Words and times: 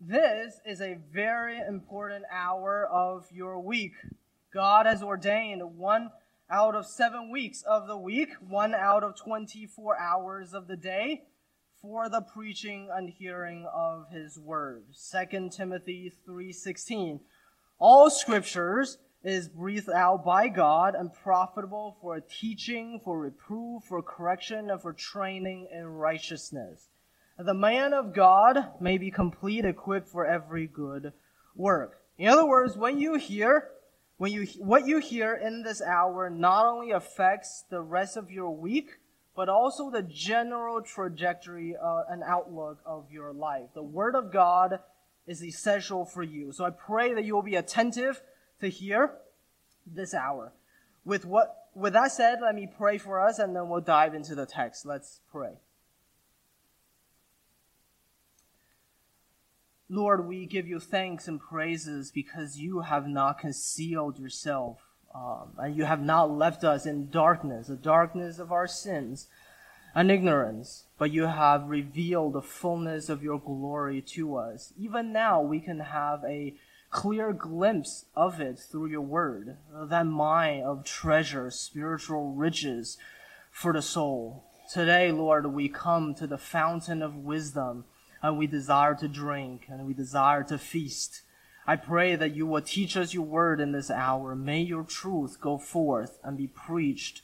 This 0.00 0.60
is 0.64 0.80
a 0.80 0.96
very 1.12 1.58
important 1.58 2.24
hour 2.30 2.86
of 2.86 3.26
your 3.32 3.58
week. 3.58 3.94
God 4.54 4.86
has 4.86 5.02
ordained 5.02 5.76
one 5.76 6.12
out 6.48 6.76
of 6.76 6.86
seven 6.86 7.32
weeks 7.32 7.62
of 7.62 7.88
the 7.88 7.96
week, 7.96 8.28
one 8.34 8.76
out 8.76 9.02
of 9.02 9.16
24 9.16 9.98
hours 9.98 10.54
of 10.54 10.68
the 10.68 10.76
day 10.76 11.24
for 11.82 12.08
the 12.08 12.20
preaching 12.20 12.88
and 12.94 13.10
hearing 13.10 13.66
of 13.74 14.08
his 14.12 14.38
word. 14.38 14.84
2 14.94 15.50
Timothy 15.50 16.12
3:16. 16.24 17.20
All 17.80 18.08
scriptures 18.08 18.98
is 19.24 19.48
breathed 19.48 19.90
out 19.90 20.24
by 20.24 20.46
God 20.46 20.94
and 20.94 21.12
profitable 21.12 21.96
for 22.00 22.20
teaching, 22.20 23.00
for 23.00 23.18
reproof, 23.18 23.82
for 23.82 24.00
correction, 24.00 24.70
and 24.70 24.80
for 24.80 24.92
training 24.92 25.66
in 25.72 25.86
righteousness 25.86 26.88
the 27.38 27.54
man 27.54 27.92
of 27.92 28.12
God 28.12 28.58
may 28.80 28.98
be 28.98 29.10
complete, 29.10 29.64
equipped 29.64 30.08
for 30.08 30.26
every 30.26 30.66
good 30.66 31.12
work. 31.54 32.00
In 32.18 32.28
other 32.28 32.46
words, 32.46 32.76
when 32.76 32.98
you 32.98 33.14
hear, 33.14 33.68
when 34.16 34.32
you, 34.32 34.46
what 34.58 34.86
you 34.86 34.98
hear 34.98 35.34
in 35.34 35.62
this 35.62 35.80
hour 35.80 36.28
not 36.30 36.66
only 36.66 36.90
affects 36.90 37.64
the 37.70 37.80
rest 37.80 38.16
of 38.16 38.30
your 38.30 38.50
week, 38.50 38.90
but 39.36 39.48
also 39.48 39.88
the 39.88 40.02
general 40.02 40.82
trajectory 40.82 41.76
uh, 41.76 42.02
and 42.10 42.24
outlook 42.24 42.80
of 42.84 43.06
your 43.12 43.32
life. 43.32 43.68
The 43.72 43.84
Word 43.84 44.16
of 44.16 44.32
God 44.32 44.80
is 45.28 45.44
essential 45.44 46.04
for 46.04 46.24
you. 46.24 46.50
So 46.50 46.64
I 46.64 46.70
pray 46.70 47.14
that 47.14 47.24
you 47.24 47.36
will 47.36 47.42
be 47.42 47.54
attentive 47.54 48.20
to 48.60 48.68
hear 48.68 49.12
this 49.86 50.12
hour. 50.12 50.52
With 51.04 51.24
what, 51.24 51.68
with 51.72 51.92
that 51.92 52.10
said, 52.10 52.40
let 52.42 52.56
me 52.56 52.68
pray 52.76 52.98
for 52.98 53.24
us 53.24 53.38
and 53.38 53.54
then 53.54 53.68
we'll 53.68 53.80
dive 53.80 54.12
into 54.12 54.34
the 54.34 54.44
text. 54.44 54.84
Let's 54.84 55.20
pray. 55.30 55.52
Lord, 59.90 60.28
we 60.28 60.44
give 60.44 60.68
you 60.68 60.80
thanks 60.80 61.28
and 61.28 61.40
praises 61.40 62.10
because 62.10 62.58
you 62.58 62.80
have 62.80 63.08
not 63.08 63.38
concealed 63.38 64.18
yourself, 64.18 64.82
um, 65.14 65.52
and 65.56 65.74
you 65.74 65.86
have 65.86 66.02
not 66.02 66.30
left 66.30 66.62
us 66.62 66.84
in 66.84 67.08
darkness, 67.08 67.68
the 67.68 67.76
darkness 67.76 68.38
of 68.38 68.52
our 68.52 68.66
sins 68.66 69.28
and 69.94 70.10
ignorance, 70.10 70.84
but 70.98 71.10
you 71.10 71.22
have 71.22 71.70
revealed 71.70 72.34
the 72.34 72.42
fullness 72.42 73.08
of 73.08 73.22
your 73.22 73.40
glory 73.40 74.02
to 74.02 74.36
us. 74.36 74.74
Even 74.78 75.10
now, 75.10 75.40
we 75.40 75.58
can 75.58 75.80
have 75.80 76.22
a 76.24 76.54
clear 76.90 77.32
glimpse 77.32 78.04
of 78.14 78.42
it 78.42 78.58
through 78.58 78.88
your 78.88 79.00
word, 79.00 79.56
that 79.72 80.04
mine 80.04 80.62
of 80.62 80.84
treasure, 80.84 81.50
spiritual 81.50 82.32
riches 82.32 82.98
for 83.50 83.72
the 83.72 83.80
soul. 83.80 84.44
Today, 84.70 85.10
Lord, 85.10 85.46
we 85.46 85.70
come 85.70 86.14
to 86.16 86.26
the 86.26 86.36
fountain 86.36 87.00
of 87.00 87.16
wisdom 87.16 87.86
and 88.22 88.38
we 88.38 88.46
desire 88.46 88.94
to 88.96 89.08
drink 89.08 89.66
and 89.68 89.86
we 89.86 89.94
desire 89.94 90.42
to 90.44 90.58
feast. 90.58 91.22
I 91.66 91.76
pray 91.76 92.16
that 92.16 92.34
you 92.34 92.46
will 92.46 92.62
teach 92.62 92.96
us 92.96 93.12
your 93.12 93.24
word 93.24 93.60
in 93.60 93.72
this 93.72 93.90
hour. 93.90 94.34
May 94.34 94.60
your 94.62 94.84
truth 94.84 95.40
go 95.40 95.58
forth 95.58 96.18
and 96.24 96.36
be 96.36 96.46
preached 96.46 97.22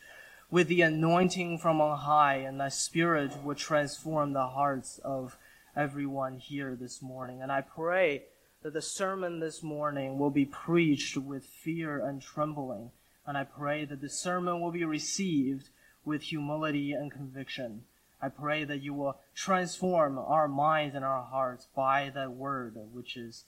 with 0.50 0.68
the 0.68 0.82
anointing 0.82 1.58
from 1.58 1.80
on 1.80 1.98
high, 1.98 2.36
and 2.36 2.60
thy 2.60 2.68
spirit 2.68 3.42
will 3.42 3.54
transform 3.54 4.32
the 4.32 4.46
hearts 4.48 4.98
of 4.98 5.36
everyone 5.74 6.38
here 6.38 6.76
this 6.76 7.02
morning. 7.02 7.42
And 7.42 7.50
I 7.50 7.60
pray 7.62 8.24
that 8.62 8.72
the 8.72 8.82
sermon 8.82 9.40
this 9.40 9.62
morning 9.62 10.18
will 10.18 10.30
be 10.30 10.44
preached 10.44 11.16
with 11.16 11.44
fear 11.44 12.06
and 12.06 12.22
trembling. 12.22 12.90
And 13.26 13.36
I 13.36 13.44
pray 13.44 13.84
that 13.86 14.00
the 14.00 14.08
sermon 14.08 14.60
will 14.60 14.70
be 14.70 14.84
received 14.84 15.70
with 16.04 16.22
humility 16.22 16.92
and 16.92 17.10
conviction. 17.10 17.84
I 18.24 18.30
pray 18.30 18.64
that 18.64 18.80
you 18.80 18.94
will 18.94 19.18
transform 19.34 20.18
our 20.18 20.48
minds 20.48 20.94
and 20.94 21.04
our 21.04 21.22
hearts 21.22 21.68
by 21.76 22.10
that 22.14 22.32
word, 22.32 22.74
which 22.90 23.18
is 23.18 23.44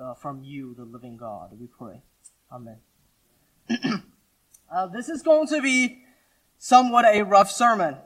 uh, 0.00 0.14
from 0.14 0.44
you, 0.44 0.72
the 0.72 0.84
living 0.84 1.16
God. 1.16 1.58
We 1.58 1.66
pray. 1.66 2.02
Amen. 2.52 2.76
uh, 4.72 4.86
this 4.86 5.08
is 5.08 5.22
going 5.22 5.48
to 5.48 5.60
be 5.60 6.04
somewhat 6.58 7.06
a 7.06 7.22
rough 7.22 7.50
sermon. 7.50 7.96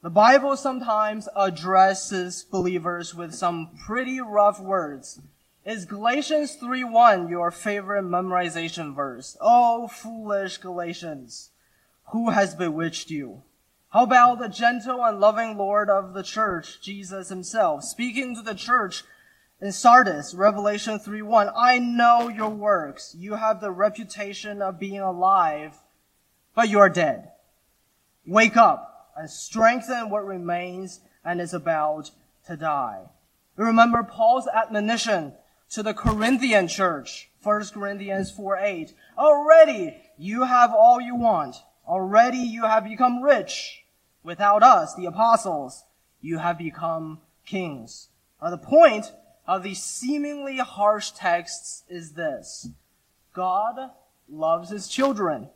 The 0.00 0.10
Bible 0.10 0.56
sometimes 0.56 1.28
addresses 1.34 2.44
believers 2.44 3.12
with 3.12 3.34
some 3.34 3.70
pretty 3.84 4.20
rough 4.20 4.60
words. 4.60 5.20
Is 5.64 5.86
Galatians 5.86 6.56
3:1 6.56 7.28
your 7.28 7.50
favorite 7.50 8.04
memorization 8.04 8.94
verse? 8.94 9.36
Oh, 9.40 9.88
foolish 9.88 10.58
Galatians, 10.58 11.50
who 12.12 12.30
has 12.30 12.54
bewitched 12.54 13.10
you? 13.10 13.42
How 13.94 14.02
about 14.02 14.40
the 14.40 14.48
gentle 14.48 15.04
and 15.04 15.20
loving 15.20 15.56
Lord 15.56 15.88
of 15.88 16.14
the 16.14 16.24
church, 16.24 16.80
Jesus 16.82 17.28
himself, 17.28 17.84
speaking 17.84 18.34
to 18.34 18.42
the 18.42 18.56
church 18.56 19.04
in 19.60 19.70
Sardis, 19.70 20.34
Revelation 20.34 20.98
3:1, 20.98 21.48
I 21.56 21.78
know 21.78 22.26
your 22.26 22.50
works. 22.50 23.14
You 23.16 23.36
have 23.36 23.60
the 23.60 23.70
reputation 23.70 24.60
of 24.60 24.80
being 24.80 24.98
alive, 24.98 25.78
but 26.56 26.68
you 26.68 26.80
are 26.80 26.88
dead. 26.88 27.30
Wake 28.26 28.56
up 28.56 29.12
and 29.16 29.30
strengthen 29.30 30.10
what 30.10 30.26
remains 30.26 30.98
and 31.24 31.40
is 31.40 31.54
about 31.54 32.10
to 32.46 32.56
die. 32.56 33.10
Remember 33.54 34.02
Paul's 34.02 34.48
admonition 34.48 35.36
to 35.70 35.84
the 35.84 35.94
Corinthian 35.94 36.66
church, 36.66 37.30
1 37.40 37.72
Corinthians 37.72 38.32
4:8. 38.32 38.92
Already 39.16 40.02
you 40.18 40.42
have 40.42 40.74
all 40.74 41.00
you 41.00 41.14
want. 41.14 41.62
Already 41.86 42.38
you 42.38 42.64
have 42.64 42.82
become 42.82 43.22
rich. 43.22 43.82
Without 44.24 44.62
us, 44.62 44.94
the 44.94 45.04
apostles, 45.04 45.84
you 46.20 46.38
have 46.38 46.58
become 46.58 47.20
kings. 47.46 48.08
Now, 48.42 48.50
the 48.50 48.58
point 48.58 49.12
of 49.46 49.62
these 49.62 49.82
seemingly 49.82 50.56
harsh 50.56 51.10
texts 51.10 51.84
is 51.88 52.12
this. 52.12 52.68
God 53.34 53.90
loves 54.28 54.70
his 54.70 54.88
children. 54.88 55.50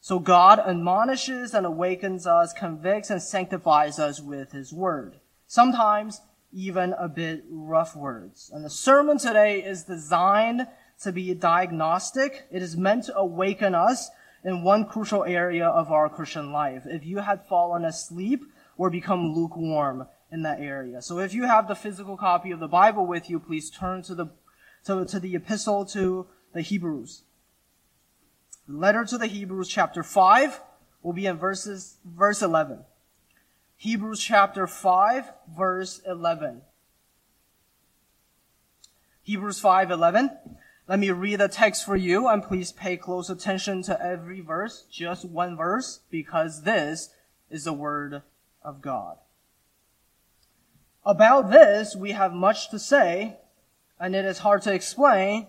So 0.00 0.18
God 0.18 0.58
admonishes 0.58 1.54
and 1.54 1.64
awakens 1.64 2.26
us, 2.26 2.52
convicts 2.52 3.08
and 3.08 3.22
sanctifies 3.22 3.98
us 3.98 4.20
with 4.20 4.52
his 4.52 4.70
word. 4.70 5.18
Sometimes 5.46 6.20
even 6.52 6.92
a 6.98 7.08
bit 7.08 7.44
rough 7.50 7.96
words. 7.96 8.50
And 8.52 8.64
the 8.64 8.70
sermon 8.70 9.16
today 9.16 9.62
is 9.62 9.84
designed 9.84 10.66
to 11.02 11.10
be 11.10 11.32
diagnostic. 11.34 12.46
It 12.50 12.62
is 12.62 12.76
meant 12.76 13.04
to 13.04 13.16
awaken 13.16 13.74
us 13.74 14.10
in 14.44 14.62
one 14.62 14.84
crucial 14.84 15.24
area 15.24 15.66
of 15.66 15.90
our 15.90 16.08
Christian 16.08 16.52
life. 16.52 16.82
If 16.86 17.04
you 17.04 17.18
had 17.18 17.46
fallen 17.46 17.84
asleep 17.84 18.44
or 18.76 18.90
become 18.90 19.34
lukewarm 19.34 20.06
in 20.30 20.42
that 20.42 20.60
area. 20.60 21.00
So 21.00 21.18
if 21.18 21.32
you 21.32 21.44
have 21.44 21.66
the 21.66 21.74
physical 21.74 22.16
copy 22.16 22.50
of 22.50 22.60
the 22.60 22.68
Bible 22.68 23.06
with 23.06 23.30
you, 23.30 23.40
please 23.40 23.70
turn 23.70 24.02
to 24.02 24.14
the, 24.14 24.26
to, 24.84 25.04
to 25.06 25.20
the 25.20 25.34
epistle 25.34 25.84
to 25.86 26.26
the 26.52 26.60
Hebrews. 26.60 27.22
Letter 28.68 29.04
to 29.04 29.18
the 29.18 29.26
Hebrews 29.26 29.68
chapter 29.68 30.02
5 30.02 30.60
will 31.02 31.12
be 31.12 31.26
in 31.26 31.36
verses, 31.36 31.98
verse 32.04 32.42
11. 32.42 32.84
Hebrews 33.76 34.20
chapter 34.20 34.66
5 34.66 35.32
verse 35.56 36.00
11. 36.06 36.62
Hebrews 39.24 39.58
5, 39.58 39.90
11. 39.90 40.30
Let 40.86 40.98
me 40.98 41.10
read 41.10 41.40
the 41.40 41.48
text 41.48 41.86
for 41.86 41.96
you 41.96 42.28
and 42.28 42.42
please 42.42 42.70
pay 42.70 42.98
close 42.98 43.30
attention 43.30 43.82
to 43.84 44.02
every 44.04 44.42
verse, 44.42 44.84
just 44.90 45.24
one 45.24 45.56
verse, 45.56 46.00
because 46.10 46.62
this 46.62 47.08
is 47.50 47.64
the 47.64 47.72
word 47.72 48.20
of 48.62 48.82
God. 48.82 49.16
About 51.02 51.50
this, 51.50 51.96
we 51.96 52.12
have 52.12 52.34
much 52.34 52.70
to 52.70 52.78
say, 52.78 53.38
and 53.98 54.14
it 54.14 54.26
is 54.26 54.38
hard 54.40 54.60
to 54.62 54.74
explain 54.74 55.46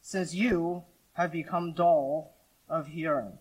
since 0.00 0.32
you 0.32 0.84
have 1.14 1.32
become 1.32 1.72
dull 1.72 2.34
of 2.68 2.86
hearing. 2.86 3.38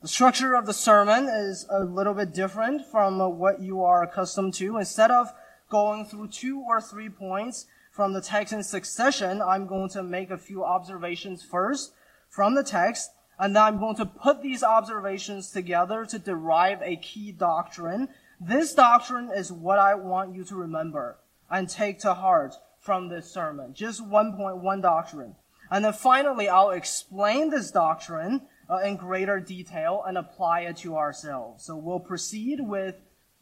The 0.00 0.08
structure 0.08 0.54
of 0.54 0.66
the 0.66 0.74
sermon 0.74 1.28
is 1.28 1.64
a 1.70 1.84
little 1.84 2.14
bit 2.14 2.34
different 2.34 2.86
from 2.86 3.20
what 3.38 3.60
you 3.60 3.84
are 3.84 4.02
accustomed 4.02 4.54
to. 4.54 4.78
Instead 4.78 5.12
of 5.12 5.32
going 5.70 6.06
through 6.06 6.28
two 6.28 6.60
or 6.60 6.80
three 6.80 7.08
points, 7.08 7.66
from 7.92 8.14
the 8.14 8.22
text 8.22 8.54
in 8.54 8.62
succession, 8.62 9.42
I'm 9.42 9.66
going 9.66 9.90
to 9.90 10.02
make 10.02 10.30
a 10.30 10.38
few 10.38 10.64
observations 10.64 11.42
first 11.42 11.92
from 12.26 12.54
the 12.54 12.64
text, 12.64 13.10
and 13.38 13.54
then 13.54 13.62
I'm 13.62 13.78
going 13.78 13.96
to 13.96 14.06
put 14.06 14.42
these 14.42 14.62
observations 14.62 15.50
together 15.50 16.06
to 16.06 16.18
derive 16.18 16.80
a 16.82 16.96
key 16.96 17.32
doctrine. 17.32 18.08
This 18.40 18.72
doctrine 18.72 19.30
is 19.30 19.52
what 19.52 19.78
I 19.78 19.94
want 19.94 20.34
you 20.34 20.42
to 20.44 20.56
remember 20.56 21.18
and 21.50 21.68
take 21.68 21.98
to 22.00 22.14
heart 22.14 22.54
from 22.80 23.10
this 23.10 23.30
sermon. 23.30 23.74
Just 23.74 24.04
one 24.04 24.36
point, 24.36 24.56
one 24.56 24.80
doctrine. 24.80 25.36
And 25.70 25.84
then 25.84 25.92
finally, 25.92 26.48
I'll 26.48 26.70
explain 26.70 27.50
this 27.50 27.70
doctrine 27.70 28.42
uh, 28.70 28.78
in 28.78 28.96
greater 28.96 29.38
detail 29.38 30.02
and 30.06 30.16
apply 30.16 30.60
it 30.60 30.78
to 30.78 30.96
ourselves. 30.96 31.64
So 31.64 31.76
we'll 31.76 32.00
proceed 32.00 32.58
with 32.60 32.96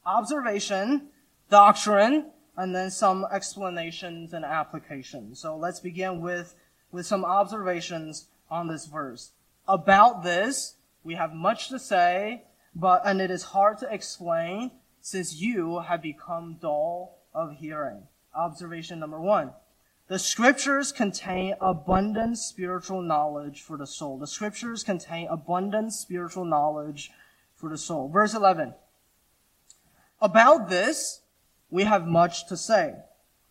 observation, 0.05 1.09
doctrine, 1.51 2.33
and 2.61 2.75
then 2.75 2.91
some 2.91 3.27
explanations 3.33 4.35
and 4.35 4.45
applications. 4.45 5.41
So 5.41 5.57
let's 5.57 5.81
begin 5.81 6.21
with, 6.21 6.55
with 6.93 7.07
some 7.07 7.25
observations 7.25 8.27
on 8.51 8.69
this 8.69 8.85
verse. 8.85 9.31
About 9.67 10.23
this, 10.23 10.75
we 11.03 11.15
have 11.15 11.33
much 11.33 11.71
to 11.71 11.79
say, 11.79 12.45
but, 12.75 13.01
and 13.07 13.19
it 13.23 13.31
is 13.31 13.45
hard 13.45 13.79
to 13.79 13.91
explain 13.91 14.73
since 15.01 15.41
you 15.41 15.79
have 15.79 16.03
become 16.03 16.59
dull 16.61 17.17
of 17.33 17.57
hearing. 17.57 18.03
Observation 18.35 19.01
number 19.01 19.19
one. 19.19 19.53
The 20.09 20.19
scriptures 20.19 20.93
contain 20.93 21.55
abundant 21.63 22.37
spiritual 22.37 23.01
knowledge 23.01 23.63
for 23.63 23.79
the 23.79 23.87
soul. 23.87 24.19
The 24.19 24.27
scriptures 24.27 24.85
contain 24.85 25.29
abundant 25.31 25.95
spiritual 25.95 26.45
knowledge 26.45 27.11
for 27.55 27.71
the 27.71 27.79
soul. 27.79 28.11
Verse 28.11 28.35
11. 28.35 28.75
About 30.21 30.69
this, 30.69 31.23
we 31.71 31.85
have 31.85 32.07
much 32.07 32.47
to 32.49 32.57
say. 32.57 32.95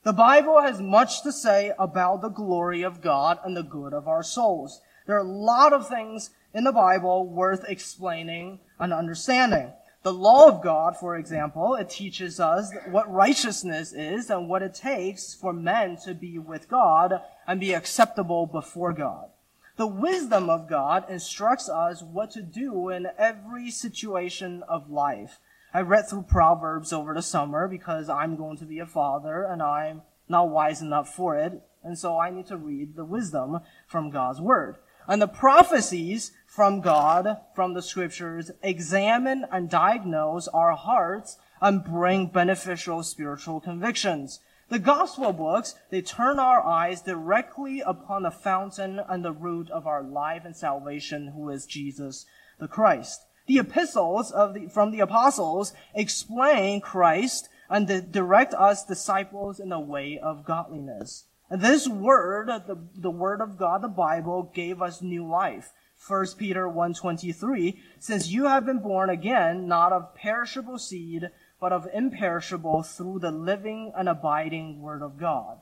The 0.03 0.13
Bible 0.13 0.61
has 0.61 0.81
much 0.81 1.23
to 1.23 1.31
say 1.31 1.73
about 1.77 2.21
the 2.21 2.29
glory 2.29 2.83
of 2.83 3.01
God 3.01 3.39
and 3.43 3.55
the 3.55 3.63
good 3.63 3.93
of 3.93 4.07
our 4.07 4.23
souls. 4.23 4.81
There 5.05 5.15
are 5.15 5.19
a 5.19 5.23
lot 5.23 5.73
of 5.73 5.87
things 5.87 6.29
in 6.53 6.63
the 6.63 6.71
Bible 6.71 7.27
worth 7.27 7.65
explaining 7.67 8.59
and 8.79 8.93
understanding. 8.93 9.73
The 10.03 10.13
law 10.13 10.47
of 10.47 10.63
God, 10.63 10.95
for 10.95 11.17
example, 11.17 11.75
it 11.75 11.89
teaches 11.89 12.39
us 12.39 12.71
what 12.89 13.11
righteousness 13.11 13.91
is 13.91 14.29
and 14.29 14.47
what 14.47 14.61
it 14.61 14.73
takes 14.73 15.33
for 15.33 15.51
men 15.51 15.97
to 16.05 16.13
be 16.13 16.39
with 16.39 16.69
God 16.69 17.21
and 17.45 17.59
be 17.59 17.73
acceptable 17.73 18.45
before 18.45 18.93
God. 18.93 19.29
The 19.75 19.87
wisdom 19.87 20.49
of 20.49 20.69
God 20.69 21.09
instructs 21.09 21.69
us 21.69 22.01
what 22.01 22.31
to 22.31 22.41
do 22.41 22.89
in 22.89 23.07
every 23.17 23.71
situation 23.71 24.63
of 24.69 24.89
life. 24.89 25.39
I 25.73 25.81
read 25.81 26.09
through 26.09 26.23
Proverbs 26.23 26.91
over 26.91 27.13
the 27.13 27.21
summer 27.21 27.67
because 27.67 28.09
I'm 28.09 28.35
going 28.35 28.57
to 28.57 28.65
be 28.65 28.79
a 28.79 28.87
father 28.87 29.43
and 29.43 29.61
I'm 29.61 30.01
not 30.27 30.49
wise 30.49 30.81
enough 30.81 31.13
for 31.13 31.37
it. 31.37 31.61
And 31.83 31.97
so 31.97 32.19
I 32.19 32.31
need 32.31 32.47
to 32.47 32.57
read 32.57 32.95
the 32.95 33.05
wisdom 33.05 33.59
from 33.87 34.09
God's 34.09 34.41
word. 34.41 34.77
And 35.07 35.21
the 35.21 35.27
prophecies 35.27 36.31
from 36.47 36.81
God, 36.81 37.37
from 37.55 37.73
the 37.73 37.81
scriptures, 37.81 38.51
examine 38.63 39.45
and 39.51 39.69
diagnose 39.69 40.47
our 40.47 40.75
hearts 40.75 41.37
and 41.61 41.83
bring 41.83 42.27
beneficial 42.27 43.03
spiritual 43.03 43.59
convictions. 43.59 44.39
The 44.69 44.79
gospel 44.79 45.33
books, 45.33 45.75
they 45.89 46.01
turn 46.01 46.39
our 46.39 46.63
eyes 46.63 47.01
directly 47.01 47.81
upon 47.81 48.23
the 48.23 48.31
fountain 48.31 49.01
and 49.07 49.25
the 49.25 49.31
root 49.31 49.69
of 49.71 49.87
our 49.87 50.03
life 50.03 50.43
and 50.45 50.55
salvation, 50.55 51.29
who 51.35 51.49
is 51.49 51.65
Jesus 51.65 52.25
the 52.59 52.67
Christ. 52.67 53.21
The 53.49 53.57
epistles 53.57 54.29
of 54.29 54.53
the, 54.53 54.67
from 54.67 54.91
the 54.91 54.99
apostles 54.99 55.73
explain 55.95 56.81
Christ 56.81 57.49
and 57.67 58.11
direct 58.11 58.53
us 58.53 58.85
disciples 58.85 59.59
in 59.59 59.69
the 59.69 59.79
way 59.79 60.19
of 60.19 60.45
godliness. 60.45 61.25
This 61.49 61.87
word, 61.87 62.49
the, 62.67 62.77
the 62.95 63.09
word 63.09 63.41
of 63.41 63.57
God, 63.57 63.81
the 63.81 63.87
Bible, 63.87 64.51
gave 64.53 64.83
us 64.83 65.01
new 65.01 65.27
life. 65.27 65.73
1 66.07 66.27
Peter 66.37 66.67
1.23 66.67 67.79
since 67.97 68.27
You 68.27 68.45
have 68.45 68.67
been 68.67 68.83
born 68.83 69.09
again, 69.09 69.67
not 69.67 69.93
of 69.93 70.13
perishable 70.13 70.77
seed, 70.77 71.31
but 71.59 71.73
of 71.73 71.87
imperishable 71.91 72.83
through 72.83 73.17
the 73.17 73.31
living 73.31 73.91
and 73.97 74.07
abiding 74.07 74.79
word 74.79 75.01
of 75.01 75.17
God. 75.17 75.57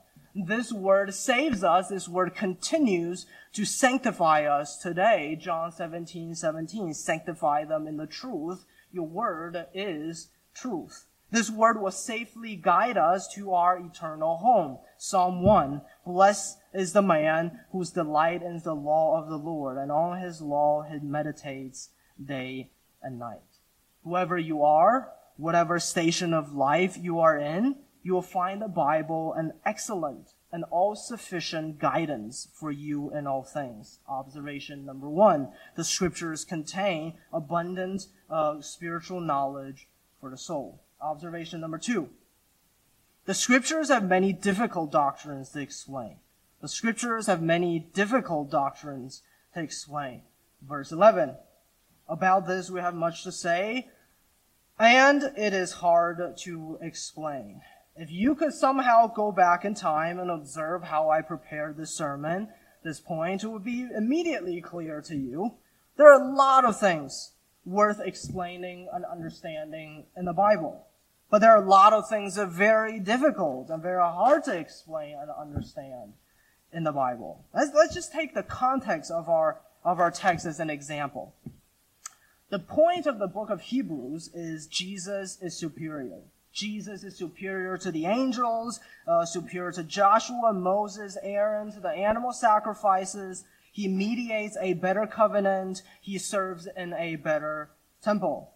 This 0.46 0.72
word 0.72 1.12
saves 1.14 1.64
us. 1.64 1.88
This 1.88 2.08
word 2.08 2.34
continues 2.36 3.26
to 3.54 3.64
sanctify 3.64 4.44
us 4.44 4.78
today. 4.78 5.36
John 5.40 5.72
17, 5.72 6.36
17. 6.36 6.94
Sanctify 6.94 7.64
them 7.64 7.88
in 7.88 7.96
the 7.96 8.06
truth. 8.06 8.64
Your 8.92 9.06
word 9.06 9.66
is 9.74 10.28
truth. 10.54 11.06
This 11.32 11.50
word 11.50 11.80
will 11.80 11.90
safely 11.90 12.54
guide 12.54 12.96
us 12.96 13.26
to 13.34 13.52
our 13.52 13.78
eternal 13.78 14.36
home. 14.36 14.78
Psalm 14.96 15.42
1. 15.42 15.82
Blessed 16.06 16.58
is 16.72 16.92
the 16.92 17.02
man 17.02 17.58
whose 17.72 17.90
delight 17.90 18.42
is 18.42 18.62
the 18.62 18.74
law 18.74 19.20
of 19.20 19.28
the 19.28 19.36
Lord, 19.36 19.76
and 19.76 19.90
on 19.90 20.20
his 20.20 20.40
law 20.40 20.82
he 20.82 21.00
meditates 21.00 21.90
day 22.24 22.70
and 23.02 23.18
night. 23.18 23.42
Whoever 24.04 24.38
you 24.38 24.62
are, 24.62 25.12
whatever 25.36 25.80
station 25.80 26.32
of 26.32 26.54
life 26.54 26.96
you 26.96 27.18
are 27.18 27.36
in, 27.36 27.76
you 28.02 28.12
will 28.12 28.22
find 28.22 28.62
the 28.62 28.68
Bible 28.68 29.32
an 29.34 29.52
excellent 29.64 30.34
and 30.52 30.64
all 30.70 30.96
sufficient 30.96 31.78
guidance 31.78 32.48
for 32.54 32.70
you 32.70 33.12
in 33.14 33.26
all 33.26 33.42
things. 33.42 33.98
Observation 34.08 34.84
number 34.84 35.08
one 35.08 35.48
the 35.76 35.84
scriptures 35.84 36.44
contain 36.44 37.14
abundant 37.32 38.06
uh, 38.30 38.60
spiritual 38.60 39.20
knowledge 39.20 39.88
for 40.20 40.30
the 40.30 40.38
soul. 40.38 40.82
Observation 41.00 41.60
number 41.60 41.78
two 41.78 42.08
the 43.26 43.34
scriptures 43.34 43.90
have 43.90 44.08
many 44.08 44.32
difficult 44.32 44.90
doctrines 44.90 45.50
to 45.50 45.60
explain. 45.60 46.16
The 46.62 46.68
scriptures 46.68 47.26
have 47.26 47.42
many 47.42 47.78
difficult 47.78 48.50
doctrines 48.50 49.22
to 49.52 49.60
explain. 49.60 50.22
Verse 50.66 50.90
11. 50.90 51.36
About 52.08 52.46
this 52.46 52.70
we 52.70 52.80
have 52.80 52.94
much 52.94 53.24
to 53.24 53.32
say, 53.32 53.90
and 54.78 55.22
it 55.36 55.52
is 55.52 55.72
hard 55.72 56.38
to 56.38 56.78
explain. 56.80 57.60
If 58.00 58.12
you 58.12 58.36
could 58.36 58.52
somehow 58.52 59.08
go 59.08 59.32
back 59.32 59.64
in 59.64 59.74
time 59.74 60.20
and 60.20 60.30
observe 60.30 60.84
how 60.84 61.10
I 61.10 61.20
prepared 61.20 61.76
this 61.76 61.96
sermon, 61.96 62.46
this 62.84 63.00
point, 63.00 63.42
it 63.42 63.48
would 63.48 63.64
be 63.64 63.88
immediately 63.96 64.60
clear 64.60 65.00
to 65.00 65.16
you. 65.16 65.54
There 65.96 66.06
are 66.06 66.22
a 66.22 66.32
lot 66.32 66.64
of 66.64 66.78
things 66.78 67.32
worth 67.64 68.00
explaining 68.00 68.88
and 68.92 69.04
understanding 69.04 70.06
in 70.16 70.26
the 70.26 70.32
Bible. 70.32 70.86
But 71.28 71.40
there 71.40 71.50
are 71.50 71.64
a 71.64 71.68
lot 71.68 71.92
of 71.92 72.08
things 72.08 72.36
that 72.36 72.42
are 72.42 72.46
very 72.46 73.00
difficult 73.00 73.68
and 73.68 73.82
very 73.82 74.00
hard 74.00 74.44
to 74.44 74.56
explain 74.56 75.16
and 75.20 75.28
understand 75.30 76.12
in 76.72 76.84
the 76.84 76.92
Bible. 76.92 77.44
Let's, 77.52 77.72
let's 77.74 77.94
just 77.94 78.12
take 78.12 78.32
the 78.32 78.44
context 78.44 79.10
of 79.10 79.28
our, 79.28 79.60
of 79.84 79.98
our 79.98 80.12
text 80.12 80.46
as 80.46 80.60
an 80.60 80.70
example. 80.70 81.34
The 82.50 82.60
point 82.60 83.06
of 83.06 83.18
the 83.18 83.26
book 83.26 83.50
of 83.50 83.60
Hebrews 83.60 84.30
is 84.32 84.68
Jesus 84.68 85.36
is 85.42 85.58
superior. 85.58 86.20
Jesus 86.52 87.04
is 87.04 87.16
superior 87.16 87.76
to 87.78 87.90
the 87.90 88.06
angels, 88.06 88.80
uh, 89.06 89.24
superior 89.24 89.72
to 89.72 89.84
Joshua, 89.84 90.52
Moses, 90.52 91.16
Aaron, 91.22 91.72
to 91.72 91.80
the 91.80 91.90
animal 91.90 92.32
sacrifices. 92.32 93.44
He 93.72 93.86
mediates 93.86 94.56
a 94.60 94.74
better 94.74 95.06
covenant. 95.06 95.82
He 96.00 96.18
serves 96.18 96.68
in 96.76 96.92
a 96.94 97.16
better 97.16 97.70
temple. 98.02 98.52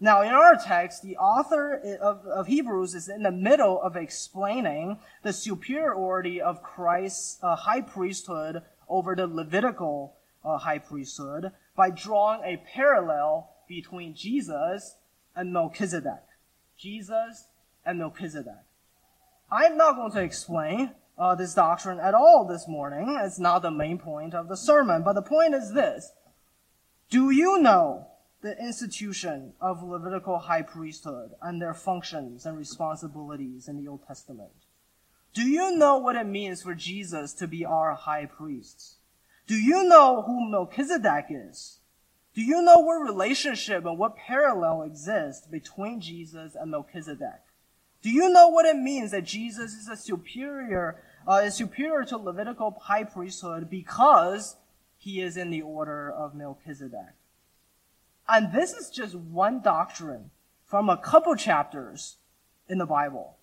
Now, 0.00 0.22
in 0.22 0.30
our 0.30 0.56
text, 0.56 1.02
the 1.02 1.16
author 1.16 1.80
of, 2.00 2.26
of 2.26 2.46
Hebrews 2.46 2.94
is 2.94 3.08
in 3.08 3.22
the 3.22 3.30
middle 3.30 3.80
of 3.80 3.96
explaining 3.96 4.98
the 5.22 5.32
superiority 5.32 6.40
of 6.40 6.62
Christ's 6.62 7.38
uh, 7.42 7.56
high 7.56 7.80
priesthood 7.80 8.62
over 8.88 9.14
the 9.14 9.26
Levitical 9.26 10.16
uh, 10.44 10.58
high 10.58 10.78
priesthood 10.78 11.52
by 11.76 11.90
drawing 11.90 12.42
a 12.44 12.62
parallel 12.74 13.50
between 13.68 14.14
Jesus 14.14 14.96
and 15.34 15.52
Melchizedek. 15.52 16.22
Jesus 16.84 17.46
and 17.86 17.98
Melchizedek. 17.98 18.62
I'm 19.50 19.78
not 19.78 19.96
going 19.96 20.12
to 20.12 20.22
explain 20.22 20.90
uh, 21.16 21.34
this 21.34 21.54
doctrine 21.54 21.98
at 21.98 22.12
all 22.12 22.46
this 22.46 22.68
morning. 22.68 23.18
It's 23.22 23.38
not 23.38 23.62
the 23.62 23.70
main 23.70 23.96
point 23.96 24.34
of 24.34 24.48
the 24.48 24.56
sermon, 24.56 25.02
but 25.02 25.14
the 25.14 25.22
point 25.22 25.54
is 25.54 25.72
this. 25.72 26.12
Do 27.08 27.30
you 27.30 27.58
know 27.58 28.08
the 28.42 28.58
institution 28.62 29.54
of 29.62 29.82
Levitical 29.82 30.38
high 30.40 30.60
priesthood 30.60 31.30
and 31.40 31.60
their 31.60 31.72
functions 31.72 32.44
and 32.44 32.58
responsibilities 32.58 33.66
in 33.66 33.82
the 33.82 33.88
Old 33.88 34.06
Testament? 34.06 34.52
Do 35.32 35.48
you 35.48 35.74
know 35.74 35.96
what 35.96 36.16
it 36.16 36.26
means 36.26 36.62
for 36.62 36.74
Jesus 36.74 37.32
to 37.34 37.48
be 37.48 37.64
our 37.64 37.94
high 37.94 38.26
priest? 38.26 38.96
Do 39.46 39.54
you 39.54 39.84
know 39.84 40.20
who 40.26 40.50
Melchizedek 40.50 41.28
is? 41.30 41.78
Do 42.34 42.42
you 42.42 42.62
know 42.62 42.80
what 42.80 42.94
relationship 42.94 43.84
and 43.84 43.96
what 43.96 44.16
parallel 44.16 44.82
exists 44.82 45.46
between 45.46 46.00
Jesus 46.00 46.56
and 46.56 46.70
Melchizedek? 46.70 47.42
Do 48.02 48.10
you 48.10 48.28
know 48.28 48.48
what 48.48 48.66
it 48.66 48.76
means 48.76 49.12
that 49.12 49.24
Jesus 49.24 49.72
is 49.72 49.88
a 49.88 49.96
superior, 49.96 51.00
uh, 51.26 51.42
is 51.44 51.54
superior 51.54 52.04
to 52.06 52.16
Levitical 52.16 52.76
high 52.82 53.04
priesthood 53.04 53.70
because 53.70 54.56
he 54.98 55.20
is 55.20 55.36
in 55.36 55.50
the 55.50 55.62
order 55.62 56.10
of 56.10 56.34
Melchizedek? 56.34 57.14
And 58.28 58.52
this 58.52 58.72
is 58.72 58.90
just 58.90 59.14
one 59.14 59.60
doctrine 59.60 60.30
from 60.64 60.88
a 60.88 60.96
couple 60.96 61.36
chapters 61.36 62.16
in 62.68 62.78
the 62.78 62.86
Bible. 62.86 63.36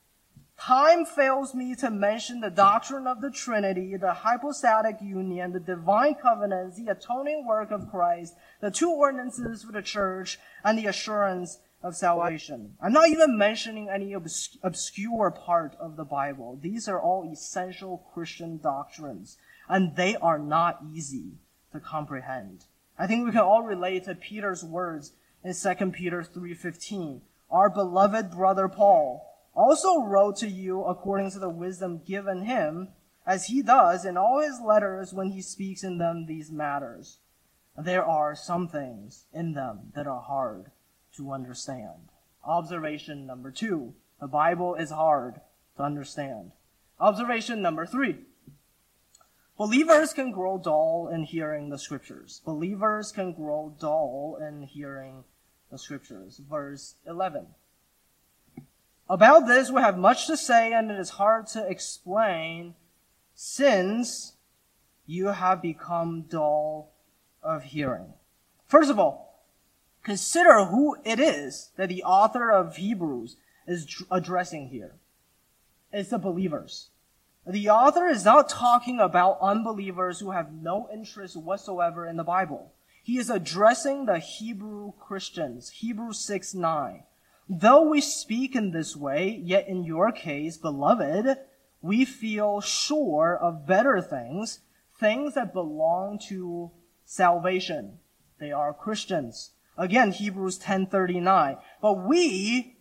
Time 0.67 1.05
fails 1.05 1.55
me 1.55 1.73
to 1.73 1.89
mention 1.89 2.39
the 2.39 2.51
doctrine 2.51 3.07
of 3.07 3.19
the 3.19 3.31
Trinity, 3.31 3.97
the 3.97 4.13
hypostatic 4.13 4.97
union, 5.01 5.53
the 5.53 5.59
divine 5.59 6.13
covenants, 6.13 6.77
the 6.77 6.91
atoning 6.91 7.47
work 7.47 7.71
of 7.71 7.89
Christ, 7.89 8.35
the 8.59 8.69
two 8.69 8.91
ordinances 8.91 9.63
for 9.63 9.71
the 9.71 9.81
church, 9.81 10.37
and 10.63 10.77
the 10.77 10.85
assurance 10.85 11.57
of 11.81 11.95
salvation. 11.95 12.75
I'm 12.79 12.93
not 12.93 13.09
even 13.09 13.39
mentioning 13.39 13.89
any 13.89 14.13
obs- 14.13 14.59
obscure 14.61 15.31
part 15.31 15.75
of 15.79 15.95
the 15.95 16.05
Bible. 16.05 16.59
These 16.61 16.87
are 16.87 17.01
all 17.01 17.27
essential 17.27 18.05
Christian 18.13 18.59
doctrines, 18.61 19.37
and 19.67 19.95
they 19.95 20.15
are 20.17 20.37
not 20.37 20.83
easy 20.93 21.39
to 21.71 21.79
comprehend. 21.79 22.65
I 22.99 23.07
think 23.07 23.25
we 23.25 23.31
can 23.31 23.41
all 23.41 23.63
relate 23.63 24.03
to 24.03 24.13
Peter's 24.13 24.63
words 24.63 25.13
in 25.43 25.55
2 25.55 25.91
Peter 25.91 26.21
3:15. 26.21 27.21
Our 27.49 27.67
beloved 27.67 28.29
brother 28.29 28.67
Paul 28.67 29.30
also 29.53 30.01
wrote 30.01 30.37
to 30.37 30.47
you 30.47 30.83
according 30.83 31.31
to 31.31 31.39
the 31.39 31.49
wisdom 31.49 32.01
given 32.05 32.45
him, 32.45 32.89
as 33.25 33.47
he 33.47 33.61
does 33.61 34.05
in 34.05 34.17
all 34.17 34.41
his 34.41 34.59
letters 34.59 35.13
when 35.13 35.31
he 35.31 35.41
speaks 35.41 35.83
in 35.83 35.97
them 35.97 36.25
these 36.25 36.51
matters. 36.51 37.19
There 37.77 38.05
are 38.05 38.35
some 38.35 38.67
things 38.67 39.25
in 39.33 39.53
them 39.53 39.91
that 39.95 40.07
are 40.07 40.21
hard 40.21 40.71
to 41.15 41.31
understand. 41.31 42.09
Observation 42.43 43.25
number 43.25 43.51
two. 43.51 43.93
The 44.19 44.27
Bible 44.27 44.75
is 44.75 44.91
hard 44.91 45.41
to 45.77 45.83
understand. 45.83 46.51
Observation 46.99 47.61
number 47.61 47.85
three. 47.85 48.17
Believers 49.57 50.13
can 50.13 50.31
grow 50.31 50.57
dull 50.57 51.09
in 51.11 51.23
hearing 51.23 51.69
the 51.69 51.77
scriptures. 51.77 52.41
Believers 52.45 53.11
can 53.11 53.33
grow 53.33 53.75
dull 53.79 54.37
in 54.41 54.63
hearing 54.63 55.23
the 55.71 55.77
scriptures. 55.77 56.41
Verse 56.49 56.95
11. 57.05 57.47
About 59.11 59.45
this 59.45 59.69
we 59.69 59.81
have 59.81 59.97
much 59.97 60.25
to 60.27 60.37
say 60.37 60.71
and 60.71 60.89
it 60.89 60.97
is 60.97 61.09
hard 61.09 61.45
to 61.47 61.67
explain 61.67 62.75
since 63.35 64.37
you 65.05 65.27
have 65.27 65.61
become 65.61 66.21
dull 66.29 66.93
of 67.43 67.63
hearing. 67.63 68.13
First 68.67 68.89
of 68.89 68.97
all, 68.97 69.43
consider 70.01 70.63
who 70.63 70.95
it 71.03 71.19
is 71.19 71.71
that 71.75 71.89
the 71.89 72.03
author 72.03 72.51
of 72.51 72.77
Hebrews 72.77 73.35
is 73.67 74.01
addressing 74.09 74.69
here. 74.69 74.95
It's 75.91 76.11
the 76.11 76.17
believers. 76.17 76.91
The 77.45 77.69
author 77.69 78.07
is 78.07 78.23
not 78.23 78.47
talking 78.47 79.01
about 79.01 79.39
unbelievers 79.41 80.21
who 80.21 80.31
have 80.31 80.53
no 80.53 80.87
interest 80.89 81.35
whatsoever 81.35 82.07
in 82.07 82.15
the 82.15 82.23
Bible. 82.23 82.71
He 83.03 83.17
is 83.17 83.29
addressing 83.29 84.05
the 84.05 84.19
Hebrew 84.19 84.93
Christians. 85.01 85.69
Hebrews 85.69 86.19
6 86.19 86.53
9. 86.53 87.03
Though 87.53 87.89
we 87.89 87.99
speak 87.99 88.55
in 88.55 88.71
this 88.71 88.95
way, 88.95 89.41
yet 89.43 89.67
in 89.67 89.83
your 89.83 90.13
case, 90.13 90.57
beloved, 90.57 91.37
we 91.81 92.05
feel 92.05 92.61
sure 92.61 93.37
of 93.37 93.67
better 93.67 94.01
things, 94.01 94.61
things 94.97 95.33
that 95.33 95.51
belong 95.51 96.17
to 96.29 96.71
salvation. 97.03 97.99
They 98.39 98.53
are 98.53 98.73
Christians. 98.73 99.51
Again, 99.77 100.13
Hebrews 100.13 100.59
10:39. 100.59 101.57
But 101.81 102.07
we, 102.07 102.77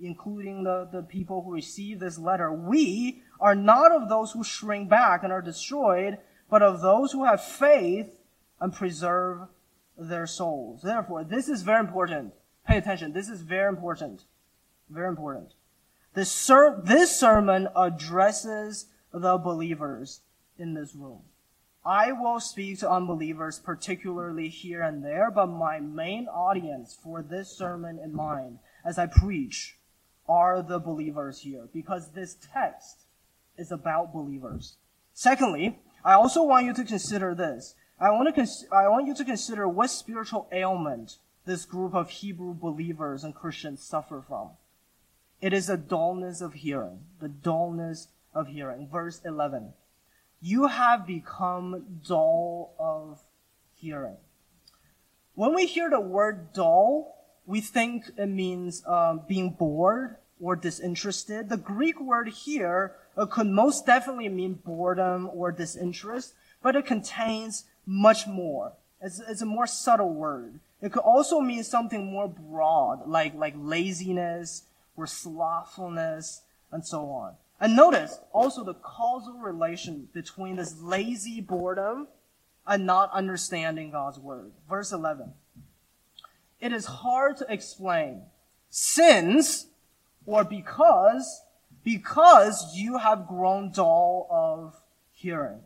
including 0.00 0.64
the, 0.64 0.88
the 0.90 1.04
people 1.04 1.44
who 1.44 1.54
receive 1.54 2.00
this 2.00 2.18
letter, 2.18 2.52
we 2.52 3.22
are 3.38 3.54
not 3.54 3.92
of 3.92 4.08
those 4.08 4.32
who 4.32 4.42
shrink 4.42 4.88
back 4.88 5.22
and 5.22 5.32
are 5.32 5.40
destroyed, 5.40 6.18
but 6.50 6.60
of 6.60 6.80
those 6.80 7.12
who 7.12 7.22
have 7.24 7.44
faith 7.44 8.18
and 8.60 8.74
preserve 8.74 9.46
their 9.96 10.26
souls. 10.26 10.82
Therefore, 10.82 11.22
this 11.22 11.48
is 11.48 11.62
very 11.62 11.78
important. 11.78 12.32
Pay 12.66 12.78
attention. 12.78 13.12
This 13.12 13.28
is 13.28 13.42
very 13.42 13.68
important. 13.68 14.24
Very 14.88 15.08
important. 15.08 15.54
This, 16.14 16.30
ser- 16.30 16.80
this 16.84 17.14
sermon 17.14 17.68
addresses 17.74 18.86
the 19.12 19.38
believers 19.38 20.20
in 20.58 20.74
this 20.74 20.94
room. 20.94 21.22
I 21.84 22.12
will 22.12 22.38
speak 22.38 22.78
to 22.80 22.90
unbelievers, 22.90 23.58
particularly 23.58 24.48
here 24.48 24.82
and 24.82 25.04
there, 25.04 25.30
but 25.30 25.46
my 25.46 25.80
main 25.80 26.28
audience 26.28 26.96
for 27.02 27.22
this 27.22 27.50
sermon 27.50 27.98
in 27.98 28.14
mind, 28.14 28.58
as 28.84 28.98
I 28.98 29.06
preach, 29.06 29.78
are 30.28 30.62
the 30.62 30.78
believers 30.78 31.40
here, 31.40 31.68
because 31.72 32.12
this 32.12 32.36
text 32.52 33.06
is 33.58 33.72
about 33.72 34.12
believers. 34.12 34.76
Secondly, 35.12 35.80
I 36.04 36.12
also 36.12 36.44
want 36.44 36.66
you 36.66 36.74
to 36.74 36.84
consider 36.84 37.34
this. 37.34 37.74
I 37.98 38.10
want, 38.10 38.28
to 38.28 38.32
cons- 38.32 38.66
I 38.72 38.88
want 38.88 39.08
you 39.08 39.14
to 39.14 39.24
consider 39.24 39.66
what 39.66 39.90
spiritual 39.90 40.48
ailment 40.52 41.18
this 41.44 41.64
group 41.64 41.94
of 41.94 42.10
Hebrew 42.10 42.54
believers 42.54 43.24
and 43.24 43.34
Christians 43.34 43.82
suffer 43.82 44.22
from. 44.26 44.50
It 45.40 45.52
is 45.52 45.68
a 45.68 45.76
dullness 45.76 46.40
of 46.40 46.54
hearing. 46.54 47.00
The 47.20 47.28
dullness 47.28 48.08
of 48.34 48.48
hearing. 48.48 48.88
Verse 48.90 49.20
11. 49.24 49.72
You 50.40 50.68
have 50.68 51.06
become 51.06 52.00
dull 52.06 52.74
of 52.78 53.20
hearing. 53.74 54.16
When 55.34 55.54
we 55.54 55.66
hear 55.66 55.90
the 55.90 56.00
word 56.00 56.52
dull, 56.52 57.16
we 57.46 57.60
think 57.60 58.04
it 58.16 58.26
means 58.26 58.86
um, 58.86 59.22
being 59.26 59.50
bored 59.50 60.16
or 60.40 60.56
disinterested. 60.56 61.48
The 61.48 61.56
Greek 61.56 62.00
word 62.00 62.28
here 62.28 62.94
could 63.30 63.46
most 63.46 63.86
definitely 63.86 64.28
mean 64.28 64.54
boredom 64.54 65.30
or 65.32 65.52
disinterest, 65.52 66.34
but 66.62 66.76
it 66.76 66.86
contains 66.86 67.64
much 67.86 68.26
more. 68.26 68.72
It's, 69.00 69.20
it's 69.20 69.42
a 69.42 69.46
more 69.46 69.66
subtle 69.66 70.12
word. 70.12 70.60
It 70.82 70.92
could 70.92 71.02
also 71.02 71.40
mean 71.40 71.62
something 71.62 72.10
more 72.10 72.28
broad, 72.28 73.06
like, 73.06 73.34
like 73.34 73.54
laziness 73.56 74.64
or 74.96 75.06
slothfulness 75.06 76.42
and 76.72 76.84
so 76.84 77.08
on. 77.10 77.34
And 77.60 77.76
notice 77.76 78.18
also 78.32 78.64
the 78.64 78.74
causal 78.74 79.34
relation 79.34 80.08
between 80.12 80.56
this 80.56 80.80
lazy 80.80 81.40
boredom 81.40 82.08
and 82.66 82.84
not 82.84 83.12
understanding 83.12 83.92
God's 83.92 84.18
word. 84.18 84.50
Verse 84.68 84.90
11. 84.90 85.32
It 86.60 86.72
is 86.72 86.86
hard 86.86 87.36
to 87.36 87.46
explain 87.48 88.22
since 88.68 89.66
or 90.26 90.44
because 90.44 91.42
because 91.84 92.76
you 92.76 92.98
have 92.98 93.26
grown 93.26 93.72
dull 93.72 94.26
of 94.30 94.80
hearing. 95.12 95.60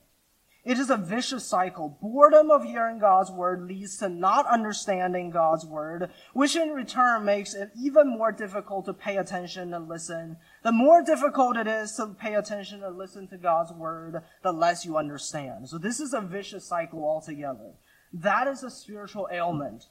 It 0.66 0.80
is 0.80 0.90
a 0.90 0.96
vicious 0.96 1.44
cycle. 1.44 1.96
Boredom 2.02 2.50
of 2.50 2.64
hearing 2.64 2.99
God's 2.99 3.30
word 3.30 3.68
leads 3.68 3.99
to 3.99 4.08
not 4.08 4.46
understanding 4.46 5.30
God's 5.30 5.64
word, 5.64 6.11
which 6.32 6.56
in 6.56 6.70
return 6.70 7.25
makes 7.25 7.54
it 7.54 7.70
even 7.80 8.08
more 8.08 8.32
difficult 8.32 8.87
to 8.87 8.92
pay 8.92 9.16
attention 9.16 9.73
and 9.73 9.88
listen. 9.88 10.38
The 10.64 10.73
more 10.73 11.04
difficult 11.04 11.56
it 11.56 11.68
is 11.68 11.94
to 11.94 12.08
pay 12.08 12.35
attention 12.35 12.82
and 12.82 12.99
listen 12.99 13.28
to 13.28 13.38
God's 13.38 13.73
word, 13.73 14.23
the 14.42 14.52
less 14.52 14.85
you 14.85 14.96
understand. 14.96 15.68
So 15.68 15.78
this 15.78 16.00
is 16.00 16.12
a 16.12 16.20
vicious 16.20 16.64
cycle 16.64 17.04
altogether. 17.04 17.75
That 18.12 18.49
is 18.49 18.64
a 18.64 18.70
spiritual 18.70 19.28
ailment. 19.30 19.85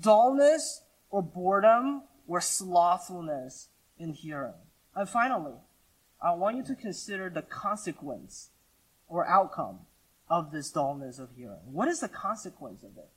Dullness 0.00 0.84
or 1.10 1.22
boredom 1.22 2.04
or 2.26 2.40
slothfulness 2.40 3.68
in 3.98 4.14
hearing. 4.14 4.54
And 4.96 5.06
finally, 5.06 5.56
I 6.18 6.32
want 6.32 6.56
you 6.56 6.64
to 6.64 6.74
consider 6.74 7.28
the 7.28 7.42
consequence 7.42 8.48
or 9.06 9.26
outcome 9.28 9.80
of 10.28 10.50
this 10.52 10.70
dullness 10.70 11.18
of 11.18 11.30
hearing. 11.36 11.60
What 11.64 11.88
is 11.88 12.00
the 12.00 12.08
consequence 12.08 12.82
of 12.82 12.96
it? 12.96 13.08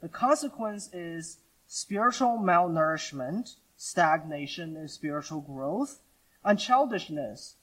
The 0.00 0.08
consequence 0.08 0.90
is 0.92 1.38
spiritual 1.66 2.38
malnourishment, 2.42 3.56
stagnation 3.76 4.76
in 4.76 4.88
spiritual 4.88 5.40
growth, 5.40 6.00
and 6.44 6.58
childishness 6.58 7.56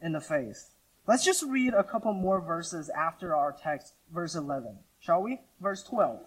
in 0.00 0.12
the 0.12 0.20
faith. 0.20 0.74
Let's 1.06 1.24
just 1.24 1.42
read 1.44 1.74
a 1.74 1.84
couple 1.84 2.12
more 2.12 2.40
verses 2.40 2.90
after 2.90 3.34
our 3.34 3.52
text, 3.52 3.94
verse 4.12 4.34
11. 4.34 4.78
Shall 5.00 5.22
we? 5.22 5.40
Verse 5.60 5.82
12. 5.82 6.20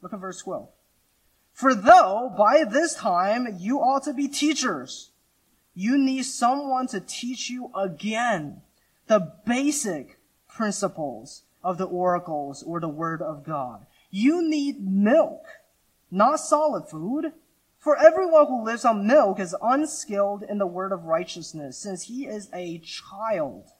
Look 0.00 0.12
at 0.12 0.20
verse 0.20 0.40
12. 0.42 0.68
For 1.52 1.74
though 1.74 2.34
by 2.36 2.64
this 2.64 2.94
time 2.94 3.56
you 3.58 3.78
ought 3.78 4.04
to 4.04 4.12
be 4.12 4.28
teachers, 4.28 5.10
you 5.74 5.98
need 5.98 6.24
someone 6.24 6.86
to 6.88 7.00
teach 7.00 7.50
you 7.50 7.70
again 7.74 8.62
the 9.06 9.32
basic 9.44 10.18
principles 10.54 11.42
of 11.62 11.78
the 11.78 11.84
oracles 11.84 12.62
or 12.62 12.80
the 12.80 12.88
word 12.88 13.20
of 13.20 13.44
God. 13.44 13.86
You 14.10 14.48
need 14.48 14.80
milk, 14.80 15.44
not 16.10 16.36
solid 16.36 16.88
food. 16.88 17.32
For 17.78 17.98
everyone 17.98 18.46
who 18.46 18.64
lives 18.64 18.84
on 18.84 19.06
milk 19.06 19.38
is 19.40 19.54
unskilled 19.60 20.42
in 20.42 20.58
the 20.58 20.66
word 20.66 20.92
of 20.92 21.04
righteousness, 21.04 21.76
since 21.76 22.04
he 22.04 22.26
is 22.26 22.48
a 22.54 22.78
child. 22.78 23.70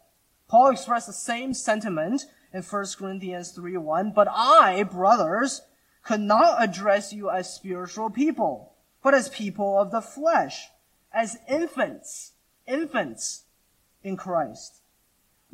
Paul 0.49 0.73
expressed 0.73 1.07
the 1.07 1.13
same 1.13 1.55
sentiment 1.55 2.27
in 2.53 2.63
1 2.63 2.87
Corinthians 2.99 3.51
3 3.53 3.77
1. 3.79 4.13
But 4.13 4.29
I, 4.31 4.83
brothers, 4.83 5.63
could 6.03 6.21
not 6.21 6.63
address 6.63 7.13
you 7.13 7.31
as 7.31 7.55
spiritual 7.55 8.11
people, 8.11 8.75
but 9.03 9.15
as 9.15 9.29
people 9.31 9.79
of 9.79 9.91
the 9.91 10.03
flesh 10.03 10.69
as 11.13 11.39
infants, 11.49 12.33
infants 12.67 13.45
in 14.03 14.17
Christ. 14.17 14.81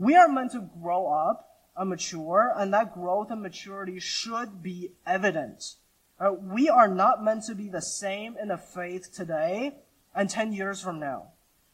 We 0.00 0.16
are 0.16 0.28
meant 0.28 0.52
to 0.52 0.70
grow 0.80 1.08
up 1.08 1.58
and 1.76 1.90
mature, 1.90 2.54
and 2.56 2.72
that 2.72 2.94
growth 2.94 3.30
and 3.30 3.42
maturity 3.42 4.00
should 4.00 4.62
be 4.62 4.92
evident. 5.06 5.74
Uh, 6.18 6.32
we 6.32 6.70
are 6.70 6.88
not 6.88 7.22
meant 7.22 7.44
to 7.44 7.54
be 7.54 7.68
the 7.68 7.82
same 7.82 8.34
in 8.40 8.48
the 8.48 8.56
faith 8.56 9.12
today 9.12 9.76
and 10.14 10.30
10 10.30 10.54
years 10.54 10.80
from 10.80 11.00
now. 11.00 11.32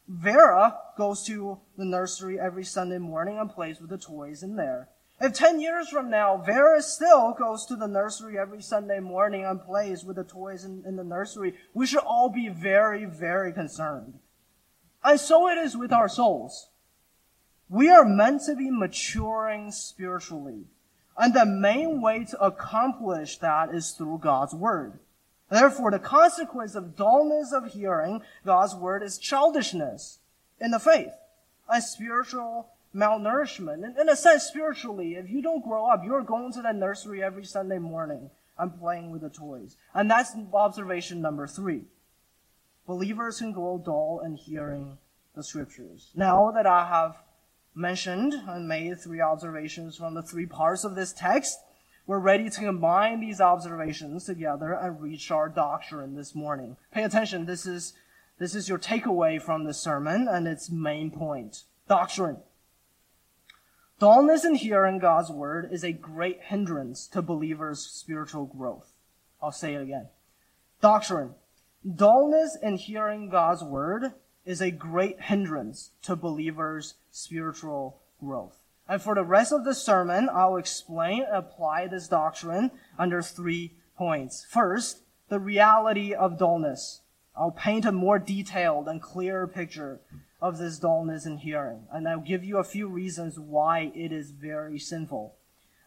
Vera 0.09 0.77
goes 0.97 1.23
to 1.27 1.61
the 1.77 1.85
nursery 1.85 2.37
every 2.37 2.65
Sunday 2.65 2.97
morning 2.97 3.39
and 3.39 3.49
plays 3.49 3.79
with 3.79 3.91
the 3.91 3.97
toys 3.97 4.43
in 4.43 4.57
there. 4.57 4.89
If 5.21 5.31
10 5.31 5.61
years 5.61 5.87
from 5.87 6.09
now, 6.09 6.35
Vera 6.35 6.81
still 6.81 7.31
goes 7.31 7.65
to 7.67 7.77
the 7.77 7.87
nursery 7.87 8.37
every 8.37 8.61
Sunday 8.61 8.99
morning 8.99 9.45
and 9.45 9.63
plays 9.63 10.03
with 10.03 10.17
the 10.17 10.25
toys 10.25 10.65
in, 10.65 10.83
in, 10.85 10.97
the 10.97 11.03
nursery, 11.05 11.53
we 11.73 11.87
should 11.87 12.03
all 12.03 12.27
be 12.27 12.49
very, 12.49 13.05
very 13.05 13.53
concerned. 13.53 14.19
And 15.01 15.17
so 15.17 15.47
it 15.47 15.57
is 15.57 15.77
with 15.77 15.93
our 15.93 16.09
souls. 16.09 16.67
We 17.69 17.89
are 17.89 18.05
meant 18.05 18.43
to 18.45 18.55
be 18.55 18.69
maturing 18.71 19.71
spiritually. 19.71 20.65
And 21.17 21.33
the 21.33 21.45
main 21.45 22.01
way 22.01 22.25
to 22.25 22.41
accomplish 22.41 23.37
that 23.39 23.73
is 23.73 23.91
through 23.91 24.19
God's 24.19 24.53
Word. 24.53 24.99
Therefore, 25.49 25.91
the 25.91 25.99
consequence 25.99 26.75
of 26.75 26.95
dullness 26.95 27.51
of 27.51 27.73
hearing 27.73 28.21
God's 28.45 28.75
Word 28.75 29.01
is 29.03 29.17
childishness 29.17 30.19
in 30.59 30.71
the 30.71 30.79
faith 30.79 31.13
and 31.69 31.83
spiritual 31.83 32.69
malnourishment. 32.95 33.83
And 33.83 33.97
in 33.97 34.09
a 34.09 34.15
sense, 34.15 34.43
spiritually, 34.43 35.15
if 35.15 35.29
you 35.29 35.41
don't 35.41 35.63
grow 35.63 35.87
up, 35.87 36.03
you're 36.05 36.21
going 36.21 36.53
to 36.53 36.61
the 36.61 36.71
nursery 36.71 37.23
every 37.23 37.45
Sunday 37.45 37.79
morning 37.79 38.29
and 38.57 38.79
playing 38.79 39.11
with 39.11 39.21
the 39.21 39.29
toys. 39.29 39.75
And 39.93 40.09
that's 40.09 40.35
observation 40.53 41.21
number 41.21 41.47
three. 41.47 41.83
Believers 42.85 43.39
can 43.39 43.51
grow 43.51 43.77
dull 43.77 44.21
in 44.25 44.35
hearing 44.35 44.97
the 45.35 45.43
scriptures. 45.43 46.11
Now 46.15 46.51
that 46.51 46.65
I 46.65 46.87
have 46.87 47.17
mentioned 47.77 48.33
and 48.33 48.67
made 48.67 48.99
three 48.99 49.21
observations 49.21 49.95
from 49.95 50.15
the 50.15 50.23
three 50.23 50.45
parts 50.45 50.83
of 50.83 50.95
this 50.95 51.13
text. 51.13 51.57
We're 52.05 52.19
ready 52.19 52.49
to 52.49 52.59
combine 52.59 53.19
these 53.19 53.39
observations 53.39 54.25
together 54.25 54.73
and 54.73 55.01
reach 55.01 55.29
our 55.29 55.47
doctrine 55.47 56.15
this 56.15 56.33
morning. 56.33 56.77
Pay 56.91 57.03
attention. 57.03 57.45
This 57.45 57.65
is, 57.65 57.93
this 58.39 58.55
is 58.55 58.67
your 58.67 58.79
takeaway 58.79 59.41
from 59.41 59.65
the 59.65 59.73
sermon 59.73 60.27
and 60.29 60.47
its 60.47 60.69
main 60.69 61.11
point. 61.11 61.63
Doctrine. 61.87 62.37
Dullness 63.99 64.45
in 64.45 64.55
hearing 64.55 64.99
God's 64.99 65.29
word 65.29 65.69
is 65.71 65.83
a 65.83 65.91
great 65.91 66.39
hindrance 66.43 67.07
to 67.07 67.21
believers' 67.21 67.79
spiritual 67.79 68.45
growth. 68.45 68.91
I'll 69.41 69.51
say 69.51 69.73
it 69.73 69.81
again. 69.81 70.07
Doctrine. 70.81 71.35
Dullness 71.95 72.57
in 72.61 72.77
hearing 72.77 73.29
God's 73.29 73.63
word 73.63 74.13
is 74.47 74.61
a 74.61 74.71
great 74.71 75.21
hindrance 75.21 75.91
to 76.03 76.15
believers' 76.15 76.95
spiritual 77.11 77.99
growth. 78.19 78.57
And 78.87 79.01
for 79.01 79.13
the 79.13 79.23
rest 79.23 79.51
of 79.51 79.65
the 79.65 79.75
sermon, 79.75 80.29
I'll 80.31 80.55
explain 80.55 81.23
and 81.23 81.35
apply 81.35 81.87
this 81.87 82.07
doctrine 82.07 82.71
under 82.97 83.21
three 83.21 83.73
points. 83.97 84.45
First, 84.49 85.01
the 85.27 85.39
reality 85.39 86.13
of 86.13 86.39
dullness. 86.39 87.01
I'll 87.35 87.51
paint 87.51 87.85
a 87.85 87.91
more 87.91 88.17
detailed 88.17 88.87
and 88.87 89.01
clearer 89.01 89.45
picture 89.45 89.99
of 90.41 90.57
this 90.57 90.79
dullness 90.79 91.25
in 91.25 91.39
hearing. 91.39 91.83
And 91.91 92.07
I'll 92.07 92.21
give 92.21 92.43
you 92.43 92.57
a 92.57 92.63
few 92.63 92.87
reasons 92.87 93.37
why 93.37 93.91
it 93.93 94.13
is 94.13 94.31
very 94.31 94.79
sinful. 94.79 95.35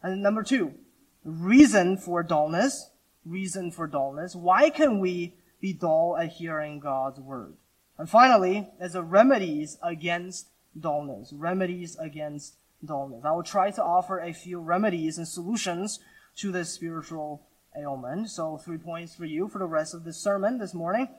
And 0.03 0.21
number 0.21 0.43
two, 0.43 0.75
reason 1.23 1.97
for 1.97 2.21
dullness. 2.21 2.91
Reason 3.25 3.71
for 3.71 3.87
dullness. 3.87 4.35
Why 4.35 4.69
can 4.69 4.99
we 4.99 5.35
be 5.59 5.73
dull 5.73 6.17
at 6.17 6.33
hearing 6.33 6.79
God's 6.79 7.19
word? 7.19 7.55
And 8.01 8.09
finally, 8.09 8.67
as 8.79 8.95
a 8.95 9.03
remedies 9.03 9.77
against 9.83 10.47
dullness. 10.75 11.31
Remedies 11.31 11.95
against 11.99 12.55
dullness. 12.83 13.23
I 13.23 13.31
will 13.31 13.43
try 13.43 13.69
to 13.69 13.83
offer 13.83 14.17
a 14.17 14.33
few 14.33 14.59
remedies 14.59 15.19
and 15.19 15.27
solutions 15.27 15.99
to 16.37 16.51
this 16.51 16.73
spiritual 16.73 17.45
ailment. 17.77 18.31
So 18.31 18.57
three 18.57 18.79
points 18.79 19.13
for 19.13 19.25
you 19.25 19.47
for 19.47 19.59
the 19.59 19.67
rest 19.67 19.93
of 19.93 20.03
this 20.03 20.17
sermon 20.17 20.57
this 20.57 20.73
morning. 20.73 21.09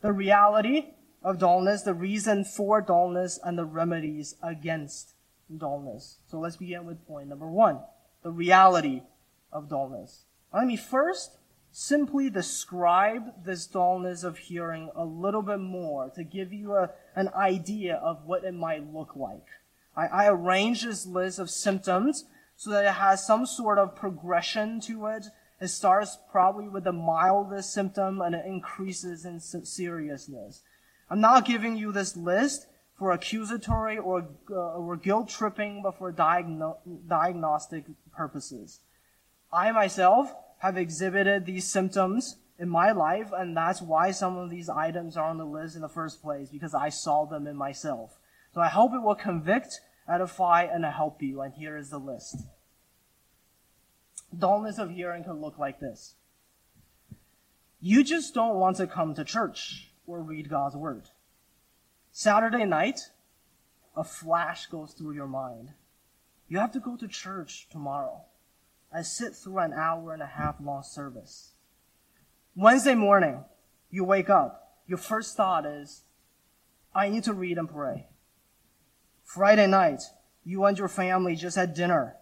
The 0.00 0.14
reality 0.14 0.94
of 1.22 1.38
dullness, 1.38 1.82
the 1.82 1.92
reason 1.92 2.46
for 2.46 2.80
dullness, 2.80 3.38
and 3.44 3.58
the 3.58 3.66
remedies 3.66 4.36
against 4.42 5.12
dullness. 5.54 6.20
So 6.26 6.40
let's 6.40 6.56
begin 6.56 6.86
with 6.86 7.06
point 7.06 7.28
number 7.28 7.50
one, 7.50 7.80
the 8.22 8.30
reality 8.30 9.02
of 9.52 9.68
dullness. 9.68 10.24
Let 10.54 10.66
me 10.66 10.78
first 10.78 11.36
simply 11.72 12.30
describe 12.30 13.44
this 13.44 13.66
dullness 13.66 14.24
of 14.24 14.38
hearing 14.38 14.90
a 14.94 15.04
little 15.04 15.42
bit 15.42 15.60
more 15.60 16.10
to 16.10 16.24
give 16.24 16.52
you 16.52 16.74
a, 16.74 16.90
an 17.14 17.28
idea 17.34 17.96
of 17.96 18.24
what 18.24 18.44
it 18.44 18.54
might 18.54 18.92
look 18.92 19.14
like. 19.14 19.46
I, 19.96 20.06
I 20.06 20.24
this 20.82 21.06
list 21.06 21.38
of 21.38 21.50
symptoms 21.50 22.24
so 22.56 22.70
that 22.70 22.84
it 22.84 22.94
has 22.94 23.26
some 23.26 23.46
sort 23.46 23.78
of 23.78 23.96
progression 23.96 24.80
to 24.82 25.06
it. 25.06 25.26
It 25.60 25.68
starts 25.68 26.18
probably 26.30 26.68
with 26.68 26.84
the 26.84 26.92
mildest 26.92 27.72
symptom 27.72 28.20
and 28.20 28.34
it 28.34 28.44
increases 28.46 29.24
in 29.24 29.40
seriousness. 29.40 30.62
I'm 31.08 31.20
not 31.20 31.44
giving 31.44 31.76
you 31.76 31.92
this 31.92 32.16
list 32.16 32.66
for 32.98 33.12
accusatory 33.12 33.98
or, 33.98 34.28
uh, 34.50 34.54
or 34.54 34.96
guilt 34.96 35.28
tripping, 35.28 35.82
but 35.82 35.98
for 35.98 36.12
diagno- 36.12 36.76
diagnostic 37.08 37.84
purposes. 38.12 38.80
I 39.52 39.72
myself 39.72 40.34
have 40.60 40.76
exhibited 40.76 41.44
these 41.44 41.66
symptoms 41.66 42.36
in 42.58 42.68
my 42.68 42.92
life, 42.92 43.30
and 43.36 43.56
that's 43.56 43.80
why 43.80 44.10
some 44.10 44.36
of 44.36 44.50
these 44.50 44.68
items 44.68 45.16
are 45.16 45.28
on 45.28 45.38
the 45.38 45.44
list 45.44 45.74
in 45.74 45.82
the 45.82 45.88
first 45.88 46.22
place, 46.22 46.50
because 46.50 46.74
I 46.74 46.90
saw 46.90 47.24
them 47.24 47.46
in 47.46 47.56
myself. 47.56 48.18
So 48.54 48.60
I 48.60 48.68
hope 48.68 48.92
it 48.92 49.02
will 49.02 49.14
convict, 49.14 49.80
edify, 50.06 50.64
and 50.64 50.84
help 50.84 51.22
you, 51.22 51.40
and 51.40 51.54
here 51.54 51.76
is 51.76 51.88
the 51.88 51.98
list. 51.98 52.36
Dullness 54.36 54.78
of 54.78 54.90
hearing 54.90 55.24
can 55.24 55.40
look 55.40 55.58
like 55.58 55.80
this. 55.80 56.14
You 57.80 58.04
just 58.04 58.34
don't 58.34 58.56
want 58.56 58.76
to 58.76 58.86
come 58.86 59.14
to 59.14 59.24
church 59.24 59.90
or 60.06 60.20
read 60.20 60.50
God's 60.50 60.76
Word. 60.76 61.08
Saturday 62.12 62.66
night, 62.66 63.00
a 63.96 64.04
flash 64.04 64.66
goes 64.66 64.92
through 64.92 65.14
your 65.14 65.26
mind. 65.26 65.70
You 66.48 66.58
have 66.58 66.72
to 66.72 66.80
go 66.80 66.96
to 66.96 67.08
church 67.08 67.68
tomorrow. 67.70 68.24
I 68.92 69.02
sit 69.02 69.34
through 69.34 69.58
an 69.58 69.72
hour 69.72 70.12
and 70.12 70.22
a 70.22 70.26
half 70.26 70.56
long 70.60 70.82
service. 70.82 71.52
Wednesday 72.56 72.94
morning, 72.94 73.44
you 73.90 74.04
wake 74.04 74.28
up. 74.28 74.78
Your 74.86 74.98
first 74.98 75.36
thought 75.36 75.64
is, 75.64 76.02
I 76.94 77.08
need 77.08 77.24
to 77.24 77.32
read 77.32 77.58
and 77.58 77.68
pray. 77.68 78.08
Friday 79.24 79.68
night, 79.68 80.02
you 80.44 80.64
and 80.64 80.76
your 80.76 80.88
family 80.88 81.36
just 81.36 81.56
had 81.56 81.74
dinner 81.74 82.16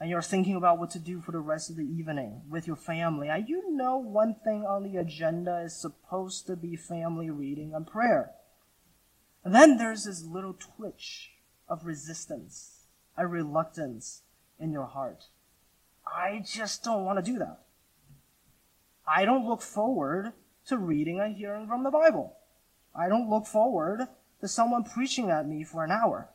and 0.00 0.10
you're 0.10 0.22
thinking 0.22 0.56
about 0.56 0.78
what 0.78 0.90
to 0.90 0.98
do 0.98 1.20
for 1.20 1.32
the 1.32 1.38
rest 1.38 1.70
of 1.70 1.76
the 1.76 1.84
evening 1.84 2.42
with 2.50 2.66
your 2.66 2.76
family. 2.76 3.28
And 3.28 3.48
you 3.48 3.74
know 3.74 3.96
one 3.96 4.36
thing 4.44 4.64
on 4.64 4.82
the 4.82 4.96
agenda 4.96 5.62
is 5.64 5.80
supposed 5.80 6.46
to 6.46 6.56
be 6.56 6.76
family 6.76 7.30
reading 7.30 7.72
and 7.74 7.86
prayer. 7.86 8.32
And 9.44 9.54
then 9.54 9.76
there's 9.76 10.04
this 10.04 10.24
little 10.24 10.54
twitch 10.54 11.30
of 11.68 11.86
resistance, 11.86 12.86
a 13.16 13.26
reluctance 13.26 14.22
in 14.58 14.72
your 14.72 14.86
heart. 14.86 15.24
I 16.06 16.42
just 16.44 16.84
don't 16.84 17.04
want 17.04 17.24
to 17.24 17.32
do 17.32 17.38
that. 17.38 17.60
I 19.06 19.24
don't 19.24 19.46
look 19.46 19.62
forward 19.62 20.32
to 20.66 20.78
reading 20.78 21.20
and 21.20 21.36
hearing 21.36 21.66
from 21.66 21.84
the 21.84 21.90
Bible. 21.90 22.36
I 22.94 23.08
don't 23.08 23.28
look 23.28 23.46
forward 23.46 24.06
to 24.40 24.48
someone 24.48 24.84
preaching 24.84 25.30
at 25.30 25.48
me 25.48 25.64
for 25.64 25.84
an 25.84 25.90
hour. 25.90 26.30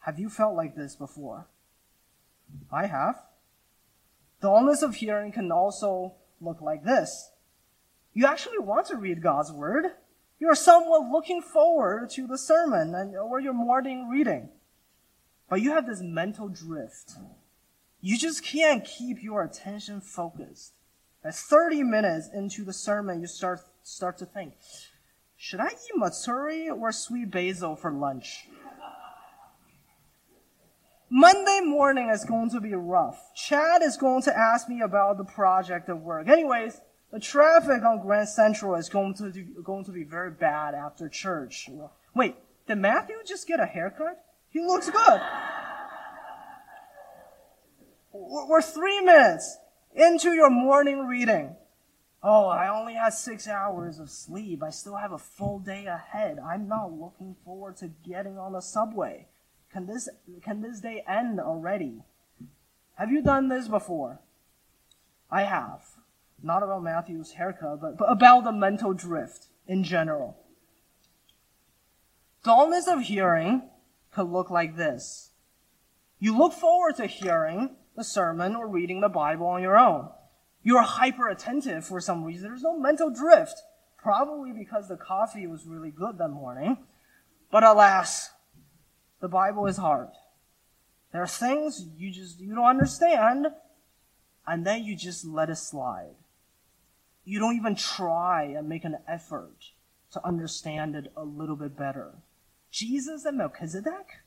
Have 0.00 0.18
you 0.18 0.30
felt 0.30 0.54
like 0.54 0.76
this 0.76 0.94
before? 0.94 1.46
I 2.72 2.86
have. 2.86 3.20
Dullness 4.40 4.82
of 4.82 4.96
hearing 4.96 5.32
can 5.32 5.50
also 5.50 6.14
look 6.40 6.60
like 6.60 6.84
this. 6.84 7.30
You 8.14 8.26
actually 8.26 8.58
want 8.58 8.86
to 8.86 8.96
read 8.96 9.22
God's 9.22 9.52
Word. 9.52 9.86
You 10.38 10.48
are 10.48 10.54
somewhat 10.54 11.10
looking 11.10 11.42
forward 11.42 12.10
to 12.10 12.26
the 12.26 12.38
sermon 12.38 12.94
and, 12.94 13.16
or 13.16 13.40
your 13.40 13.52
morning 13.52 14.08
reading. 14.08 14.50
But 15.50 15.60
you 15.62 15.72
have 15.72 15.86
this 15.86 16.00
mental 16.00 16.48
drift 16.48 17.14
you 18.00 18.16
just 18.16 18.44
can't 18.44 18.84
keep 18.84 19.22
your 19.22 19.42
attention 19.42 20.00
focused. 20.00 20.72
At 21.24 21.34
30 21.34 21.82
minutes 21.82 22.28
into 22.32 22.64
the 22.64 22.72
sermon, 22.72 23.20
you 23.20 23.26
start, 23.26 23.60
start 23.82 24.18
to 24.18 24.26
think, 24.26 24.54
should 25.36 25.60
I 25.60 25.68
eat 25.68 25.96
matsuri 25.96 26.68
or 26.68 26.92
sweet 26.92 27.30
basil 27.30 27.76
for 27.76 27.92
lunch? 27.92 28.46
Monday 31.10 31.60
morning 31.64 32.10
is 32.10 32.24
going 32.24 32.50
to 32.50 32.60
be 32.60 32.74
rough. 32.74 33.34
Chad 33.34 33.82
is 33.82 33.96
going 33.96 34.22
to 34.22 34.36
ask 34.36 34.68
me 34.68 34.82
about 34.82 35.16
the 35.16 35.24
project 35.24 35.88
at 35.88 35.98
work. 35.98 36.28
Anyways, 36.28 36.80
the 37.10 37.18
traffic 37.18 37.82
on 37.82 38.02
Grand 38.02 38.28
Central 38.28 38.74
is 38.74 38.88
going 38.90 39.14
to, 39.14 39.32
do, 39.32 39.44
going 39.64 39.84
to 39.84 39.90
be 39.90 40.04
very 40.04 40.30
bad 40.30 40.74
after 40.74 41.08
church. 41.08 41.70
Wait, 42.14 42.36
did 42.66 42.76
Matthew 42.76 43.16
just 43.26 43.46
get 43.48 43.58
a 43.58 43.64
haircut? 43.64 44.22
He 44.50 44.60
looks 44.60 44.90
good. 44.90 45.20
We're 48.18 48.62
three 48.62 49.00
minutes 49.00 49.58
into 49.94 50.32
your 50.32 50.50
morning 50.50 51.06
reading. 51.06 51.54
Oh, 52.20 52.46
I 52.46 52.68
only 52.68 52.94
had 52.94 53.10
six 53.10 53.46
hours 53.46 54.00
of 54.00 54.10
sleep. 54.10 54.62
I 54.62 54.70
still 54.70 54.96
have 54.96 55.12
a 55.12 55.18
full 55.18 55.60
day 55.60 55.86
ahead. 55.86 56.38
I'm 56.38 56.66
not 56.66 56.92
looking 56.92 57.36
forward 57.44 57.76
to 57.76 57.90
getting 58.04 58.36
on 58.36 58.52
the 58.52 58.60
subway. 58.60 59.28
Can 59.72 59.86
this, 59.86 60.08
can 60.42 60.62
this 60.62 60.80
day 60.80 61.04
end 61.06 61.38
already? 61.38 62.02
Have 62.96 63.12
you 63.12 63.22
done 63.22 63.48
this 63.48 63.68
before? 63.68 64.18
I 65.30 65.42
have. 65.42 65.82
Not 66.42 66.64
about 66.64 66.82
Matthew's 66.82 67.32
haircut, 67.32 67.80
but, 67.80 67.98
but 67.98 68.10
about 68.10 68.44
the 68.44 68.52
mental 68.52 68.92
drift 68.92 69.46
in 69.68 69.84
general. 69.84 70.36
Dullness 72.42 72.88
of 72.88 73.02
hearing 73.02 73.62
could 74.12 74.28
look 74.28 74.50
like 74.50 74.76
this. 74.76 75.30
You 76.18 76.36
look 76.36 76.52
forward 76.52 76.96
to 76.96 77.06
hearing, 77.06 77.76
the 77.98 78.04
sermon 78.04 78.54
or 78.54 78.66
reading 78.66 79.00
the 79.00 79.08
Bible 79.08 79.48
on 79.48 79.60
your 79.60 79.76
own. 79.76 80.08
You're 80.62 80.82
hyper 80.82 81.28
attentive 81.28 81.84
for 81.84 82.00
some 82.00 82.24
reason. 82.24 82.48
There's 82.48 82.62
no 82.62 82.78
mental 82.78 83.10
drift. 83.10 83.60
Probably 83.98 84.52
because 84.52 84.88
the 84.88 84.96
coffee 84.96 85.46
was 85.48 85.66
really 85.66 85.90
good 85.90 86.16
that 86.18 86.28
morning. 86.28 86.78
But 87.50 87.64
alas, 87.64 88.30
the 89.20 89.28
Bible 89.28 89.66
is 89.66 89.76
hard. 89.76 90.10
There 91.12 91.22
are 91.22 91.26
things 91.26 91.86
you 91.96 92.12
just, 92.12 92.38
you 92.38 92.54
don't 92.54 92.64
understand, 92.64 93.48
and 94.46 94.64
then 94.64 94.84
you 94.84 94.94
just 94.94 95.24
let 95.24 95.50
it 95.50 95.56
slide. 95.56 96.14
You 97.24 97.40
don't 97.40 97.56
even 97.56 97.74
try 97.74 98.44
and 98.44 98.68
make 98.68 98.84
an 98.84 98.98
effort 99.08 99.72
to 100.12 100.24
understand 100.24 100.94
it 100.94 101.12
a 101.16 101.24
little 101.24 101.56
bit 101.56 101.76
better. 101.76 102.12
Jesus 102.70 103.24
and 103.24 103.38
Melchizedek? 103.38 104.20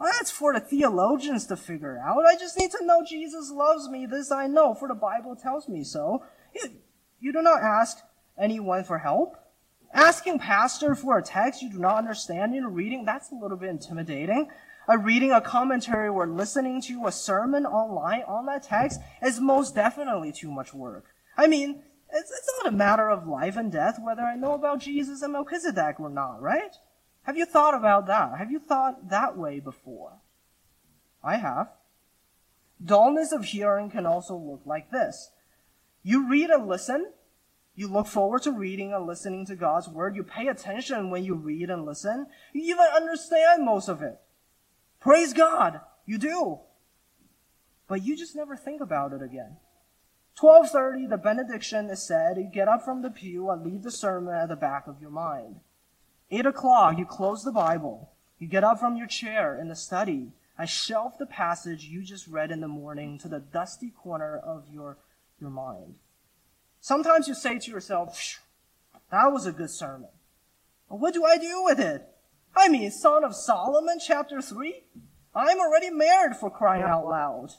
Well, 0.00 0.10
that's 0.18 0.30
for 0.30 0.54
the 0.54 0.60
theologians 0.60 1.46
to 1.48 1.56
figure 1.56 2.00
out. 2.02 2.24
I 2.24 2.34
just 2.34 2.58
need 2.58 2.70
to 2.70 2.86
know 2.86 3.04
Jesus 3.06 3.50
loves 3.50 3.86
me. 3.90 4.06
This 4.06 4.32
I 4.32 4.46
know, 4.46 4.72
for 4.72 4.88
the 4.88 4.94
Bible 4.94 5.36
tells 5.36 5.68
me 5.68 5.84
so. 5.84 6.24
You, 6.54 6.70
you 7.20 7.32
do 7.34 7.42
not 7.42 7.62
ask 7.62 7.98
anyone 8.38 8.82
for 8.82 8.98
help. 8.98 9.36
Asking 9.92 10.38
pastor 10.38 10.94
for 10.94 11.18
a 11.18 11.22
text 11.22 11.60
you 11.60 11.70
do 11.70 11.78
not 11.78 11.98
understand 11.98 12.54
in 12.54 12.72
reading, 12.72 13.04
that's 13.04 13.30
a 13.30 13.34
little 13.34 13.58
bit 13.58 13.68
intimidating. 13.68 14.48
a 14.88 14.96
reading 14.96 15.32
a 15.32 15.40
commentary 15.40 16.08
or 16.08 16.26
listening 16.26 16.80
to 16.80 17.06
a 17.06 17.12
sermon 17.12 17.66
online 17.66 18.22
on 18.22 18.46
that 18.46 18.62
text 18.62 19.00
is 19.22 19.38
most 19.38 19.74
definitely 19.74 20.32
too 20.32 20.50
much 20.50 20.72
work. 20.72 21.04
I 21.36 21.46
mean, 21.46 21.82
it's, 22.10 22.30
it's 22.30 22.50
not 22.58 22.72
a 22.72 22.76
matter 22.76 23.10
of 23.10 23.26
life 23.26 23.56
and 23.56 23.70
death 23.70 23.98
whether 24.02 24.22
I 24.22 24.36
know 24.36 24.54
about 24.54 24.80
Jesus 24.80 25.20
and 25.20 25.34
Melchizedek 25.34 26.00
or 26.00 26.08
not, 26.08 26.40
right? 26.40 26.74
Have 27.22 27.36
you 27.36 27.44
thought 27.44 27.74
about 27.74 28.06
that? 28.06 28.38
Have 28.38 28.50
you 28.50 28.58
thought 28.58 29.10
that 29.10 29.36
way 29.36 29.60
before? 29.60 30.20
I 31.22 31.36
have. 31.36 31.68
Dullness 32.82 33.32
of 33.32 33.44
hearing 33.44 33.90
can 33.90 34.06
also 34.06 34.34
look 34.36 34.62
like 34.64 34.90
this. 34.90 35.30
You 36.02 36.28
read 36.28 36.50
and 36.50 36.66
listen. 36.66 37.12
You 37.74 37.88
look 37.88 38.06
forward 38.06 38.42
to 38.42 38.52
reading 38.52 38.92
and 38.92 39.06
listening 39.06 39.46
to 39.46 39.56
God's 39.56 39.88
word. 39.88 40.16
You 40.16 40.22
pay 40.22 40.48
attention 40.48 41.10
when 41.10 41.24
you 41.24 41.34
read 41.34 41.70
and 41.70 41.84
listen. 41.84 42.26
You 42.52 42.62
even 42.62 42.86
understand 42.94 43.64
most 43.64 43.88
of 43.88 44.02
it. 44.02 44.18
Praise 44.98 45.32
God. 45.32 45.80
You 46.06 46.18
do. 46.18 46.60
But 47.86 48.02
you 48.02 48.16
just 48.16 48.36
never 48.36 48.56
think 48.56 48.80
about 48.80 49.12
it 49.12 49.22
again. 49.22 49.56
12:30 50.40 51.08
the 51.08 51.18
benediction 51.18 51.90
is 51.90 52.02
said. 52.02 52.38
You 52.38 52.44
get 52.44 52.68
up 52.68 52.82
from 52.82 53.02
the 53.02 53.10
pew 53.10 53.50
and 53.50 53.62
leave 53.62 53.82
the 53.82 53.90
sermon 53.90 54.34
at 54.34 54.48
the 54.48 54.56
back 54.56 54.86
of 54.86 55.00
your 55.00 55.10
mind. 55.10 55.60
8 56.30 56.46
o'clock 56.46 56.98
you 56.98 57.04
close 57.04 57.44
the 57.44 57.52
Bible. 57.52 58.10
You 58.38 58.46
get 58.46 58.64
up 58.64 58.78
from 58.78 58.96
your 58.96 59.06
chair 59.06 59.58
in 59.58 59.68
the 59.68 59.76
study 59.76 60.32
and 60.58 60.68
shelf 60.68 61.18
the 61.18 61.26
passage 61.26 61.84
you 61.84 62.02
just 62.02 62.26
read 62.26 62.50
in 62.50 62.60
the 62.60 62.68
morning 62.68 63.18
to 63.18 63.28
the 63.28 63.40
dusty 63.40 63.90
corner 63.90 64.36
of 64.36 64.64
your, 64.72 64.98
your 65.40 65.50
mind. 65.50 65.94
Sometimes 66.80 67.28
you 67.28 67.34
say 67.34 67.58
to 67.58 67.70
yourself, 67.70 68.40
that 69.10 69.32
was 69.32 69.46
a 69.46 69.52
good 69.52 69.70
sermon. 69.70 70.10
But 70.88 71.00
what 71.00 71.14
do 71.14 71.24
I 71.24 71.36
do 71.36 71.62
with 71.64 71.78
it? 71.80 72.06
I 72.56 72.68
mean, 72.68 72.90
Song 72.90 73.24
of 73.24 73.34
Solomon, 73.34 73.98
chapter 74.04 74.40
3? 74.40 74.82
I'm 75.34 75.60
already 75.60 75.90
married 75.90 76.36
for 76.36 76.50
crying 76.50 76.82
out 76.82 77.06
loud. 77.06 77.50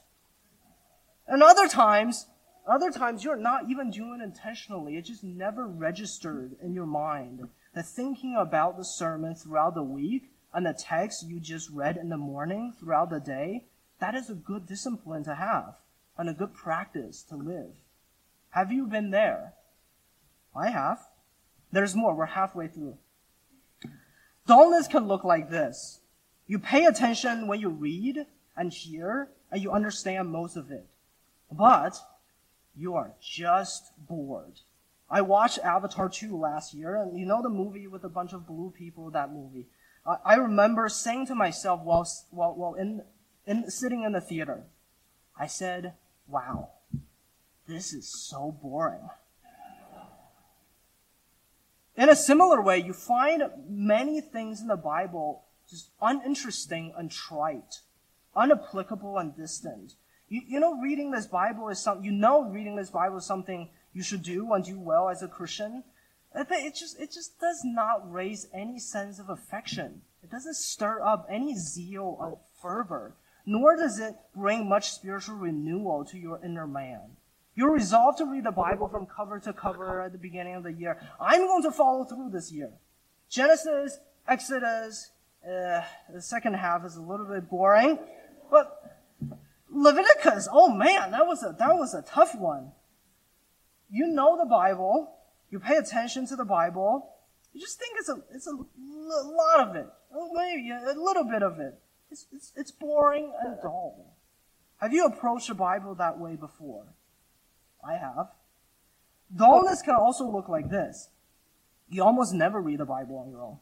And 1.28 1.42
other 1.42 1.68
times, 1.68 2.28
other 2.68 2.92
times 2.92 3.24
you're 3.24 3.36
not 3.36 3.70
even 3.70 3.92
doing 3.92 4.22
intentionally. 4.22 4.98
It 4.98 5.06
just 5.06 5.24
never 5.24 5.68
registered 5.68 6.56
in 6.62 6.74
your 6.74 6.86
mind 6.86 7.50
that 7.74 7.86
thinking 7.86 8.36
about 8.38 8.78
the 8.78 8.86
sermon 8.86 9.36
throughout 9.36 9.76
the 9.76 9.84
week 9.84 10.32
and 10.54 10.66
the 10.66 10.74
text 10.74 11.28
you 11.28 11.40
just 11.40 11.70
read 11.70 11.98
in 11.98 12.10
the 12.10 12.18
morning 12.18 12.74
throughout 12.80 13.10
the 13.10 13.20
day, 13.20 13.66
that 14.00 14.16
is 14.16 14.30
a 14.30 14.36
good 14.36 14.68
discipline 14.68 15.24
to 15.24 15.36
have 15.36 15.76
and 16.18 16.30
a 16.30 16.34
good 16.34 16.54
practice 16.54 17.24
to 17.24 17.36
live. 17.36 17.72
Have 18.52 18.72
you 18.72 18.86
been 18.86 19.12
there? 19.12 19.54
I 20.56 20.70
have. 20.70 21.00
There's 21.72 21.96
more. 21.96 22.14
We're 22.14 22.26
halfway 22.26 22.68
through. 22.68 22.98
Dullness 24.46 24.88
can 24.88 25.08
look 25.08 25.24
like 25.24 25.50
this. 25.50 26.02
You 26.48 26.60
pay 26.60 26.86
attention 26.86 27.48
when 27.48 27.62
you 27.62 27.70
read 27.70 28.26
and 28.58 28.74
hear, 28.74 29.30
and 29.50 29.62
you 29.62 29.72
understand 29.72 30.30
most 30.30 30.58
of 30.58 30.70
it. 30.70 30.86
But 31.50 31.98
you 32.76 32.96
are 32.96 33.14
just 33.22 33.92
bored. 33.98 34.60
I 35.10 35.22
watched 35.22 35.60
Avatar 35.60 36.08
2 36.08 36.38
last 36.38 36.74
year, 36.74 36.96
and 36.96 37.20
you 37.20 37.26
know 37.26 37.42
the 37.42 37.50
movie 37.50 37.88
with 37.88 38.04
a 38.04 38.10
bunch 38.10 38.34
of 38.34 38.48
blue 38.48 38.74
people, 38.76 39.12
that 39.12 39.34
movie. 39.34 39.68
I, 40.06 40.16
I 40.26 40.36
remember 40.36 40.88
saying 40.88 41.28
to 41.28 41.36
myself 41.36 41.82
while, 41.82 42.08
while, 42.30 42.56
while 42.56 42.74
in, 42.76 43.04
in, 43.46 43.70
sitting 43.70 44.04
in 44.04 44.14
the 44.14 44.22
theater, 44.22 44.64
I 45.38 45.48
said, 45.48 45.94
wow, 46.28 46.70
this 47.68 47.94
is 47.94 48.08
so 48.08 48.58
boring. 48.62 49.10
In 51.98 52.10
a 52.10 52.16
similar 52.16 52.62
way, 52.62 52.80
you 52.80 52.94
find 52.94 53.44
many 53.68 54.22
things 54.22 54.62
in 54.62 54.68
the 54.68 54.78
Bible 54.78 55.44
just 55.70 55.90
uninteresting 56.02 56.94
and 56.98 57.12
trite, 57.12 57.82
unapplicable 58.36 59.20
and 59.20 59.36
distant. 59.36 59.94
You, 60.32 60.42
you 60.48 60.60
know, 60.62 60.80
reading 60.80 61.12
this 61.12 61.28
Bible 61.28 61.68
is 61.68 61.80
something, 61.80 62.06
you 62.06 62.14
know, 62.14 62.46
reading 62.46 62.78
this 62.78 62.90
Bible 62.90 63.18
is 63.18 63.26
something 63.26 63.68
you 63.92 64.02
should 64.02 64.24
do 64.24 64.54
and 64.54 64.64
do 64.64 64.80
well 64.80 65.10
as 65.10 65.22
a 65.22 65.28
Christian. 65.28 65.84
It 66.34 66.74
just, 66.74 66.98
it 66.98 67.12
just 67.12 67.38
does 67.42 67.60
not 67.66 68.10
raise 68.10 68.48
any 68.54 68.80
sense 68.80 69.20
of 69.20 69.30
affection. 69.30 70.04
It 70.24 70.32
doesn't 70.32 70.56
stir 70.56 71.02
up 71.02 71.28
any 71.30 71.58
zeal 71.58 72.16
or 72.18 72.40
fervor, 72.62 73.14
nor 73.46 73.76
does 73.76 74.00
it 74.00 74.16
bring 74.34 74.70
much 74.70 74.92
spiritual 74.92 75.36
renewal 75.36 76.06
to 76.06 76.18
your 76.18 76.40
inner 76.42 76.66
man. 76.66 77.18
You're 77.54 77.74
resolved 77.74 78.20
to 78.20 78.26
read 78.26 78.46
the 78.46 78.52
Bible 78.52 78.88
from 78.88 79.08
cover 79.08 79.38
to 79.42 79.52
cover 79.52 80.02
at 80.02 80.14
the 80.14 80.18
beginning 80.18 80.56
of 80.56 80.64
the 80.64 80.72
year. 80.72 80.98
I'm 81.20 81.46
going 81.46 81.64
to 81.64 81.72
follow 81.72 82.06
through 82.06 82.30
this 82.30 82.54
year. 82.54 82.72
Genesis, 83.30 84.00
Exodus, 84.26 85.12
uh, 85.46 85.82
the 86.14 86.22
second 86.22 86.54
half 86.54 86.86
is 86.86 86.96
a 86.96 87.02
little 87.02 87.26
bit 87.26 87.50
boring, 87.50 88.00
but 88.50 88.81
Leviticus, 89.74 90.50
oh 90.52 90.70
man, 90.74 91.12
that 91.12 91.26
was 91.26 91.44
a, 91.44 91.56
that 91.58 91.76
was 91.76 91.94
a 91.94 92.02
tough 92.02 92.36
one. 92.36 92.72
You 93.90 94.08
know 94.08 94.38
the 94.38 94.46
Bible, 94.46 95.14
you 95.50 95.60
pay 95.60 95.78
attention 95.78 96.28
to 96.28 96.36
the 96.36 96.46
Bible, 96.46 97.10
you 97.54 97.62
just 97.62 97.80
think 97.80 97.96
it's 97.98 98.10
a, 98.10 98.22
it's 98.34 98.48
a 98.48 98.52
lot 98.52 99.68
of 99.68 99.76
it, 99.76 99.88
oh, 100.14 100.30
maybe 100.34 100.72
a 100.72 101.00
little 101.00 101.24
bit 101.24 101.42
of 101.42 101.60
it. 101.60 101.80
It's, 102.10 102.28
it's, 102.34 102.52
it's 102.58 102.72
boring 102.72 103.32
and 103.42 103.58
dull. 103.62 104.18
Have 104.82 104.94
you 104.94 105.06
approached 105.06 105.48
the 105.48 105.54
Bible 105.54 105.96
that 105.96 106.20
way 106.20 106.36
before? 106.36 106.86
I 107.86 107.94
have. 107.94 108.28
Dullness 109.34 109.82
can 109.82 109.96
also 109.96 110.30
look 110.30 110.50
like 110.50 110.70
this. 110.70 111.10
You 111.90 112.04
almost 112.04 112.34
never 112.34 112.60
read 112.62 112.80
the 112.80 112.86
Bible 112.86 113.18
on 113.18 113.30
your 113.30 113.42
own. 113.42 113.60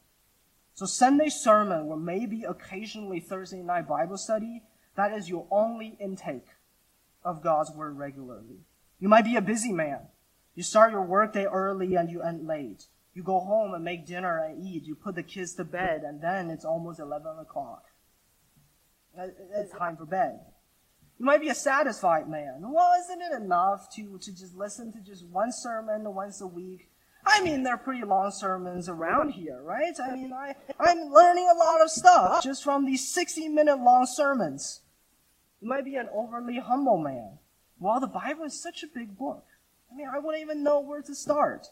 So 0.74 0.86
Sunday 0.86 1.30
sermon 1.30 1.88
or 1.88 1.98
maybe 1.98 2.43
occasionally 2.43 3.19
Thursday 3.19 3.62
night 3.62 3.88
Bible 3.88 4.17
study 4.17 4.63
that 5.00 5.14
is 5.14 5.30
your 5.30 5.48
only 5.50 5.96
intake 6.00 6.48
of 7.24 7.42
God's 7.42 7.72
word 7.72 7.98
regularly. 7.98 8.66
You 9.00 9.08
might 9.08 9.26
be 9.26 9.36
a 9.36 9.42
busy 9.42 9.72
man. 9.72 10.08
You 10.56 10.64
start 10.64 10.92
your 10.92 11.06
workday 11.06 11.46
early 11.46 11.96
and 11.96 12.10
you 12.10 12.22
end 12.22 12.46
late. 12.46 12.88
You 13.14 13.24
go 13.24 13.40
home 13.40 13.74
and 13.74 13.84
make 13.84 14.06
dinner 14.06 14.44
and 14.44 14.66
eat. 14.66 14.84
You 14.84 14.96
put 14.96 15.16
the 15.16 15.24
kids 15.24 15.56
to 15.56 15.64
bed 15.64 16.04
and 16.06 16.22
then 16.22 16.50
it's 16.50 16.66
almost 16.66 17.00
11 17.00 17.40
o'clock. 17.40 17.86
Uh, 19.18 19.28
it's 19.56 19.72
time 19.72 19.98
for 19.98 20.06
bed. 20.06 20.40
You 21.18 21.26
might 21.26 21.42
be 21.42 21.50
a 21.50 21.56
satisfied 21.56 22.30
man. 22.30 22.62
Well, 22.62 22.92
isn't 23.04 23.22
it 23.22 23.42
enough 23.42 23.94
to, 23.96 24.18
to 24.20 24.32
just 24.32 24.56
listen 24.56 24.92
to 24.94 25.00
just 25.00 25.26
one 25.28 25.52
sermon 25.52 26.14
once 26.14 26.42
a 26.42 26.48
week? 26.48 26.90
I 27.26 27.42
mean, 27.42 27.64
they're 27.64 27.78
pretty 27.78 28.06
long 28.06 28.32
sermons 28.32 28.88
around 28.88 29.32
here, 29.32 29.62
right? 29.62 29.94
I 30.02 30.16
mean, 30.16 30.32
I, 30.34 30.56
I'm 30.80 31.12
learning 31.12 31.50
a 31.54 31.58
lot 31.58 31.82
of 31.82 31.90
stuff 31.90 32.44
just 32.44 32.64
from 32.64 32.86
these 32.86 33.10
60 33.14 33.50
minute 33.50 33.80
long 33.80 34.06
sermons. 34.06 34.82
You 35.62 35.67
might 35.67 35.86
be 35.86 35.95
an 35.95 36.10
overly 36.13 36.60
humble 36.60 36.98
man. 36.98 37.38
Well, 37.80 38.00
the 38.00 38.08
Bible 38.08 38.45
is 38.45 38.62
such 38.62 38.84
a 38.84 38.88
big 38.88 39.17
book. 39.17 39.45
I 39.91 39.95
mean, 39.95 40.08
I 40.08 40.19
wouldn't 40.19 40.43
even 40.43 40.63
know 40.63 40.80
where 40.80 41.02
to 41.02 41.15
start. 41.15 41.67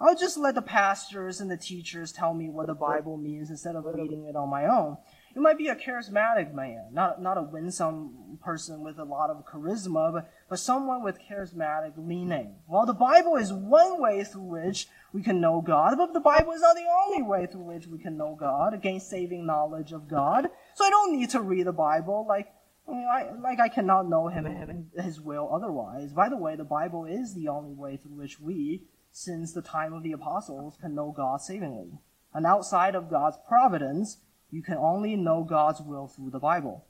I'll 0.00 0.16
just 0.16 0.38
let 0.38 0.54
the 0.54 0.62
pastors 0.62 1.40
and 1.40 1.50
the 1.50 1.58
teachers 1.58 2.10
tell 2.10 2.32
me 2.32 2.48
what 2.48 2.68
the 2.68 2.74
Bible 2.74 3.18
means 3.18 3.50
instead 3.50 3.76
of 3.76 3.84
reading 3.84 4.24
it 4.24 4.34
on 4.34 4.48
my 4.48 4.66
own. 4.66 4.96
You 5.36 5.42
might 5.42 5.58
be 5.58 5.68
a 5.68 5.76
charismatic 5.76 6.54
man, 6.54 6.86
not, 6.92 7.22
not 7.22 7.36
a 7.36 7.42
winsome 7.42 8.38
person 8.42 8.82
with 8.82 8.98
a 8.98 9.04
lot 9.04 9.30
of 9.30 9.44
charisma, 9.44 10.12
but, 10.12 10.32
but 10.48 10.58
someone 10.58 11.04
with 11.04 11.20
charismatic 11.20 11.92
leaning. 11.96 12.54
Well, 12.66 12.86
the 12.86 12.94
Bible 12.94 13.36
is 13.36 13.52
one 13.52 14.00
way 14.00 14.24
through 14.24 14.42
which 14.42 14.88
we 15.12 15.22
can 15.22 15.40
know 15.40 15.60
God, 15.60 15.98
but 15.98 16.14
the 16.14 16.20
Bible 16.20 16.52
is 16.52 16.62
not 16.62 16.74
the 16.74 16.88
only 17.06 17.22
way 17.22 17.46
through 17.46 17.62
which 17.62 17.86
we 17.86 17.98
can 17.98 18.16
know 18.16 18.36
God, 18.40 18.80
gain 18.82 19.00
saving 19.00 19.46
knowledge 19.46 19.92
of 19.92 20.08
God. 20.08 20.48
So 20.74 20.84
I 20.84 20.90
don't 20.90 21.16
need 21.16 21.30
to 21.30 21.40
read 21.40 21.66
the 21.66 21.72
Bible 21.72 22.24
like 22.26 22.52
I 22.90 22.94
mean, 22.94 23.06
I, 23.06 23.30
like 23.40 23.60
I 23.60 23.68
cannot 23.68 24.08
know 24.08 24.28
him 24.28 24.46
and 24.46 24.90
his 24.98 25.20
will 25.20 25.48
otherwise. 25.52 26.12
By 26.12 26.28
the 26.28 26.36
way, 26.36 26.56
the 26.56 26.64
Bible 26.64 27.04
is 27.04 27.34
the 27.34 27.48
only 27.48 27.72
way 27.72 27.96
through 27.96 28.16
which 28.16 28.40
we, 28.40 28.82
since 29.12 29.52
the 29.52 29.62
time 29.62 29.92
of 29.92 30.02
the 30.02 30.12
apostles, 30.12 30.76
can 30.80 30.94
know 30.94 31.12
God 31.16 31.40
savingly. 31.40 31.92
And 32.34 32.46
outside 32.46 32.94
of 32.94 33.10
God's 33.10 33.38
providence, 33.46 34.18
you 34.50 34.62
can 34.62 34.76
only 34.76 35.14
know 35.16 35.44
God's 35.44 35.80
will 35.80 36.08
through 36.08 36.30
the 36.30 36.38
Bible. 36.40 36.84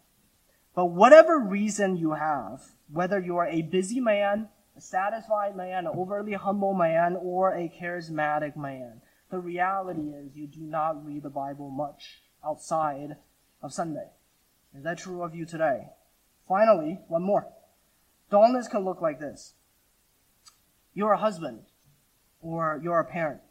But 0.75 0.87
whatever 0.87 1.39
reason 1.39 1.97
you 1.97 2.13
have, 2.13 2.63
whether 2.91 3.19
you 3.19 3.37
are 3.37 3.49
a 3.49 3.63
busy 3.63 4.01
man, 4.01 4.49
a 4.77 4.81
satisfied 4.81 5.57
man, 5.57 5.87
an 5.87 5.93
overly 5.95 6.35
humble 6.35 6.75
man, 6.75 7.17
or 7.21 7.55
a 7.55 7.69
charismatic 7.69 8.57
man, 8.57 9.03
the 9.31 9.39
reality 9.39 10.11
is 10.11 10.35
you 10.35 10.47
do 10.47 10.61
not 10.61 11.05
read 11.05 11.23
the 11.23 11.31
Bible 11.31 11.71
much 11.71 12.23
outside 12.45 13.17
of 13.63 13.73
Sunday. 13.73 14.09
Is 14.77 14.85
that 14.85 14.99
true 14.99 15.23
of 15.23 15.35
you 15.35 15.45
today? 15.45 15.89
Finally, 16.49 17.01
one 17.09 17.23
more. 17.23 17.47
Dullness 18.31 18.69
can 18.69 18.85
look 18.85 19.01
like 19.01 19.19
this. 19.19 19.55
You're 20.95 21.13
a 21.13 21.19
husband 21.19 21.63
or 22.41 22.81
you're 22.83 23.01
a 23.01 23.05
parent. 23.05 23.43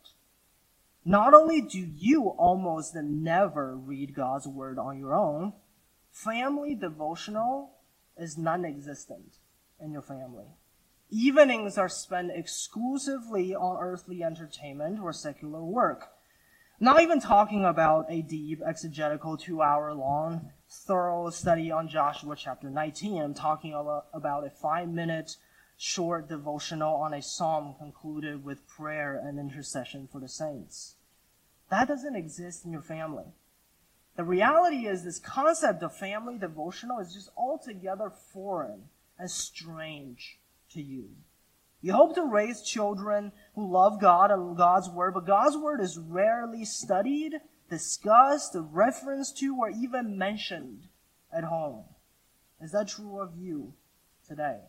Not 1.05 1.33
only 1.33 1.61
do 1.61 1.79
you 1.79 2.29
almost 2.37 2.95
never 2.95 3.75
read 3.75 4.13
God's 4.13 4.47
word 4.47 4.77
on 4.77 4.99
your 4.99 5.13
own, 5.13 5.53
family 6.11 6.75
devotional 6.75 7.71
is 8.17 8.37
non-existent 8.37 9.37
in 9.81 9.91
your 9.91 10.01
family. 10.01 10.45
Evenings 11.09 11.77
are 11.77 11.89
spent 11.89 12.31
exclusively 12.33 13.55
on 13.55 13.77
earthly 13.79 14.23
entertainment 14.23 14.99
or 14.99 15.11
secular 15.11 15.63
work. 15.63 16.09
Not 16.79 17.01
even 17.01 17.19
talking 17.19 17.65
about 17.65 18.05
a 18.09 18.21
deep 18.21 18.61
exegetical 18.65 19.37
two 19.37 19.61
hour 19.61 19.93
long 19.93 20.51
thorough 20.69 21.29
study 21.31 21.71
on 21.71 21.87
Joshua 21.87 22.35
chapter 22.35 22.69
19. 22.69 23.21
I'm 23.21 23.33
talking 23.33 23.73
about 23.73 24.45
a 24.45 24.49
five 24.49 24.89
minute 24.89 25.35
short 25.77 26.29
devotional 26.29 26.95
on 26.95 27.13
a 27.13 27.21
psalm 27.21 27.73
concluded 27.79 28.43
with 28.43 28.67
prayer 28.67 29.19
and 29.23 29.39
intercession 29.39 30.07
for 30.11 30.19
the 30.19 30.27
saints. 30.27 30.95
That 31.71 31.87
doesn't 31.87 32.15
exist 32.15 32.65
in 32.65 32.71
your 32.71 32.81
family. 32.81 33.25
The 34.15 34.23
reality 34.23 34.87
is 34.87 35.03
this 35.03 35.19
concept 35.19 35.81
of 35.81 35.95
family 35.95 36.37
devotional 36.37 36.99
is 36.99 37.13
just 37.13 37.29
altogether 37.37 38.11
foreign 38.33 38.89
and 39.17 39.31
strange 39.31 40.39
to 40.71 40.81
you. 40.81 41.09
You 41.81 41.93
hope 41.93 42.15
to 42.15 42.25
raise 42.25 42.61
children 42.61 43.31
who 43.55 43.71
love 43.71 44.01
God 44.01 44.31
and 44.31 44.57
God's 44.57 44.89
Word, 44.89 45.13
but 45.13 45.25
God's 45.25 45.55
Word 45.55 45.79
is 45.79 45.97
rarely 45.97 46.65
studied, 46.65 47.35
discussed, 47.69 48.55
referenced 48.55 49.37
to, 49.39 49.55
or 49.55 49.69
even 49.69 50.17
mentioned 50.17 50.87
at 51.31 51.43
home. 51.45 51.83
Is 52.61 52.71
that 52.71 52.87
true 52.89 53.19
of 53.19 53.35
you 53.37 53.73
today? 54.27 54.59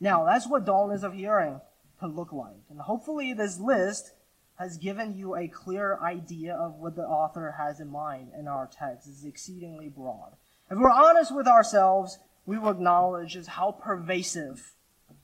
Now, 0.00 0.24
that's 0.24 0.46
what 0.46 0.64
dullness 0.64 1.02
of 1.02 1.14
hearing 1.14 1.60
can 1.98 2.14
look 2.14 2.32
like. 2.32 2.64
And 2.70 2.80
hopefully, 2.80 3.32
this 3.32 3.58
list 3.58 4.12
has 4.58 4.76
given 4.76 5.16
you 5.16 5.34
a 5.34 5.48
clear 5.48 5.98
idea 6.00 6.54
of 6.54 6.76
what 6.76 6.96
the 6.96 7.02
author 7.02 7.54
has 7.58 7.80
in 7.80 7.88
mind 7.88 8.28
in 8.38 8.46
our 8.46 8.66
text. 8.66 9.08
It's 9.08 9.24
exceedingly 9.24 9.88
broad. 9.88 10.32
If 10.70 10.78
we're 10.78 10.90
honest 10.90 11.34
with 11.34 11.46
ourselves, 11.46 12.18
we 12.46 12.58
will 12.58 12.70
acknowledge 12.70 13.36
is 13.36 13.46
how 13.46 13.72
pervasive 13.72 14.74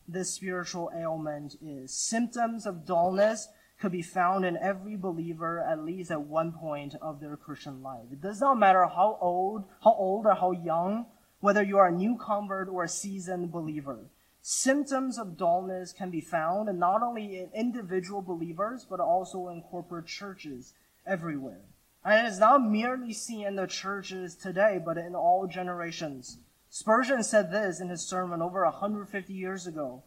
this 0.07 0.31
spiritual 0.31 0.91
ailment 0.97 1.57
is. 1.61 1.95
Symptoms 1.95 2.67
of 2.67 2.87
dullness 2.87 3.49
could 3.81 3.93
be 3.93 4.03
found 4.03 4.45
in 4.45 4.57
every 4.57 4.97
believer 4.97 5.61
at 5.61 5.85
least 5.85 6.11
at 6.11 6.21
one 6.23 6.53
point 6.53 6.95
of 7.01 7.21
their 7.21 7.37
Christian 7.37 7.83
life. 7.83 8.07
It 8.11 8.21
does 8.21 8.41
not 8.41 8.59
matter 8.59 8.85
how 8.87 9.19
old, 9.21 9.65
how 9.85 9.95
old 9.95 10.27
or 10.27 10.35
how 10.35 10.53
young, 10.53 11.07
whether 11.41 11.63
you 11.63 11.79
are 11.79 11.89
a 11.89 11.93
new 11.93 12.17
convert 12.17 12.69
or 12.69 12.85
a 12.85 12.89
seasoned 12.89 13.53
believer. 13.53 13.99
Symptoms 14.41 15.19
of 15.19 15.37
dullness 15.37 15.93
can 15.93 16.11
be 16.11 16.21
found 16.21 16.77
not 16.79 17.03
only 17.03 17.39
in 17.39 17.51
individual 17.55 18.23
believers, 18.23 18.87
but 18.89 19.01
also 19.01 19.49
in 19.49 19.63
corporate 19.63 20.07
churches 20.07 20.75
everywhere. 21.07 21.61
And 22.05 22.27
it 22.27 22.31
is 22.31 22.39
not 22.39 22.65
merely 22.69 23.13
seen 23.13 23.47
in 23.47 23.57
the 23.57 23.67
churches 23.67 24.35
today, 24.35 24.81
but 24.85 24.97
in 24.97 25.15
all 25.15 25.47
generations. 25.47 26.39
Spurgeon 26.71 27.23
said 27.23 27.51
this 27.51 27.81
in 27.81 27.89
his 27.89 28.03
sermon 28.03 28.43
over 28.43 28.65
150 28.65 29.33
years 29.33 29.67
ago. 29.67 30.03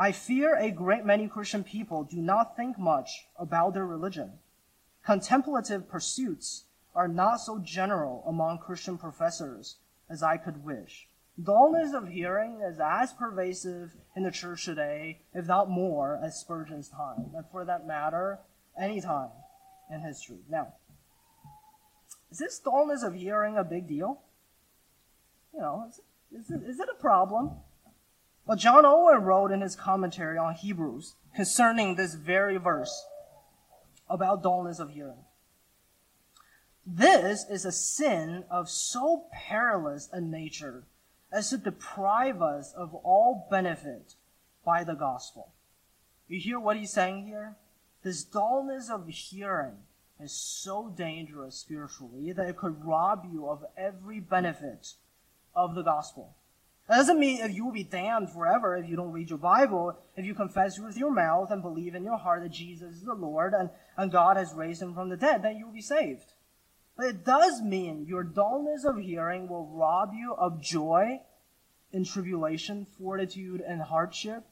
I 0.00 0.12
fear 0.12 0.56
a 0.56 0.70
great 0.70 1.04
many 1.04 1.28
Christian 1.28 1.62
people 1.62 2.04
do 2.04 2.22
not 2.22 2.56
think 2.56 2.78
much 2.78 3.26
about 3.38 3.74
their 3.74 3.84
religion. 3.84 4.38
Contemplative 5.04 5.90
pursuits 5.90 6.64
are 6.94 7.06
not 7.06 7.36
so 7.36 7.58
general 7.58 8.24
among 8.26 8.60
Christian 8.60 8.96
professors 8.96 9.76
as 10.08 10.22
I 10.22 10.38
could 10.38 10.64
wish. 10.64 11.06
Dullness 11.42 11.92
of 11.92 12.08
hearing 12.08 12.62
is 12.62 12.80
as 12.82 13.12
pervasive 13.12 13.92
in 14.16 14.22
the 14.22 14.30
church 14.30 14.64
today, 14.64 15.20
if 15.34 15.46
not 15.46 15.68
more, 15.68 16.18
as 16.24 16.40
Spurgeon's 16.40 16.88
time, 16.88 17.32
and 17.36 17.44
for 17.52 17.66
that 17.66 17.86
matter, 17.86 18.38
any 18.80 19.02
time 19.02 19.28
in 19.92 20.00
history. 20.00 20.38
Now, 20.48 20.72
is 22.30 22.38
this 22.38 22.58
dullness 22.58 23.02
of 23.02 23.12
hearing 23.12 23.58
a 23.58 23.64
big 23.64 23.86
deal? 23.86 24.22
You 25.52 25.60
know, 25.60 25.84
is 25.90 25.98
it, 25.98 26.38
is 26.38 26.50
it, 26.50 26.70
is 26.70 26.80
it 26.80 26.88
a 26.90 26.98
problem? 26.98 27.50
Well, 28.50 28.58
John 28.58 28.84
Owen 28.84 29.22
wrote 29.22 29.52
in 29.52 29.60
his 29.60 29.76
commentary 29.76 30.36
on 30.36 30.54
Hebrews 30.54 31.14
concerning 31.36 31.94
this 31.94 32.14
very 32.14 32.56
verse 32.56 33.06
about 34.08 34.42
dullness 34.42 34.80
of 34.80 34.90
hearing. 34.90 35.22
This 36.84 37.44
is 37.48 37.64
a 37.64 37.70
sin 37.70 38.42
of 38.50 38.68
so 38.68 39.26
perilous 39.32 40.08
a 40.12 40.20
nature 40.20 40.82
as 41.30 41.50
to 41.50 41.58
deprive 41.58 42.42
us 42.42 42.72
of 42.72 42.92
all 42.92 43.46
benefit 43.52 44.16
by 44.64 44.82
the 44.82 44.94
gospel. 44.94 45.52
You 46.26 46.40
hear 46.40 46.58
what 46.58 46.76
he's 46.76 46.90
saying 46.90 47.26
here? 47.26 47.54
This 48.02 48.24
dullness 48.24 48.90
of 48.90 49.06
hearing 49.06 49.76
is 50.18 50.32
so 50.32 50.88
dangerous 50.88 51.54
spiritually 51.54 52.32
that 52.32 52.48
it 52.48 52.56
could 52.56 52.84
rob 52.84 53.28
you 53.32 53.48
of 53.48 53.64
every 53.76 54.18
benefit 54.18 54.94
of 55.54 55.76
the 55.76 55.82
gospel. 55.82 56.34
That 56.90 56.96
doesn't 56.96 57.20
mean 57.20 57.40
if 57.40 57.54
you 57.54 57.64
will 57.64 57.72
be 57.72 57.84
damned 57.84 58.30
forever 58.30 58.76
if 58.76 58.88
you 58.88 58.96
don't 58.96 59.12
read 59.12 59.30
your 59.30 59.38
Bible, 59.38 59.96
if 60.16 60.24
you 60.24 60.34
confess 60.34 60.76
with 60.76 60.98
your 60.98 61.12
mouth 61.12 61.52
and 61.52 61.62
believe 61.62 61.94
in 61.94 62.02
your 62.02 62.18
heart 62.18 62.42
that 62.42 62.50
Jesus 62.50 62.96
is 62.96 63.04
the 63.04 63.14
Lord 63.14 63.54
and, 63.54 63.70
and 63.96 64.10
God 64.10 64.36
has 64.36 64.52
raised 64.54 64.82
him 64.82 64.92
from 64.92 65.08
the 65.08 65.16
dead, 65.16 65.44
then 65.44 65.56
you 65.56 65.66
will 65.66 65.72
be 65.72 65.82
saved. 65.82 66.32
But 66.96 67.06
it 67.06 67.24
does 67.24 67.62
mean 67.62 68.06
your 68.08 68.24
dullness 68.24 68.84
of 68.84 68.98
hearing 68.98 69.46
will 69.46 69.68
rob 69.68 70.14
you 70.14 70.34
of 70.34 70.60
joy 70.60 71.20
in 71.92 72.04
tribulation, 72.04 72.88
fortitude 72.98 73.60
in 73.60 73.78
hardship, 73.78 74.42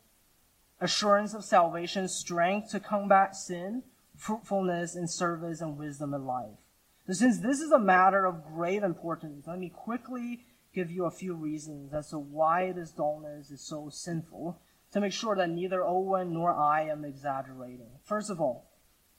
assurance 0.81 1.35
of 1.35 1.45
salvation, 1.45 2.07
strength 2.07 2.71
to 2.71 2.79
combat 2.79 3.35
sin, 3.35 3.83
fruitfulness 4.15 4.95
in 4.95 5.09
service, 5.09 5.61
and 5.61 5.77
wisdom 5.77 6.15
in 6.15 6.25
life. 6.25 6.55
So 7.09 7.15
since 7.15 7.41
this 7.41 7.59
is 7.59 7.73
a 7.73 7.81
matter 7.81 8.25
of 8.25 8.47
great 8.47 8.85
importance, 8.85 9.49
let 9.49 9.59
me 9.59 9.71
quickly 9.71 10.45
give 10.75 10.91
you 10.91 11.05
a 11.05 11.11
few 11.11 11.35
reasons 11.35 11.93
as 11.93 12.11
to 12.11 12.19
why 12.19 12.73
this 12.73 12.91
dullness 12.91 13.51
is 13.51 13.61
so 13.61 13.89
sinful 13.91 14.61
to 14.93 15.01
make 15.01 15.13
sure 15.13 15.37
that 15.37 15.51
neither 15.51 15.85
Owen 15.85 16.33
nor 16.33 16.53
I 16.53 16.89
am 16.89 17.05
exaggerating. 17.05 17.91
First 18.05 18.31
of 18.31 18.41
all, 18.41 18.71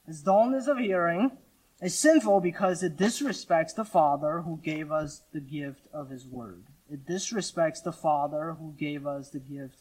this 0.06 0.20
dullness 0.20 0.66
of 0.66 0.78
hearing 0.78 1.32
is 1.80 1.98
sinful 1.98 2.40
because 2.40 2.82
it 2.82 2.96
disrespects 2.96 3.74
the 3.74 3.84
Father 3.84 4.42
who 4.42 4.60
gave 4.62 4.90
us 4.90 5.22
the 5.32 5.40
gift 5.40 5.86
of 5.92 6.10
His 6.10 6.26
Word. 6.26 6.64
It 6.90 7.06
disrespects 7.06 7.82
the 7.82 7.92
Father 7.92 8.56
who 8.58 8.74
gave 8.78 9.06
us 9.06 9.30
the 9.30 9.38
gift 9.38 9.76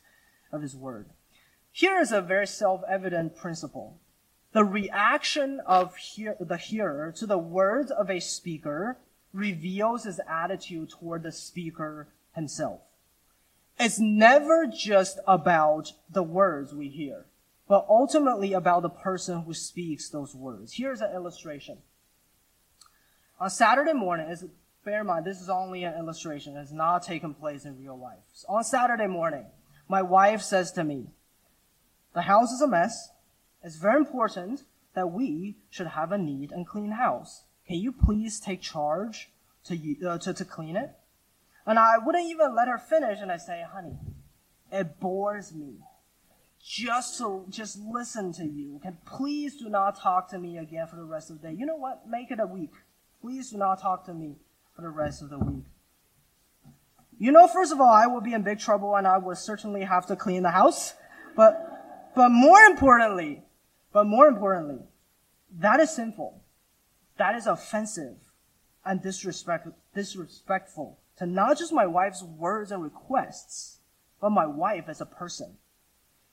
of 0.51 0.61
His 0.61 0.75
Word. 0.75 1.07
Here 1.71 1.99
is 1.99 2.11
a 2.11 2.21
very 2.21 2.47
self-evident 2.47 3.35
principle. 3.35 3.99
The 4.51 4.65
reaction 4.65 5.59
of 5.65 5.95
hear- 5.95 6.37
the 6.39 6.57
hearer 6.57 7.11
to 7.13 7.25
the 7.25 7.37
words 7.37 7.91
of 7.91 8.09
a 8.09 8.19
speaker 8.19 8.97
reveals 9.33 10.03
his 10.03 10.19
attitude 10.27 10.89
toward 10.89 11.23
the 11.23 11.31
speaker 11.31 12.07
himself. 12.33 12.81
It's 13.79 13.99
never 13.99 14.67
just 14.67 15.19
about 15.27 15.93
the 16.09 16.23
words 16.23 16.73
we 16.73 16.89
hear, 16.89 17.25
but 17.67 17.85
ultimately 17.87 18.53
about 18.53 18.81
the 18.81 18.89
person 18.89 19.43
who 19.43 19.53
speaks 19.53 20.09
those 20.09 20.35
words. 20.35 20.73
Here's 20.73 21.01
an 21.01 21.13
illustration. 21.13 21.77
On 23.39 23.49
Saturday 23.49 23.93
morning, 23.93 24.35
bear 24.83 25.01
in 25.01 25.07
mind, 25.07 25.25
this 25.25 25.39
is 25.39 25.49
only 25.49 25.83
an 25.83 25.97
illustration. 25.97 26.57
It 26.57 26.59
has 26.59 26.73
not 26.73 27.03
taken 27.03 27.33
place 27.33 27.63
in 27.63 27.79
real 27.79 27.97
life. 27.97 28.19
So 28.33 28.47
on 28.49 28.63
Saturday 28.65 29.07
morning, 29.07 29.45
my 29.87 30.01
wife 30.01 30.41
says 30.41 30.71
to 30.73 30.83
me, 30.83 31.07
the 32.13 32.23
house 32.23 32.51
is 32.51 32.61
a 32.61 32.67
mess. 32.67 33.11
It's 33.63 33.77
very 33.77 33.97
important 33.97 34.63
that 34.93 35.11
we 35.11 35.55
should 35.69 35.87
have 35.87 36.11
a 36.11 36.17
neat 36.17 36.51
and 36.51 36.67
clean 36.67 36.91
house. 36.91 37.43
Can 37.69 37.77
you 37.77 37.91
please 37.91 38.39
take 38.39 38.61
charge 38.61 39.29
to, 39.65 39.77
uh, 40.03 40.17
to, 40.17 40.33
to 40.33 40.43
clean 40.43 40.75
it? 40.75 40.89
And 41.67 41.77
I 41.77 41.99
wouldn't 41.99 42.27
even 42.27 42.55
let 42.55 42.67
her 42.67 42.79
finish, 42.79 43.19
and 43.21 43.31
I 43.31 43.37
say, 43.37 43.63
honey, 43.71 43.95
it 44.71 44.99
bores 44.99 45.53
me 45.53 45.75
just 46.59 47.19
to 47.19 47.45
just 47.47 47.77
listen 47.79 48.33
to 48.33 48.43
you. 48.43 48.79
Can 48.81 48.97
please 49.05 49.55
do 49.55 49.69
not 49.69 49.99
talk 49.99 50.31
to 50.31 50.39
me 50.39 50.57
again 50.57 50.87
for 50.87 50.95
the 50.95 51.03
rest 51.03 51.29
of 51.29 51.39
the 51.39 51.49
day. 51.49 51.53
You 51.53 51.67
know 51.67 51.75
what? 51.75 52.09
Make 52.09 52.31
it 52.31 52.39
a 52.39 52.47
week. 52.47 52.73
Please 53.21 53.51
do 53.51 53.57
not 53.57 53.79
talk 53.79 54.03
to 54.07 54.15
me 54.15 54.37
for 54.75 54.81
the 54.81 54.89
rest 54.89 55.21
of 55.21 55.29
the 55.29 55.37
week. 55.37 55.65
You 57.19 57.31
know, 57.31 57.47
first 57.47 57.71
of 57.71 57.79
all, 57.79 57.91
I 57.91 58.07
will 58.07 58.21
be 58.21 58.33
in 58.33 58.41
big 58.41 58.59
trouble 58.59 58.95
and 58.95 59.05
I 59.05 59.19
will 59.19 59.35
certainly 59.35 59.83
have 59.83 60.07
to 60.07 60.15
clean 60.15 60.41
the 60.41 60.49
house. 60.49 60.95
But, 61.35 62.11
but 62.15 62.29
more 62.29 62.61
importantly, 62.61 63.43
but 63.93 64.05
more 64.05 64.27
importantly, 64.27 64.79
that 65.59 65.79
is 65.79 65.91
sinful. 65.91 66.41
That 67.19 67.35
is 67.35 67.47
offensive 67.47 68.15
and 68.85 69.01
disrespect, 69.01 69.67
disrespectful 69.93 70.97
to 71.17 71.25
not 71.25 71.57
just 71.57 71.73
my 71.73 71.85
wife's 71.85 72.23
words 72.23 72.71
and 72.71 72.81
requests, 72.81 73.81
but 74.21 74.29
my 74.29 74.45
wife 74.45 74.85
as 74.87 75.01
a 75.01 75.05
person. 75.05 75.57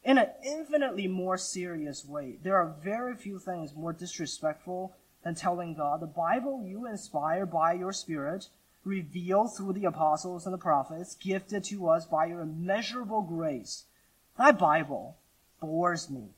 In 0.04 0.16
an 0.16 0.28
infinitely 0.44 1.08
more 1.08 1.36
serious 1.36 2.04
way, 2.04 2.38
there 2.40 2.54
are 2.54 2.76
very 2.84 3.16
few 3.16 3.40
things 3.40 3.74
more 3.74 3.92
disrespectful 3.92 4.94
than 5.24 5.34
telling 5.34 5.74
God, 5.74 6.00
the 6.00 6.06
Bible 6.06 6.62
you 6.64 6.86
inspire 6.86 7.46
by 7.46 7.72
your 7.72 7.92
Spirit, 7.92 8.46
revealed 8.84 9.56
through 9.56 9.72
the 9.72 9.86
apostles 9.86 10.46
and 10.46 10.54
the 10.54 10.58
prophets, 10.58 11.16
gifted 11.16 11.64
to 11.64 11.88
us 11.88 12.06
by 12.06 12.26
your 12.26 12.42
immeasurable 12.42 13.22
grace. 13.22 13.86
That 14.38 14.56
Bible 14.56 15.16
bores 15.60 16.08
me. 16.08 16.28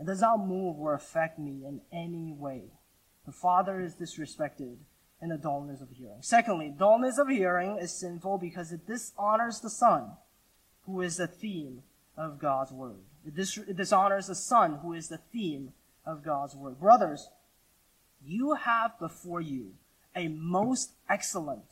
It 0.00 0.06
does 0.06 0.20
not 0.20 0.44
move 0.44 0.80
or 0.80 0.94
affect 0.94 1.38
me 1.38 1.64
in 1.64 1.80
any 1.92 2.32
way. 2.32 2.72
The 3.26 3.32
Father 3.32 3.80
is 3.80 3.94
disrespected 3.94 4.76
in 5.22 5.28
the 5.28 5.38
dullness 5.38 5.80
of 5.80 5.90
hearing. 5.90 6.18
Secondly, 6.20 6.74
dullness 6.76 7.18
of 7.18 7.28
hearing 7.28 7.78
is 7.78 7.98
sinful 7.98 8.38
because 8.38 8.72
it 8.72 8.86
dishonors 8.86 9.60
the 9.60 9.70
Son, 9.70 10.12
who 10.84 11.00
is 11.00 11.16
the 11.16 11.26
theme 11.26 11.82
of 12.16 12.38
God's 12.38 12.72
Word. 12.72 13.00
It, 13.26 13.34
dis- 13.34 13.58
it 13.58 13.76
dishonors 13.76 14.26
the 14.26 14.34
Son, 14.34 14.78
who 14.82 14.92
is 14.92 15.08
the 15.08 15.20
theme 15.32 15.72
of 16.04 16.22
God's 16.22 16.54
Word. 16.54 16.78
Brothers, 16.78 17.28
you 18.22 18.54
have 18.54 18.98
before 18.98 19.40
you 19.40 19.72
a 20.14 20.28
most 20.28 20.92
excellent 21.08 21.64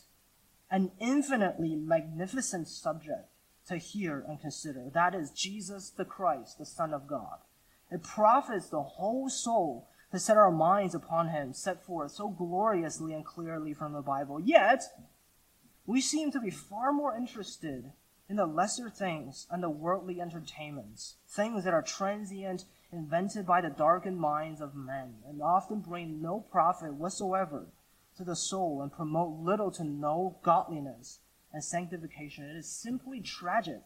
an 0.72 0.90
infinitely 0.98 1.76
magnificent 1.76 2.66
subject 2.66 3.28
to 3.68 3.76
hear 3.76 4.24
and 4.26 4.40
consider. 4.40 4.90
That 4.92 5.14
is 5.14 5.30
Jesus 5.30 5.90
the 5.90 6.06
Christ, 6.06 6.58
the 6.58 6.64
Son 6.64 6.94
of 6.94 7.06
God. 7.06 7.38
It 7.90 8.02
profits 8.02 8.70
the 8.70 8.82
whole 8.82 9.28
soul 9.28 9.86
to 10.12 10.18
set 10.18 10.36
our 10.36 10.52
minds 10.52 10.94
upon 10.94 11.28
him, 11.28 11.54
set 11.54 11.84
forth 11.84 12.12
so 12.12 12.28
gloriously 12.28 13.14
and 13.14 13.24
clearly 13.24 13.72
from 13.72 13.94
the 13.94 14.02
Bible. 14.02 14.38
Yet, 14.38 14.84
we 15.86 16.00
seem 16.00 16.30
to 16.30 16.40
be 16.40 16.50
far 16.50 16.92
more 16.92 17.16
interested 17.16 17.92
in 18.28 18.36
the 18.36 18.46
lesser 18.46 18.90
things 18.90 19.46
and 19.50 19.62
the 19.62 19.70
worldly 19.70 20.20
entertainments, 20.20 21.16
things 21.28 21.64
that 21.64 21.74
are 21.74 21.82
transient, 21.82 22.64
invented 22.92 23.46
by 23.46 23.62
the 23.62 23.70
darkened 23.70 24.18
minds 24.18 24.60
of 24.60 24.74
men, 24.74 25.14
and 25.26 25.42
often 25.42 25.80
bring 25.80 26.20
no 26.20 26.40
profit 26.40 26.92
whatsoever 26.92 27.66
to 28.16 28.22
the 28.22 28.36
soul 28.36 28.82
and 28.82 28.92
promote 28.92 29.40
little 29.40 29.70
to 29.70 29.82
no 29.82 30.36
godliness 30.42 31.20
and 31.54 31.64
sanctification. 31.64 32.44
It 32.44 32.56
is 32.56 32.68
simply 32.68 33.20
tragic 33.20 33.82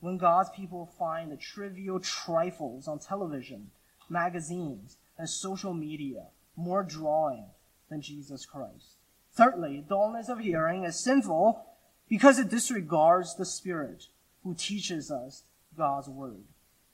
when 0.00 0.18
God's 0.18 0.50
people 0.50 0.86
find 0.98 1.32
the 1.32 1.36
trivial 1.36 1.98
trifles 1.98 2.86
on 2.86 3.00
television, 3.00 3.72
magazines, 4.08 4.96
and 5.18 5.28
social 5.28 5.74
media 5.74 6.26
more 6.56 6.82
drawing 6.82 7.46
than 7.90 8.00
Jesus 8.00 8.46
Christ. 8.46 8.96
Thirdly, 9.32 9.84
dullness 9.88 10.28
of 10.28 10.40
hearing 10.40 10.84
is 10.84 10.98
sinful 10.98 11.64
because 12.08 12.38
it 12.38 12.50
disregards 12.50 13.36
the 13.36 13.44
Spirit 13.44 14.06
who 14.42 14.54
teaches 14.54 15.10
us 15.10 15.42
God's 15.76 16.08
Word. 16.08 16.44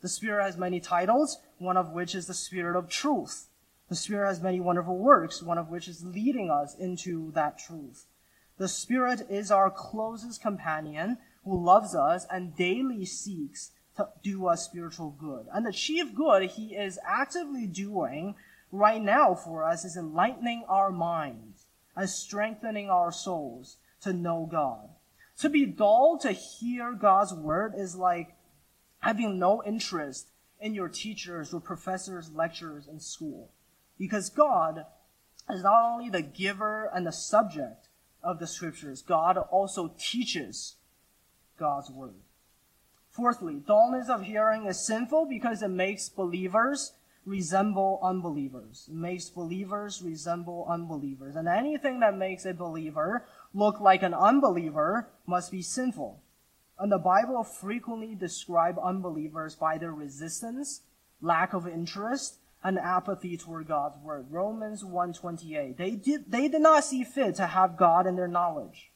The 0.00 0.08
Spirit 0.08 0.44
has 0.44 0.58
many 0.58 0.80
titles, 0.80 1.38
one 1.58 1.76
of 1.76 1.92
which 1.92 2.14
is 2.14 2.26
the 2.26 2.34
Spirit 2.34 2.76
of 2.76 2.88
truth. 2.88 3.46
The 3.88 3.96
Spirit 3.96 4.28
has 4.28 4.42
many 4.42 4.60
wonderful 4.60 4.98
works, 4.98 5.42
one 5.42 5.56
of 5.56 5.68
which 5.68 5.88
is 5.88 6.04
leading 6.04 6.50
us 6.50 6.74
into 6.74 7.30
that 7.32 7.58
truth. 7.58 8.06
The 8.58 8.68
Spirit 8.68 9.26
is 9.30 9.50
our 9.50 9.70
closest 9.70 10.42
companion 10.42 11.18
who 11.44 11.62
loves 11.62 11.94
us 11.94 12.26
and 12.30 12.56
daily 12.56 13.04
seeks 13.04 13.72
to 13.96 14.08
do 14.22 14.46
us 14.46 14.64
spiritual 14.64 15.10
good. 15.18 15.46
And 15.52 15.66
the 15.66 15.72
chief 15.72 16.14
good 16.14 16.50
he 16.50 16.74
is 16.74 16.98
actively 17.06 17.66
doing 17.66 18.34
right 18.72 19.02
now 19.02 19.34
for 19.34 19.64
us 19.64 19.84
is 19.84 19.96
enlightening 19.96 20.64
our 20.68 20.90
minds 20.90 21.66
and 21.96 22.08
strengthening 22.08 22.90
our 22.90 23.12
souls 23.12 23.76
to 24.02 24.12
know 24.12 24.48
God. 24.50 24.88
To 25.38 25.48
be 25.48 25.66
dull 25.66 26.18
to 26.22 26.32
hear 26.32 26.92
God's 26.92 27.32
word 27.32 27.74
is 27.76 27.96
like 27.96 28.34
having 29.00 29.38
no 29.38 29.62
interest 29.64 30.30
in 30.60 30.74
your 30.74 30.88
teachers 30.88 31.52
or 31.52 31.60
professors' 31.60 32.30
lectures 32.30 32.88
in 32.88 33.00
school. 33.00 33.50
Because 33.98 34.30
God 34.30 34.86
is 35.50 35.62
not 35.62 35.92
only 35.92 36.08
the 36.08 36.22
giver 36.22 36.90
and 36.92 37.06
the 37.06 37.12
subject 37.12 37.88
of 38.22 38.38
the 38.38 38.46
scriptures, 38.46 39.02
God 39.02 39.36
also 39.36 39.94
teaches 39.98 40.76
God's 41.58 41.90
word. 41.90 42.14
Fourthly, 43.14 43.62
dullness 43.64 44.08
of 44.08 44.22
hearing 44.22 44.66
is 44.66 44.84
sinful 44.84 45.26
because 45.26 45.62
it 45.62 45.68
makes 45.68 46.08
believers 46.08 46.94
resemble 47.24 48.00
unbelievers. 48.02 48.88
It 48.88 48.96
makes 48.96 49.30
believers 49.30 50.02
resemble 50.02 50.66
unbelievers. 50.68 51.36
And 51.36 51.46
anything 51.46 52.00
that 52.00 52.18
makes 52.18 52.44
a 52.44 52.52
believer 52.52 53.24
look 53.52 53.80
like 53.80 54.02
an 54.02 54.14
unbeliever 54.14 55.10
must 55.26 55.52
be 55.52 55.62
sinful. 55.62 56.24
And 56.76 56.90
the 56.90 56.98
Bible 56.98 57.44
frequently 57.44 58.16
describe 58.16 58.80
unbelievers 58.82 59.54
by 59.54 59.78
their 59.78 59.92
resistance, 59.92 60.80
lack 61.20 61.54
of 61.54 61.68
interest, 61.68 62.40
and 62.64 62.80
apathy 62.80 63.36
toward 63.36 63.68
God's 63.68 63.96
word. 63.98 64.26
Romans 64.28 64.82
1:28. 64.84 65.76
They 65.76 65.92
did 65.92 66.32
they 66.32 66.48
did 66.48 66.62
not 66.62 66.82
see 66.82 67.04
fit 67.04 67.36
to 67.36 67.46
have 67.46 67.76
God 67.76 68.08
in 68.08 68.16
their 68.16 68.26
knowledge. 68.26 68.90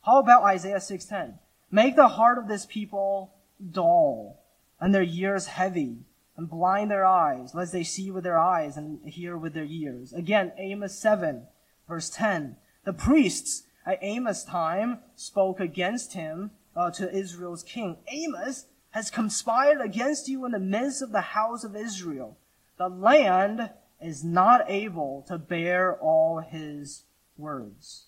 How 0.00 0.20
about 0.20 0.44
Isaiah 0.44 0.80
6:10? 0.80 1.38
Make 1.70 1.96
the 1.96 2.08
heart 2.08 2.38
of 2.38 2.48
this 2.48 2.64
people 2.64 3.34
dull, 3.70 4.42
and 4.80 4.94
their 4.94 5.02
ears 5.02 5.46
heavy, 5.46 6.04
and 6.36 6.48
blind 6.48 6.90
their 6.90 7.04
eyes, 7.04 7.54
lest 7.54 7.72
they 7.72 7.82
see 7.82 8.10
with 8.10 8.24
their 8.24 8.38
eyes 8.38 8.76
and 8.76 9.00
hear 9.08 9.36
with 9.36 9.54
their 9.54 9.64
ears. 9.64 10.12
Again, 10.12 10.52
Amos 10.56 10.96
7, 10.98 11.46
verse 11.88 12.10
10. 12.10 12.56
The 12.84 12.92
priests 12.92 13.64
at 13.84 13.98
Amos' 14.02 14.44
time 14.44 15.00
spoke 15.16 15.58
against 15.58 16.12
him 16.12 16.52
uh, 16.76 16.90
to 16.92 17.12
Israel's 17.12 17.64
king. 17.64 17.96
Amos 18.08 18.66
has 18.90 19.10
conspired 19.10 19.80
against 19.80 20.28
you 20.28 20.44
in 20.44 20.52
the 20.52 20.60
midst 20.60 21.02
of 21.02 21.10
the 21.10 21.20
house 21.20 21.64
of 21.64 21.74
Israel. 21.74 22.38
The 22.78 22.88
land 22.88 23.70
is 24.00 24.22
not 24.22 24.70
able 24.70 25.24
to 25.26 25.38
bear 25.38 25.98
all 25.98 26.38
his 26.38 27.04
words. 27.36 28.06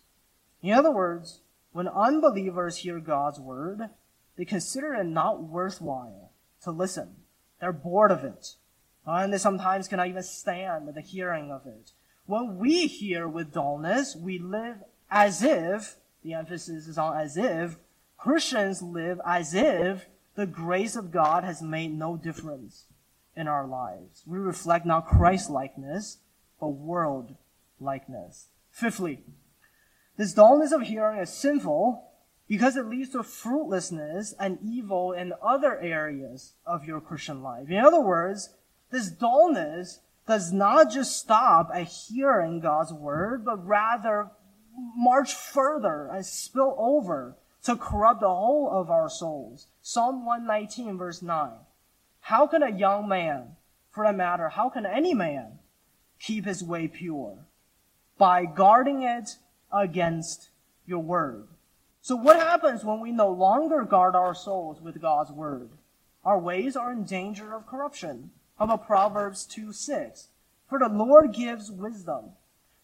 In 0.63 0.73
other 0.73 0.93
words, 0.93 1.41
when 1.73 1.89
unbelievers 1.89 2.79
hear 2.79 3.01
God's 3.01 3.41
word, 3.41 3.91
they 4.41 4.47
consider 4.47 4.95
it 4.95 5.05
not 5.05 5.43
worthwhile 5.43 6.33
to 6.63 6.71
listen. 6.71 7.15
They're 7.61 7.75
bored 7.75 8.11
of 8.11 8.25
it. 8.25 8.55
And 9.05 9.31
they 9.31 9.37
sometimes 9.37 9.87
cannot 9.87 10.09
even 10.09 10.23
stand 10.23 10.89
the 10.95 11.03
hearing 11.03 11.53
of 11.53 11.67
it. 11.67 11.93
When 12.25 12.57
we 12.57 12.87
hear 12.87 13.29
with 13.29 13.53
dullness, 13.53 14.17
we 14.17 14.39
live 14.39 14.77
as 15.11 15.43
if, 15.43 15.97
the 16.25 16.33
emphasis 16.33 16.89
is 16.89 16.97
on 16.97 17.19
as 17.19 17.37
if, 17.37 17.77
Christians 18.17 18.81
live 18.81 19.21
as 19.27 19.53
if 19.53 20.07
the 20.37 20.47
grace 20.47 20.97
of 20.97 21.11
God 21.11 21.45
has 21.45 21.61
made 21.61 21.93
no 21.93 22.17
difference 22.17 22.85
in 23.37 23.47
our 23.47 23.67
lives. 23.67 24.23
We 24.27 24.39
reflect 24.39 24.87
not 24.87 25.07
Christ 25.07 25.51
likeness, 25.51 26.17
but 26.59 26.69
world 26.69 27.37
likeness. 27.79 28.47
Fifthly, 28.71 29.23
this 30.17 30.33
dullness 30.33 30.73
of 30.73 30.81
hearing 30.81 31.21
is 31.21 31.29
sinful 31.29 32.10
because 32.51 32.77
it 32.77 32.87
leads 32.87 33.11
to 33.11 33.23
fruitlessness 33.23 34.35
and 34.41 34.59
evil 34.61 35.13
in 35.13 35.33
other 35.41 35.79
areas 35.79 36.55
of 36.67 36.85
your 36.85 37.01
Christian 37.01 37.45
life. 37.45 37.71
In 37.71 37.79
other 37.79 38.01
words, 38.01 38.51
this 38.91 39.09
dullness 39.09 40.01
does 40.27 40.53
not 40.53 40.91
just 40.91 41.17
stop 41.17 41.71
at 41.73 41.87
hearing 41.87 42.59
God's 42.59 42.93
word, 42.93 43.45
but 43.45 43.65
rather 43.65 44.33
march 44.97 45.33
further 45.33 46.11
and 46.13 46.27
spill 46.27 46.75
over 46.77 47.37
to 47.63 47.77
corrupt 47.77 48.21
the 48.21 48.27
whole 48.27 48.69
of 48.69 48.91
our 48.91 49.09
souls. 49.09 49.69
Psalm 49.81 50.27
119 50.27 50.99
verse 50.99 51.23
9. 51.23 51.53
How 52.19 52.49
can 52.49 52.65
a 52.65 52.77
young 52.77 53.09
man, 53.09 53.55
for 53.93 54.03
that 54.03 54.17
matter, 54.17 54.49
how 54.49 54.71
can 54.71 54.87
any 54.87 55.15
man 55.15 55.61
keep 56.19 56.47
his 56.47 56.65
way 56.65 56.89
pure? 56.89 57.47
By 58.19 58.45
guarding 58.45 59.03
it 59.05 59.37
against 59.73 60.49
your 60.85 60.99
word. 60.99 61.47
So 62.03 62.17
what 62.17 62.37
happens 62.37 62.85
when 62.85 63.01
we 63.01 63.13
no 63.13 63.31
longer 63.31 63.85
guard 63.85 64.15
our 64.15 64.35
souls 64.35 64.81
with 64.81 65.03
God's 65.03 65.31
word? 65.31 65.71
Our 66.25 66.39
ways 66.39 66.77
are 66.77 66.93
in 66.93 67.05
danger 67.05 67.55
of 67.55 67.67
corruption. 67.67 68.31
How 68.59 68.65
about 68.65 68.87
Proverbs 68.87 69.45
2 69.45 69.73
6? 69.73 70.29
For 70.69 70.79
the 70.79 70.89
Lord 70.89 71.35
gives 71.35 71.71
wisdom. 71.71 72.33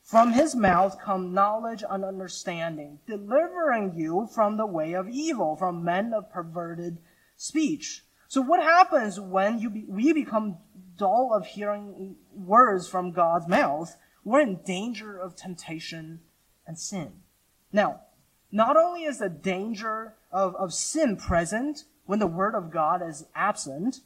From 0.02 0.32
his 0.32 0.54
mouth 0.54 1.00
come 1.00 1.34
knowledge 1.34 1.82
and 1.88 2.04
understanding, 2.04 3.00
delivering 3.06 3.94
you 3.96 4.28
from 4.32 4.56
the 4.56 4.66
way 4.66 4.92
of 4.92 5.08
evil, 5.08 5.56
from 5.56 5.82
men 5.82 6.14
of 6.14 6.30
perverted 6.30 6.98
speech. 7.36 8.04
So 8.28 8.40
what 8.40 8.62
happens 8.62 9.18
when 9.18 9.58
you 9.58 9.70
be, 9.70 9.84
we 9.88 10.12
become 10.12 10.58
dull 10.96 11.32
of 11.34 11.46
hearing 11.46 12.16
words 12.32 12.88
from 12.88 13.12
God's 13.12 13.48
mouth? 13.48 13.96
We're 14.24 14.40
in 14.40 14.60
danger 14.64 15.18
of 15.18 15.36
temptation 15.36 16.20
and 16.66 16.78
sin. 16.78 17.22
Now, 17.72 18.02
not 18.52 18.76
only 18.76 19.04
is 19.04 19.18
the 19.18 19.28
danger 19.28 20.14
of, 20.30 20.54
of 20.56 20.72
sin 20.72 21.16
present 21.16 21.84
when 22.06 22.18
the 22.18 22.26
word 22.26 22.54
of 22.54 22.70
God 22.70 23.02
is 23.06 23.26
absent, 23.34 24.00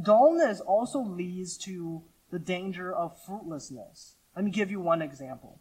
dullness 0.00 0.60
also 0.60 1.00
leads 1.00 1.56
to 1.58 2.02
the 2.30 2.38
danger 2.38 2.92
of 2.92 3.20
fruitlessness. 3.26 4.14
Let 4.36 4.44
me 4.44 4.50
give 4.50 4.70
you 4.70 4.80
one 4.80 5.02
example. 5.02 5.58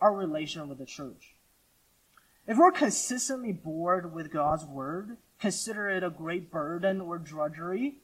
Our 0.00 0.14
relation 0.14 0.68
with 0.68 0.78
the 0.78 0.86
church. 0.86 1.34
If 2.46 2.58
we're 2.58 2.72
consistently 2.72 3.52
bored 3.52 4.12
with 4.14 4.32
God's 4.32 4.64
word, 4.64 5.16
consider 5.40 5.88
it 5.88 6.02
a 6.02 6.10
great 6.10 6.50
burden 6.50 7.00
or 7.00 7.18
drudgery, 7.18 7.96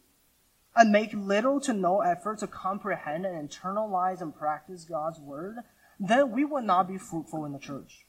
and 0.76 0.92
make 0.92 1.12
little 1.12 1.60
to 1.60 1.72
no 1.72 2.00
effort 2.00 2.38
to 2.38 2.46
comprehend 2.46 3.26
and 3.26 3.50
internalize 3.50 4.20
and 4.20 4.34
practice 4.34 4.84
God's 4.84 5.18
word, 5.18 5.56
then 5.98 6.30
we 6.30 6.44
will 6.44 6.62
not 6.62 6.88
be 6.88 6.96
fruitful 6.96 7.44
in 7.44 7.52
the 7.52 7.58
church. 7.58 8.06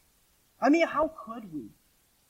I 0.62 0.70
mean, 0.70 0.88
how 0.88 1.12
could 1.26 1.54
we? 1.54 1.70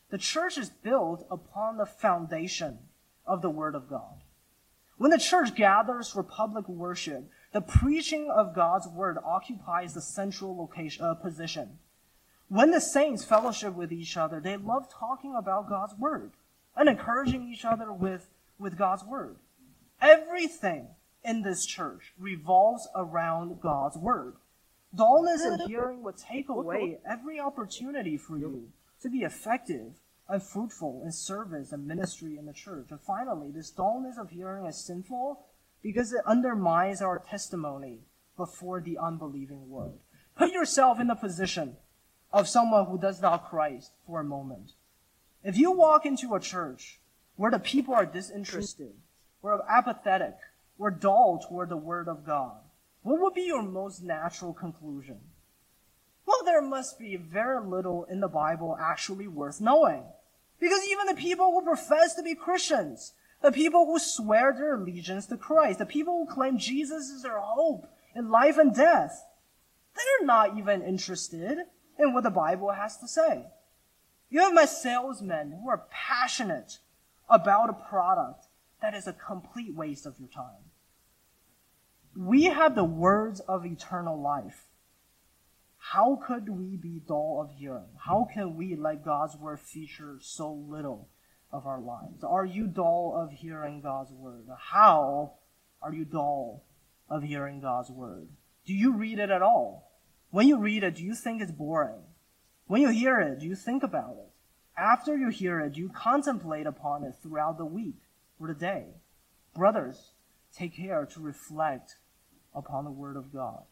The 0.10 0.18
church 0.18 0.58
is 0.58 0.70
built 0.70 1.26
upon 1.30 1.78
the 1.78 1.86
foundation 1.86 2.80
of 3.26 3.42
the 3.42 3.50
Word 3.50 3.76
of 3.76 3.90
God. 3.90 4.24
When 4.98 5.12
the 5.12 5.18
church 5.18 5.56
gathers 5.56 6.10
for 6.10 6.24
public 6.24 6.68
worship, 6.68 7.30
the 7.54 7.62
preaching 7.62 8.30
of 8.30 8.56
God's 8.56 8.88
Word 8.88 9.18
occupies 9.24 9.94
the 9.94 10.02
central 10.02 10.56
location, 10.56 11.04
uh, 11.04 11.16
position. 11.16 11.80
When 12.50 12.72
the 12.72 12.82
saints 12.82 13.26
fellowship 13.26 13.74
with 13.74 13.92
each 13.92 14.18
other, 14.18 14.40
they 14.40 14.58
love 14.58 14.94
talking 14.94 15.36
about 15.36 15.70
God's 15.70 15.96
Word 15.96 16.32
and 16.76 16.88
encouraging 16.88 17.52
each 17.52 17.66
other 17.66 17.92
with, 17.92 18.30
with 18.60 18.78
God's 18.78 19.04
Word. 19.04 19.38
Everything 20.02 20.88
in 21.24 21.42
this 21.42 21.66
church 21.66 22.14
revolves 22.20 22.88
around 22.96 23.62
God's 23.62 23.98
Word. 23.98 24.36
Dullness 24.94 25.46
in 25.46 25.60
hearing 25.68 26.04
would 26.04 26.18
take 26.18 26.50
away 26.50 27.00
every 27.10 27.40
opportunity 27.40 28.18
for 28.18 28.38
you 28.38 28.70
to 29.02 29.10
be 29.10 29.20
effective 29.20 29.94
and 30.28 30.42
fruitful 30.42 31.02
in 31.04 31.12
service 31.12 31.72
and 31.72 31.88
ministry 31.88 32.38
in 32.38 32.46
the 32.46 32.54
church. 32.54 32.88
And 32.90 33.00
finally, 33.02 33.52
this 33.52 33.70
dullness 33.70 34.18
of 34.18 34.30
hearing 34.30 34.66
is 34.66 34.78
sinful 34.78 35.46
because 35.82 36.14
it 36.14 36.22
undermines 36.26 37.02
our 37.02 37.20
testimony 37.20 38.00
before 38.38 38.80
the 38.80 38.98
unbelieving 38.98 39.70
world. 39.70 40.00
Put 40.38 40.52
yourself 40.52 41.00
in 41.00 41.08
the 41.08 41.16
position 41.16 41.78
of 42.32 42.48
someone 42.48 42.86
who 42.86 42.98
does 42.98 43.22
not 43.22 43.50
Christ 43.50 43.92
for 44.08 44.20
a 44.20 44.24
moment. 44.24 44.72
If 45.44 45.58
you 45.58 45.72
walk 45.72 46.06
into 46.06 46.34
a 46.34 46.40
church 46.40 47.00
where 47.36 47.52
the 47.52 47.60
people 47.60 47.94
are 47.94 48.06
disinterested, 48.06 48.94
or 49.42 49.64
apathetic, 49.70 50.36
or 50.78 50.92
dull 50.92 51.40
toward 51.48 51.70
the 51.70 51.78
word 51.78 52.08
of 52.08 52.26
God, 52.26 52.58
what 53.04 53.20
would 53.20 53.34
be 53.34 53.42
your 53.44 53.64
most 53.64 54.04
natural 54.04 54.54
conclusion? 54.54 55.20
Well, 56.26 56.44
there 56.46 56.62
must 56.62 57.00
be 57.00 57.16
very 57.16 57.66
little 57.66 58.06
in 58.06 58.20
the 58.20 58.28
Bible 58.28 58.78
actually 58.80 59.28
worth 59.28 59.60
knowing. 59.60 60.04
Because 60.60 60.88
even 60.88 61.08
the 61.08 61.16
people 61.16 61.52
who 61.52 61.66
profess 61.66 62.14
to 62.16 62.24
be 62.24 62.36
Christians, 62.36 63.14
the 63.42 63.52
people 63.52 63.86
who 63.86 63.98
swear 63.98 64.54
their 64.54 64.76
allegiance 64.76 65.26
to 65.28 65.38
Christ, 65.38 65.80
the 65.80 65.86
people 65.86 66.26
who 66.26 66.34
claim 66.34 66.60
Jesus 66.60 67.10
is 67.10 67.24
their 67.24 67.40
hope 67.40 67.88
in 68.16 68.30
life 68.30 68.58
and 68.58 68.74
death, 68.74 69.26
they're 69.96 70.28
not 70.28 70.58
even 70.58 70.84
interested 70.84 71.58
in 71.98 72.14
what 72.14 72.24
the 72.24 72.30
Bible 72.30 72.72
has 72.72 72.98
to 72.98 73.08
say. 73.08 73.48
You 74.30 74.42
have 74.42 74.54
my 74.54 74.66
salesmen 74.66 75.60
who 75.62 75.70
are 75.70 75.88
passionate 75.90 76.78
about 77.28 77.70
a 77.70 77.90
product 77.90 78.46
that 78.82 78.94
is 78.94 79.08
a 79.08 79.14
complete 79.14 79.76
waste 79.76 80.06
of 80.06 80.20
your 80.20 80.30
time. 80.30 80.71
We 82.16 82.46
have 82.46 82.76
the 82.76 82.84
words 82.84 83.40
of 83.42 83.66
eternal 83.66 84.20
life. 84.20 84.68
How 85.78 86.16
could 86.16 86.50
we 86.50 86.78
be 86.78 87.02
dull 87.08 87.42
of 87.42 87.58
hearing? 87.58 87.90
How 87.98 88.28
can 88.32 88.56
we 88.56 88.76
let 88.76 89.04
God's 89.04 89.36
word 89.36 89.60
feature 89.60 90.18
so 90.22 90.52
little 90.52 91.10
of 91.52 91.66
our 91.66 91.80
lives? 91.80 92.24
Are 92.24 92.46
you 92.46 92.68
dull 92.68 93.14
of 93.16 93.32
hearing 93.32 93.82
God's 93.82 94.12
word? 94.12 94.46
How 94.58 95.34
are 95.82 95.94
you 95.94 96.06
dull 96.06 96.64
of 97.10 97.24
hearing 97.24 97.62
God's 97.62 97.90
word? 97.90 98.28
Do 98.66 98.74
you 98.74 98.94
read 98.94 99.20
it 99.20 99.32
at 99.32 99.42
all? 99.42 99.92
When 100.30 100.48
you 100.48 100.58
read 100.58 100.84
it, 100.84 100.96
do 100.96 101.04
you 101.04 101.16
think 101.16 101.42
it's 101.42 101.52
boring? 101.52 102.04
When 102.68 102.82
you 102.82 102.90
hear 102.90 103.20
it, 103.20 103.40
do 103.40 103.46
you 103.46 103.56
think 103.56 103.84
about 103.84 104.16
it? 104.18 104.30
After 104.78 105.18
you 105.18 105.30
hear 105.30 105.60
it, 105.60 105.74
do 105.74 105.82
you 105.82 105.90
contemplate 105.90 106.66
upon 106.66 107.04
it 107.04 107.16
throughout 107.22 107.58
the 107.58 107.66
week 107.66 107.98
or 108.40 108.48
the 108.48 108.54
day? 108.54 108.86
Brothers, 109.54 110.14
take 110.56 110.76
care 110.76 111.06
to 111.06 111.20
reflect 111.20 111.96
upon 112.54 112.86
the 112.86 112.92
word 112.92 113.16
of 113.16 113.34
God. 113.34 113.64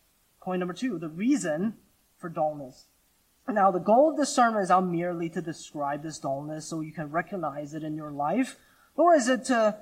Point 0.42 0.60
number 0.60 0.74
two, 0.74 0.98
the 0.98 1.10
reason 1.10 1.76
for 2.18 2.30
dullness. 2.30 2.86
Now, 3.48 3.72
the 3.72 3.80
goal 3.80 4.12
of 4.12 4.18
this 4.18 4.34
sermon 4.34 4.62
is 4.62 4.70
not 4.70 4.86
merely 4.86 5.28
to 5.30 5.42
describe 5.42 6.04
this 6.04 6.20
dullness 6.20 6.68
so 6.68 6.82
you 6.82 6.92
can 6.92 7.10
recognize 7.10 7.74
it 7.74 7.84
in 7.84 7.96
your 7.96 8.12
life, 8.12 8.58
nor 8.98 9.16
is 9.16 9.28
it 9.28 9.46
to, 9.46 9.78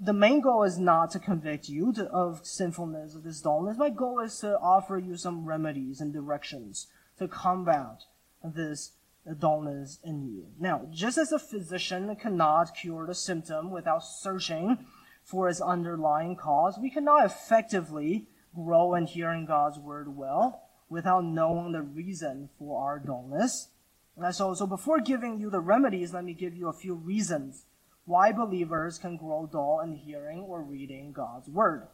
the 0.00 0.12
main 0.12 0.40
goal 0.40 0.64
is 0.64 0.78
not 0.78 1.12
to 1.12 1.20
convict 1.20 1.68
you 1.68 1.92
to, 1.92 2.04
of 2.06 2.44
sinfulness 2.44 3.14
of 3.14 3.22
this 3.22 3.40
dullness. 3.40 3.78
My 3.78 3.90
goal 3.90 4.18
is 4.18 4.38
to 4.40 4.58
offer 4.58 4.98
you 4.98 5.16
some 5.16 5.44
remedies 5.44 6.00
and 6.00 6.12
directions 6.12 6.88
to 7.18 7.28
combat 7.28 8.02
this 8.42 8.92
dullness 9.38 10.00
in 10.02 10.24
you. 10.24 10.46
Now, 10.58 10.88
just 10.90 11.16
as 11.16 11.30
a 11.30 11.38
physician 11.38 12.14
cannot 12.16 12.74
cure 12.74 13.06
the 13.06 13.14
symptom 13.14 13.70
without 13.70 14.04
searching 14.04 14.84
for 15.24 15.48
its 15.48 15.60
underlying 15.60 16.36
cause, 16.36 16.78
we 16.78 16.90
cannot 16.90 17.24
effectively 17.24 18.26
grow 18.54 18.94
in 18.94 19.06
hearing 19.06 19.46
God's 19.46 19.78
word 19.78 20.16
well 20.16 20.62
without 20.88 21.24
knowing 21.24 21.72
the 21.72 21.82
reason 21.82 22.50
for 22.58 22.80
our 22.82 22.98
dullness. 22.98 23.68
And 24.16 24.34
so, 24.34 24.54
so 24.54 24.66
before 24.66 25.00
giving 25.00 25.40
you 25.40 25.50
the 25.50 25.60
remedies, 25.60 26.14
let 26.14 26.24
me 26.24 26.34
give 26.34 26.54
you 26.54 26.68
a 26.68 26.72
few 26.72 26.94
reasons 26.94 27.64
why 28.04 28.30
believers 28.32 28.98
can 28.98 29.16
grow 29.16 29.48
dull 29.50 29.80
in 29.80 29.94
hearing 29.94 30.40
or 30.40 30.62
reading 30.62 31.12
God's 31.12 31.48
word. 31.48 31.88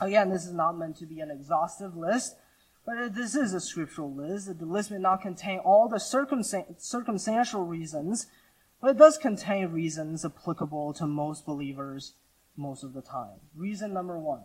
Again, 0.00 0.30
this 0.30 0.46
is 0.46 0.52
not 0.52 0.78
meant 0.78 0.96
to 0.96 1.06
be 1.06 1.20
an 1.20 1.30
exhaustive 1.30 1.96
list. 1.96 2.34
But 2.88 3.14
this 3.14 3.34
is 3.34 3.52
a 3.52 3.60
scriptural 3.60 4.14
list. 4.14 4.58
The 4.58 4.64
list 4.64 4.90
may 4.90 4.96
not 4.96 5.20
contain 5.20 5.58
all 5.58 5.88
the 5.90 6.00
circumstantial 6.00 7.62
reasons, 7.66 8.26
but 8.80 8.92
it 8.92 8.96
does 8.96 9.18
contain 9.18 9.68
reasons 9.68 10.24
applicable 10.24 10.94
to 10.94 11.06
most 11.06 11.44
believers 11.44 12.14
most 12.58 12.82
of 12.82 12.92
the 12.92 13.00
time. 13.00 13.40
Reason 13.54 13.92
number 13.92 14.18
one. 14.18 14.42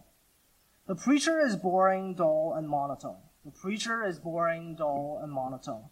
The 0.87 0.95
preacher 0.95 1.39
is 1.39 1.55
boring, 1.55 2.13
dull, 2.13 2.53
and 2.55 2.69
monotone. 2.69 3.21
The 3.43 3.51
preacher 3.51 4.05
is 4.05 4.19
boring, 4.19 4.75
dull, 4.75 5.19
and 5.21 5.31
monotone. 5.31 5.85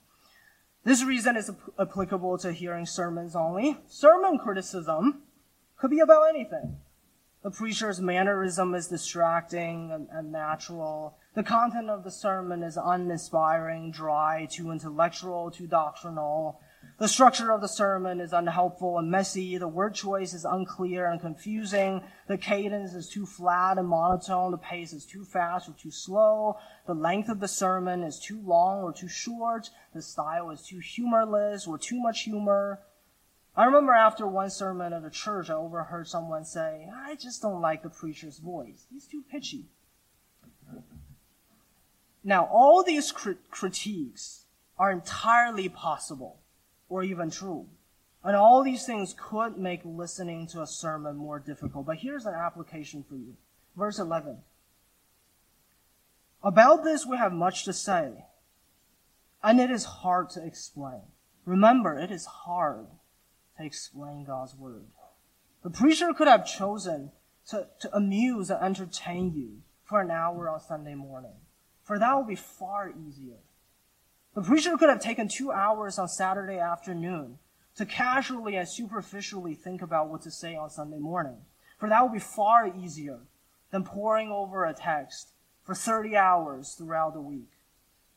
This 0.84 1.03
reason 1.03 1.36
is 1.36 1.51
applicable 1.80 2.38
to 2.39 2.53
hearing 2.53 2.86
sermons 2.86 3.36
only. 3.36 3.78
Sermon 3.88 4.38
criticism 4.38 5.24
could 5.78 5.91
be 5.91 5.99
about 5.99 6.30
anything. 6.30 6.78
The 7.43 7.51
preacher's 7.51 7.99
mannerism 7.99 8.76
is 8.76 8.88
distracting 8.88 9.91
and, 9.91 10.07
and 10.11 10.32
natural. 10.32 11.17
The 11.34 11.43
content 11.43 11.89
of 11.89 12.03
the 12.03 12.11
sermon 12.11 12.61
is 12.61 12.78
uninspiring, 12.78 13.91
dry, 13.91 14.47
too 14.49 14.72
intellectual, 14.72 15.49
too 15.49 15.67
doctrinal. 15.67 16.61
The 17.02 17.08
structure 17.08 17.52
of 17.52 17.62
the 17.62 17.68
sermon 17.68 18.22
is 18.22 18.32
unhelpful 18.32 18.99
and 18.99 19.10
messy. 19.10 19.58
The 19.58 19.68
word 19.68 19.95
choice 19.95 20.36
is 20.36 20.45
unclear 20.45 21.10
and 21.10 21.20
confusing. 21.20 22.04
The 22.28 22.38
cadence 22.38 22.93
is 22.93 23.10
too 23.10 23.26
flat 23.26 23.80
and 23.80 23.88
monotone. 23.88 24.52
The 24.52 24.60
pace 24.60 24.93
is 24.93 25.04
too 25.04 25.26
fast 25.26 25.68
or 25.68 25.74
too 25.74 25.89
slow. 25.89 26.60
The 26.86 26.93
length 26.93 27.28
of 27.28 27.39
the 27.39 27.47
sermon 27.47 28.04
is 28.04 28.20
too 28.20 28.39
long 28.39 28.84
or 28.84 28.93
too 28.93 29.08
short. 29.08 29.72
The 29.95 30.04
style 30.04 30.52
is 30.52 30.62
too 30.62 30.78
humorless 30.78 31.66
or 31.66 31.80
too 31.80 31.99
much 31.99 32.22
humor. 32.22 32.82
I 33.58 33.66
remember 33.66 33.93
after 33.93 34.28
one 34.28 34.52
sermon 34.52 34.93
at 34.93 35.04
a 35.04 35.10
church, 35.10 35.49
I 35.49 35.56
overheard 35.56 36.08
someone 36.08 36.45
say, 36.45 36.88
I 36.95 37.16
just 37.16 37.41
don't 37.41 37.62
like 37.62 37.82
the 37.82 37.89
preacher's 37.89 38.38
voice. 38.38 38.86
He's 38.91 39.08
too 39.08 39.24
pitchy. 39.24 39.66
Now, 42.24 42.45
all 42.45 42.84
these 42.84 43.12
crit- 43.12 43.49
critiques 43.49 44.45
are 44.78 44.91
entirely 44.91 45.68
possible 45.68 46.41
or 46.92 47.04
even 47.04 47.32
true. 47.32 47.66
And 48.24 48.36
all 48.36 48.64
these 48.64 48.86
things 48.86 49.16
could 49.18 49.58
make 49.58 49.82
listening 49.84 50.46
to 50.48 50.62
a 50.62 50.68
sermon 50.68 51.16
more 51.16 51.39
difficult. 51.39 51.88
But 51.88 51.98
here's 51.98 52.26
an 52.26 52.36
application 52.36 53.04
for 53.08 53.16
you. 53.16 53.36
Verse 53.76 53.98
11. 53.98 54.38
About 56.44 56.84
this 56.84 57.06
we 57.06 57.18
have 57.18 57.34
much 57.34 57.66
to 57.66 57.74
say, 57.74 58.26
and 59.44 59.60
it 59.60 59.72
is 59.72 59.86
hard 59.86 60.30
to 60.32 60.46
explain. 60.46 61.02
Remember, 61.46 61.98
it 61.98 62.12
is 62.12 62.26
hard 62.26 62.88
to 63.58 63.66
explain 63.66 64.26
God's 64.26 64.56
word. 64.56 64.86
The 65.64 65.70
preacher 65.70 66.14
could 66.14 66.28
have 66.28 66.46
chosen 66.46 67.12
to, 67.50 67.68
to 67.80 67.96
amuse 67.96 68.50
and 68.50 68.64
entertain 68.64 69.34
you 69.34 69.62
for 69.84 70.02
an 70.02 70.12
hour 70.12 70.50
on 70.50 70.60
Sunday 70.60 70.96
morning 70.96 71.38
for 71.92 72.00
that 72.00 72.16
would 72.16 72.28
be 72.28 72.36
far 72.36 72.89
easier. 72.89 73.36
The 74.34 74.41
preacher 74.41 74.77
could 74.77 74.89
have 74.89 75.01
taken 75.01 75.27
two 75.27 75.51
hours 75.51 75.99
on 75.99 76.07
Saturday 76.07 76.57
afternoon 76.57 77.38
to 77.75 77.86
casually 77.86 78.55
and 78.55 78.67
superficially 78.67 79.55
think 79.55 79.82
about 79.82 80.09
what 80.09 80.21
to 80.21 80.32
say 80.32 80.55
on 80.55 80.69
Sunday 80.69 80.99
morning, 80.99 81.38
for 81.77 81.89
that 81.89 82.03
would 82.03 82.13
be 82.13 82.19
far 82.19 82.67
easier 82.67 83.19
than 83.71 83.84
poring 83.84 84.32
over 84.32 84.65
a 84.65 84.73
text 84.73 85.34
for 85.63 85.75
30 85.75 86.15
hours 86.15 86.75
throughout 86.77 87.13
the 87.13 87.21
week. 87.21 87.51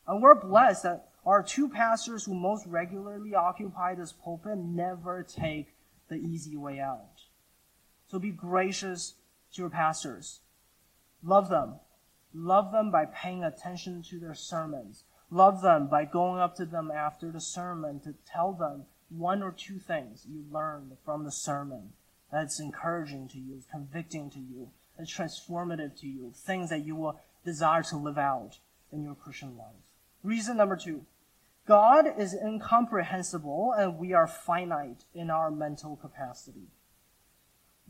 And 0.07 0.21
we're 0.21 0.35
blessed 0.35 0.83
that 0.83 1.09
our 1.25 1.41
two 1.43 1.67
pastors 1.67 2.25
who 2.25 2.33
most 2.33 2.65
regularly 2.65 3.33
occupy 3.33 3.95
this 3.95 4.13
pulpit 4.13 4.57
never 4.57 5.23
take 5.23 5.75
the 6.07 6.15
easy 6.15 6.55
way 6.55 6.79
out. 6.79 7.23
So 8.07 8.19
be 8.19 8.31
gracious 8.31 9.15
to 9.53 9.63
your 9.63 9.69
pastors. 9.69 10.39
Love 11.23 11.49
them 11.49 11.79
Love 12.37 12.73
them 12.73 12.91
by 12.91 13.05
paying 13.05 13.45
attention 13.45 14.03
to 14.03 14.19
their 14.19 14.33
sermons. 14.33 15.05
Love 15.31 15.61
them 15.61 15.87
by 15.87 16.05
going 16.05 16.39
up 16.39 16.55
to 16.55 16.65
them 16.65 16.91
after 16.91 17.31
the 17.31 17.41
sermon 17.41 17.99
to 17.99 18.13
tell 18.25 18.53
them 18.53 18.85
one 19.09 19.41
or 19.41 19.51
two 19.51 19.79
things 19.79 20.25
you 20.29 20.45
learned 20.51 20.91
from 21.03 21.23
the 21.23 21.31
sermon 21.31 21.93
that's 22.31 22.59
encouraging 22.59 23.27
to 23.27 23.37
you, 23.37 23.61
convicting 23.71 24.29
to 24.29 24.39
you, 24.39 24.69
that's 24.97 25.15
transformative 25.15 25.99
to 25.99 26.07
you, 26.07 26.31
things 26.35 26.69
that 26.69 26.85
you 26.85 26.95
will 26.95 27.19
desire 27.43 27.83
to 27.83 27.97
live 27.97 28.17
out 28.17 28.59
in 28.91 29.03
your 29.03 29.15
Christian 29.15 29.57
life. 29.57 29.75
Reason 30.23 30.57
number 30.57 30.75
two. 30.75 31.05
God 31.67 32.05
is 32.19 32.33
incomprehensible 32.33 33.73
and 33.75 33.97
we 33.97 34.13
are 34.13 34.27
finite 34.27 35.05
in 35.15 35.31
our 35.31 35.49
mental 35.49 35.95
capacity. 35.95 36.67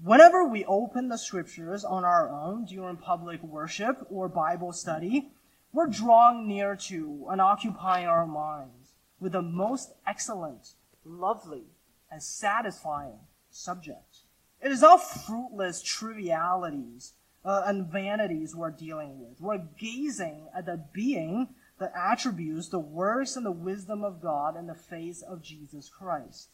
Whenever 0.02 0.46
we 0.46 0.66
open 0.66 1.10
the 1.10 1.18
scriptures 1.18 1.84
on 1.84 2.06
our 2.06 2.30
own 2.30 2.66
during 2.66 2.98
public 2.98 3.42
worship 3.44 4.06
or 4.10 4.30
Bible 4.30 4.72
study, 4.72 5.32
we're 5.76 5.88
drawing 5.88 6.47
near 6.47 6.76
to 6.76 7.28
and 7.30 7.41
occupying 7.41 8.07
our 8.07 8.26
minds 8.26 8.93
with 9.19 9.34
the 9.34 9.41
most 9.41 9.91
excellent, 10.07 10.69
lovely, 11.03 11.65
and 12.09 12.23
satisfying 12.23 13.19
subject. 13.49 14.19
It 14.61 14.71
is 14.71 14.82
not 14.82 15.03
fruitless 15.03 15.82
trivialities 15.82 17.13
uh, 17.43 17.63
and 17.65 17.91
vanities 17.91 18.55
we're 18.55 18.71
dealing 18.71 19.19
with. 19.19 19.41
We're 19.41 19.67
gazing 19.78 20.47
at 20.55 20.65
the 20.65 20.86
being 20.93 21.49
the 21.78 21.91
attributes, 21.93 22.69
the 22.69 22.80
works, 22.80 23.36
and 23.36 23.45
the 23.45 23.51
wisdom 23.51 24.01
of 24.03 24.21
God 24.21 24.55
in 24.55 24.67
the 24.67 24.73
face 24.73 25.21
of 25.21 25.41
Jesus 25.41 25.89
Christ. 25.89 26.49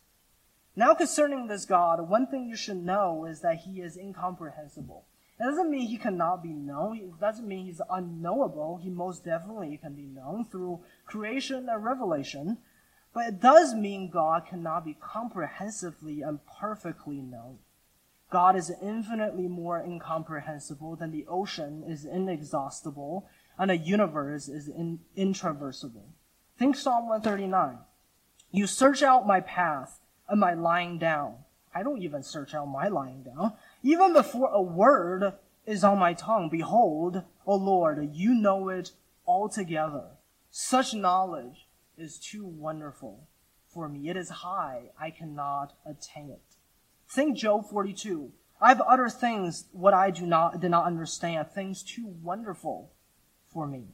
Now, 0.76 0.96
concerning 0.96 1.46
this 1.46 1.66
God, 1.66 2.10
one 2.10 2.26
thing 2.26 2.48
you 2.50 2.56
should 2.56 2.84
know 2.84 3.26
is 3.26 3.42
that 3.42 3.60
he 3.60 3.82
is 3.82 3.98
incomprehensible. 3.98 5.06
It 5.42 5.46
doesn't 5.46 5.72
mean 5.72 5.88
he 5.88 5.98
cannot 5.98 6.44
be 6.44 6.54
known. 6.54 6.98
It 6.98 7.20
doesn't 7.20 7.48
mean 7.48 7.66
he's 7.66 7.82
unknowable. 7.90 8.78
He 8.78 8.92
most 8.92 9.26
definitely 9.26 9.76
can 9.82 9.96
be 9.96 10.06
known 10.06 10.46
through 10.46 10.82
creation 11.08 11.68
and 11.68 11.84
revelation. 11.84 12.60
But 13.12 13.26
it 13.26 13.42
does 13.42 13.74
mean 13.74 14.12
God 14.12 14.46
cannot 14.46 14.86
be 14.86 14.96
comprehensively 15.02 16.22
and 16.22 16.42
perfectly 16.60 17.22
known. 17.22 17.58
God 18.30 18.56
is 18.56 18.72
infinitely 18.84 19.48
more 19.48 19.80
incomprehensible 19.80 20.96
than 20.96 21.10
the 21.10 21.26
ocean 21.28 21.84
is 21.88 22.06
inexhaustible 22.06 23.28
and 23.58 23.72
the 23.72 23.78
universe 23.78 24.48
is 24.48 24.68
in. 24.68 25.00
Think 25.16 26.76
Psalm 26.76 27.10
139. 27.10 27.80
You 28.52 28.68
search 28.68 29.02
out 29.02 29.26
my 29.26 29.40
path 29.40 30.02
and 30.30 30.40
my 30.40 30.54
lying 30.54 31.00
down. 31.00 31.38
I 31.74 31.84
don't 31.84 32.04
even 32.04 32.22
search 32.22 32.54
out 32.54 32.68
my 32.68 32.90
lying 32.90 33.24
down. 33.24 33.54
Even 33.84 34.14
before 34.14 34.50
a 34.52 34.62
word 34.62 35.34
is 35.66 35.84
on 35.84 36.00
my 36.00 36.14
tongue, 36.14 36.50
behold, 36.50 37.24
O 37.46 37.56
Lord, 37.56 38.10
you 38.14 38.34
know 38.34 38.70
it 38.70 38.92
altogether. 39.26 40.18
Such 40.50 40.94
knowledge 40.94 41.68
is 41.98 42.20
too 42.20 42.46
wonderful 42.46 43.28
for 43.68 43.88
me. 43.88 44.10
It 44.10 44.18
is 44.18 44.30
high. 44.30 44.92
I 45.00 45.12
cannot 45.12 45.74
attain 45.86 46.30
it. 46.30 46.58
Think 47.08 47.38
Job 47.38 47.70
42. 47.70 48.32
I've 48.62 48.82
uttered 48.82 49.14
things 49.14 49.66
what 49.72 49.94
I 49.94 50.12
do 50.12 50.26
not, 50.26 50.60
did 50.60 50.72
not 50.72 50.86
understand, 50.86 51.48
things 51.48 51.82
too 51.82 52.06
wonderful 52.22 52.92
for 53.52 53.66
me. 53.66 53.88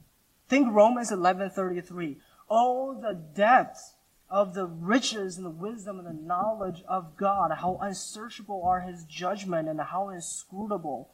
Think 0.48 0.74
Romans 0.74 1.10
11:33. 1.10 2.18
Oh, 2.50 3.00
the 3.00 3.14
depths 3.14 3.94
of 4.30 4.54
the 4.54 4.66
riches 4.66 5.36
and 5.36 5.46
the 5.46 5.50
wisdom 5.50 5.98
and 5.98 6.06
the 6.06 6.26
knowledge 6.26 6.82
of 6.86 7.16
God, 7.16 7.50
how 7.50 7.78
unsearchable 7.80 8.62
are 8.64 8.80
his 8.80 9.04
judgment 9.04 9.68
and 9.68 9.80
how 9.80 10.10
inscrutable 10.10 11.10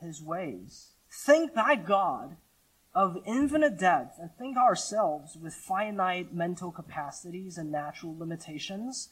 his 0.00 0.22
ways. 0.22 0.90
Think 1.10 1.54
thy 1.54 1.74
God 1.74 2.36
of 2.94 3.18
infinite 3.26 3.78
depth 3.78 4.18
and 4.20 4.30
think 4.38 4.56
ourselves 4.56 5.36
with 5.36 5.52
finite 5.52 6.32
mental 6.32 6.70
capacities 6.70 7.58
and 7.58 7.72
natural 7.72 8.16
limitations. 8.16 9.08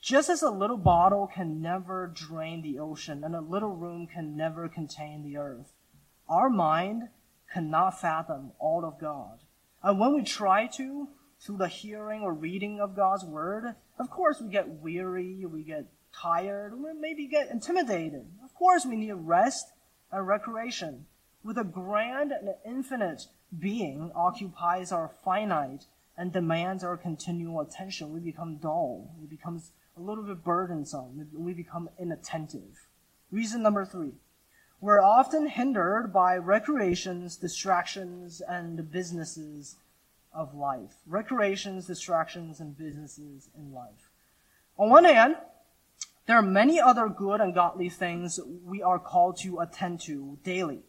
Just 0.00 0.28
as 0.28 0.42
a 0.42 0.50
little 0.50 0.76
bottle 0.76 1.28
can 1.32 1.62
never 1.62 2.08
drain 2.12 2.62
the 2.62 2.80
ocean 2.80 3.22
and 3.22 3.36
a 3.36 3.40
little 3.40 3.76
room 3.76 4.08
can 4.08 4.36
never 4.36 4.68
contain 4.68 5.22
the 5.22 5.36
earth, 5.36 5.72
our 6.28 6.50
mind 6.50 7.08
cannot 7.52 8.00
fathom 8.00 8.52
all 8.58 8.84
of 8.84 8.98
God. 8.98 9.38
And 9.84 10.00
when 10.00 10.14
we 10.14 10.24
try 10.24 10.66
to, 10.68 11.08
through 11.42 11.58
the 11.58 11.68
hearing 11.68 12.22
or 12.22 12.32
reading 12.32 12.80
of 12.80 12.96
God's 12.96 13.24
word, 13.24 13.74
of 13.98 14.10
course 14.10 14.40
we 14.40 14.48
get 14.48 14.68
weary, 14.68 15.44
we 15.44 15.62
get 15.62 15.86
tired, 16.14 16.72
we 16.78 16.92
maybe 16.92 17.26
get 17.26 17.50
intimidated. 17.50 18.26
Of 18.44 18.54
course 18.54 18.86
we 18.86 18.96
need 18.96 19.12
rest 19.12 19.72
and 20.10 20.26
recreation 20.26 21.06
with 21.44 21.58
a 21.58 21.64
grand 21.64 22.32
and 22.32 22.54
infinite 22.64 23.26
being 23.58 24.12
occupies 24.14 24.92
our 24.92 25.10
finite 25.24 25.86
and 26.16 26.32
demands 26.32 26.84
our 26.84 26.96
continual 26.96 27.60
attention, 27.60 28.12
we 28.12 28.20
become 28.20 28.56
dull. 28.56 29.10
It 29.22 29.30
becomes 29.30 29.70
a 29.96 30.00
little 30.00 30.24
bit 30.24 30.44
burdensome. 30.44 31.28
We 31.32 31.52
become 31.52 31.88
inattentive. 31.98 32.86
Reason 33.30 33.62
number 33.62 33.84
three. 33.84 34.12
We're 34.80 35.02
often 35.02 35.48
hindered 35.48 36.12
by 36.12 36.36
recreations, 36.36 37.36
distractions, 37.36 38.42
and 38.46 38.90
businesses 38.90 39.76
of 40.34 40.54
life. 40.54 40.94
Recreations, 41.06 41.86
distractions, 41.86 42.60
and 42.60 42.76
businesses 42.76 43.48
in 43.56 43.72
life. 43.72 44.10
On 44.78 44.90
one 44.90 45.04
hand, 45.04 45.36
there 46.26 46.36
are 46.36 46.42
many 46.42 46.80
other 46.80 47.08
good 47.08 47.40
and 47.40 47.54
godly 47.54 47.88
things 47.88 48.38
we 48.64 48.82
are 48.82 48.98
called 48.98 49.38
to 49.38 49.60
attend 49.60 50.00
to 50.02 50.38
daily 50.44 50.82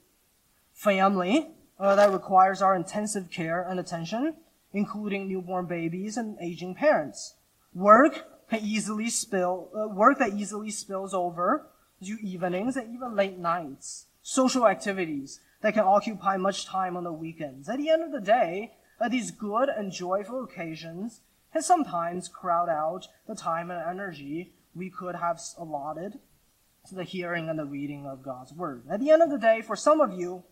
family 0.74 1.52
uh, 1.80 1.96
that 1.96 2.12
requires 2.12 2.62
our 2.62 2.76
intensive 2.76 3.30
care 3.30 3.64
and 3.68 3.80
attention, 3.80 4.36
including 4.72 5.28
newborn 5.28 5.66
babies 5.66 6.18
and 6.18 6.38
aging 6.40 6.76
parents. 6.76 7.36
Work 7.74 8.50
can 8.50 8.62
easily 8.62 9.10
spill, 9.10 9.70
uh, 9.76 9.88
work 9.88 10.20
that 10.20 10.34
easily 10.34 10.70
spills 10.70 11.14
over 11.14 11.68
to 12.04 12.18
evenings 12.22 12.78
and 12.78 12.94
even 12.94 13.16
late 13.16 13.38
nights. 13.38 14.06
Social 14.22 14.68
activities 14.68 15.40
that 15.62 15.74
can 15.74 15.84
occupy 15.84 16.38
much 16.38 16.66
time 16.66 16.96
on 16.96 17.04
the 17.04 17.12
weekends. 17.12 17.68
At 17.68 17.78
the 17.78 17.90
end 17.90 18.04
of 18.04 18.12
the 18.12 18.22
day, 18.22 18.74
these 19.10 19.32
good 19.32 19.70
and 19.70 19.92
joyful 19.92 20.44
occasions 20.44 21.22
can 21.52 21.62
sometimes 21.62 22.28
crowd 22.28 22.70
out 22.70 23.08
the 23.28 23.36
time 23.36 23.70
and 23.70 23.82
energy 23.82 24.54
we 24.74 24.90
could 24.90 25.16
have 25.16 25.40
allotted 25.58 26.20
to 26.88 26.96
the 26.96 27.04
hearing 27.04 27.50
and 27.50 27.60
the 27.60 27.66
reading 27.66 28.06
of 28.06 28.24
God's 28.24 28.54
Word. 28.54 28.84
At 28.90 29.00
the 29.00 29.12
end 29.12 29.22
of 29.22 29.30
the 29.30 29.38
day, 29.38 29.62
for 29.62 29.76
some 29.76 30.02
of 30.02 30.14
you, 30.14 30.44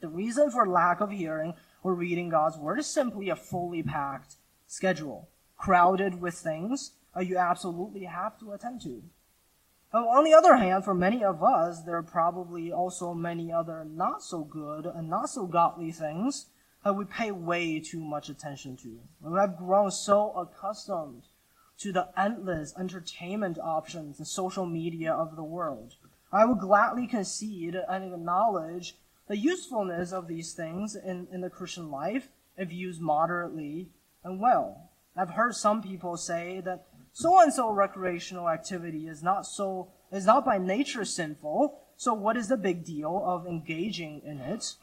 the 0.00 0.08
reason 0.08 0.50
for 0.50 0.66
lack 0.66 1.00
of 1.00 1.10
hearing 1.10 1.54
or 1.82 1.94
reading 1.94 2.28
God's 2.28 2.56
word 2.56 2.78
is 2.78 2.86
simply 2.86 3.28
a 3.28 3.36
fully 3.36 3.82
packed 3.82 4.36
schedule, 4.66 5.28
crowded 5.56 6.20
with 6.20 6.34
things 6.34 6.92
that 7.14 7.26
you 7.26 7.36
absolutely 7.36 8.04
have 8.04 8.38
to 8.38 8.52
attend 8.52 8.80
to. 8.82 9.02
On 9.92 10.22
the 10.22 10.34
other 10.34 10.56
hand, 10.56 10.84
for 10.84 10.94
many 10.94 11.24
of 11.24 11.42
us, 11.42 11.82
there 11.82 11.96
are 11.96 12.02
probably 12.02 12.70
also 12.70 13.14
many 13.14 13.50
other 13.50 13.84
not 13.84 14.22
so 14.22 14.44
good 14.44 14.84
and 14.86 15.08
not 15.08 15.30
so 15.30 15.46
godly 15.46 15.90
things 15.90 16.46
that 16.84 16.94
we 16.94 17.04
pay 17.04 17.30
way 17.30 17.80
too 17.80 18.00
much 18.00 18.28
attention 18.28 18.76
to. 18.78 18.98
We 19.20 19.38
have 19.38 19.56
grown 19.56 19.90
so 19.90 20.32
accustomed 20.32 21.24
to 21.78 21.92
the 21.92 22.08
endless 22.16 22.74
entertainment 22.78 23.58
options 23.58 24.18
and 24.18 24.26
social 24.26 24.66
media 24.66 25.12
of 25.12 25.36
the 25.36 25.44
world. 25.44 25.94
I 26.32 26.44
would 26.44 26.58
gladly 26.58 27.06
concede 27.06 27.76
and 27.88 28.12
acknowledge 28.12 28.96
the 29.28 29.36
usefulness 29.36 30.12
of 30.12 30.26
these 30.26 30.54
things 30.54 30.96
in, 30.96 31.28
in 31.32 31.40
the 31.40 31.50
Christian 31.50 31.90
life 31.90 32.28
if 32.56 32.72
used 32.72 33.00
moderately 33.00 33.88
and 34.24 34.40
well. 34.40 34.90
I've 35.16 35.30
heard 35.30 35.54
some 35.54 35.82
people 35.82 36.16
say 36.16 36.60
that 36.64 36.86
so 37.12 37.40
and 37.40 37.52
so 37.52 37.70
recreational 37.70 38.48
activity 38.48 39.08
is 39.08 39.22
not 39.22 39.46
so 39.46 39.88
is 40.12 40.26
not 40.26 40.44
by 40.44 40.58
nature 40.58 41.04
sinful, 41.04 41.80
so 41.96 42.14
what 42.14 42.36
is 42.36 42.48
the 42.48 42.56
big 42.56 42.84
deal 42.84 43.22
of 43.24 43.46
engaging 43.46 44.22
in 44.24 44.38
it? 44.38 44.74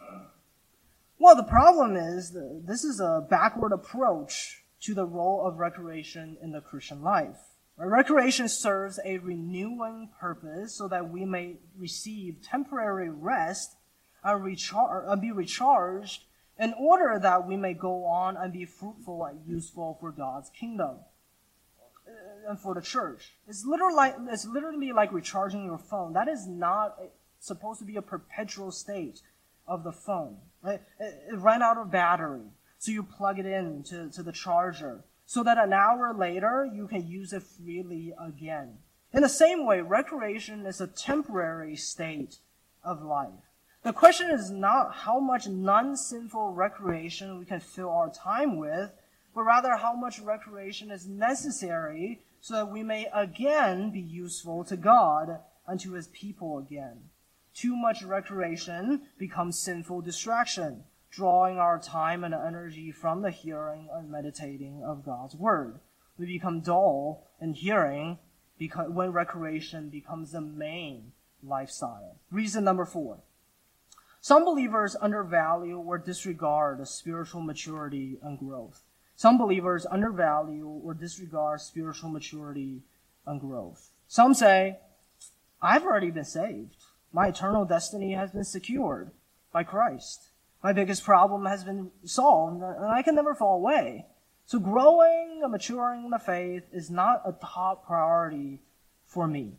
Well, 1.18 1.36
the 1.36 1.44
problem 1.44 1.96
is 1.96 2.36
this 2.66 2.84
is 2.84 3.00
a 3.00 3.26
backward 3.30 3.72
approach 3.72 4.64
to 4.82 4.94
the 4.94 5.06
role 5.06 5.46
of 5.48 5.58
recreation 5.58 6.38
in 6.42 6.52
the 6.52 6.62
Christian 6.62 7.02
life. 7.02 7.38
Recreation 7.78 8.48
serves 8.48 9.00
a 9.04 9.18
renewing 9.18 10.10
purpose 10.20 10.76
so 10.76 10.88
that 10.88 11.10
we 11.10 11.26
may 11.26 11.58
receive 11.78 12.42
temporary 12.42 13.10
rest 13.10 13.76
and, 14.24 14.60
and 14.74 15.22
be 15.22 15.32
recharged 15.32 16.24
in 16.58 16.74
order 16.80 17.20
that 17.20 17.48
we 17.48 17.58
may 17.58 17.74
go 17.74 18.06
on 18.06 18.38
and 18.38 18.54
be 18.54 18.66
fruitful 18.66 19.26
and 19.26 19.40
useful 19.46 19.98
for 20.00 20.12
God's 20.12 20.50
kingdom 20.50 21.00
uh, 22.08 22.50
and 22.50 22.60
for 22.60 22.74
the 22.74 22.82
church. 22.82 23.36
It's 23.48 23.66
literally 23.66 24.12
it's 24.30 24.46
literally 24.46 24.94
like 24.94 25.12
recharging 25.12 25.66
your 25.66 25.78
phone. 25.78 26.14
That 26.14 26.30
is 26.30 26.48
not 26.48 26.98
supposed 27.40 27.80
to 27.80 27.86
be 27.86 27.98
a 27.98 28.02
perpetual 28.02 28.72
state 28.72 29.22
of 29.68 29.84
the 29.84 29.92
phone. 29.92 30.38
Right? 30.66 30.82
It 31.00 31.38
ran 31.38 31.62
out 31.62 31.78
of 31.78 31.92
battery, 31.92 32.48
so 32.80 32.92
you 32.92 33.04
plug 33.04 33.38
it 33.38 33.46
in 33.46 33.84
to, 33.84 34.10
to 34.10 34.24
the 34.24 34.32
charger, 34.32 35.04
so 35.26 35.44
that 35.44 35.58
an 35.58 35.74
hour 35.74 36.14
later 36.14 36.68
you 36.74 36.88
can 36.88 37.08
use 37.08 37.34
it 37.34 37.44
freely 37.44 38.14
again. 38.20 38.78
In 39.14 39.22
the 39.22 39.30
same 39.30 39.66
way, 39.66 39.82
recreation 39.82 40.66
is 40.66 40.82
a 40.82 40.88
temporary 40.88 41.76
state 41.76 42.38
of 42.84 43.04
life. 43.04 43.30
The 43.84 43.94
question 43.94 44.32
is 44.32 44.50
not 44.50 44.96
how 44.96 45.20
much 45.20 45.48
non-sinful 45.48 46.54
recreation 46.54 47.38
we 47.38 47.46
can 47.46 47.60
fill 47.60 47.92
our 47.92 48.10
time 48.10 48.58
with, 48.58 48.92
but 49.36 49.44
rather 49.44 49.78
how 49.78 49.94
much 49.94 50.20
recreation 50.20 50.90
is 50.90 51.08
necessary 51.08 52.22
so 52.42 52.56
that 52.56 52.72
we 52.72 52.82
may 52.82 53.08
again 53.14 53.92
be 53.92 54.00
useful 54.00 54.64
to 54.64 54.76
God 54.76 55.40
and 55.68 55.80
to 55.82 55.94
his 55.94 56.08
people 56.08 56.58
again. 56.58 57.10
Too 57.56 57.76
much 57.78 58.04
recreation 58.04 59.04
becomes 59.18 59.58
sinful 59.58 60.02
distraction, 60.02 60.84
drawing 61.10 61.58
our 61.58 61.80
time 61.80 62.26
and 62.26 62.34
energy 62.34 62.92
from 62.92 63.22
the 63.22 63.32
hearing 63.32 63.88
and 63.94 64.12
meditating 64.12 64.84
of 64.84 65.06
God's 65.06 65.36
word. 65.36 65.80
We 66.18 66.26
become 66.26 66.60
dull 66.60 67.28
in 67.40 67.54
hearing 67.54 68.20
because 68.60 68.90
when 68.90 69.14
recreation 69.14 69.90
becomes 69.90 70.34
the 70.34 70.42
main 70.42 71.14
lifestyle. 71.42 72.18
Reason 72.30 72.62
number 72.62 72.84
four. 72.84 73.20
Some 74.20 74.44
believers 74.44 74.98
undervalue 75.00 75.78
or 75.78 75.98
disregard 75.98 76.86
spiritual 76.88 77.42
maturity 77.42 78.18
and 78.22 78.38
growth. 78.38 78.82
Some 79.16 79.38
believers 79.38 79.86
undervalue 79.86 80.68
or 80.68 80.94
disregard 80.94 81.62
spiritual 81.62 82.10
maturity 82.10 82.82
and 83.26 83.40
growth. 83.40 83.92
Some 84.10 84.34
say, 84.34 84.80
I've 85.62 85.84
already 85.84 86.12
been 86.12 86.26
saved. 86.26 86.76
My 87.16 87.28
eternal 87.28 87.64
destiny 87.64 88.12
has 88.12 88.32
been 88.32 88.44
secured 88.44 89.12
by 89.54 89.64
Christ. 89.64 90.32
My 90.62 90.74
biggest 90.74 91.06
problem 91.06 91.46
has 91.46 91.64
been 91.64 91.92
solved, 92.04 92.62
and 92.62 92.92
I 92.92 93.04
can 93.04 93.16
never 93.16 93.34
fall 93.34 93.56
away. 93.56 94.08
So 94.46 94.60
growing 94.60 95.40
and 95.42 95.50
maturing 95.50 96.04
in 96.04 96.10
the 96.10 96.20
faith 96.20 96.64
is 96.74 96.92
not 96.92 97.22
a 97.26 97.32
top 97.32 97.86
priority 97.88 98.60
for 99.06 99.30
me. 99.30 99.54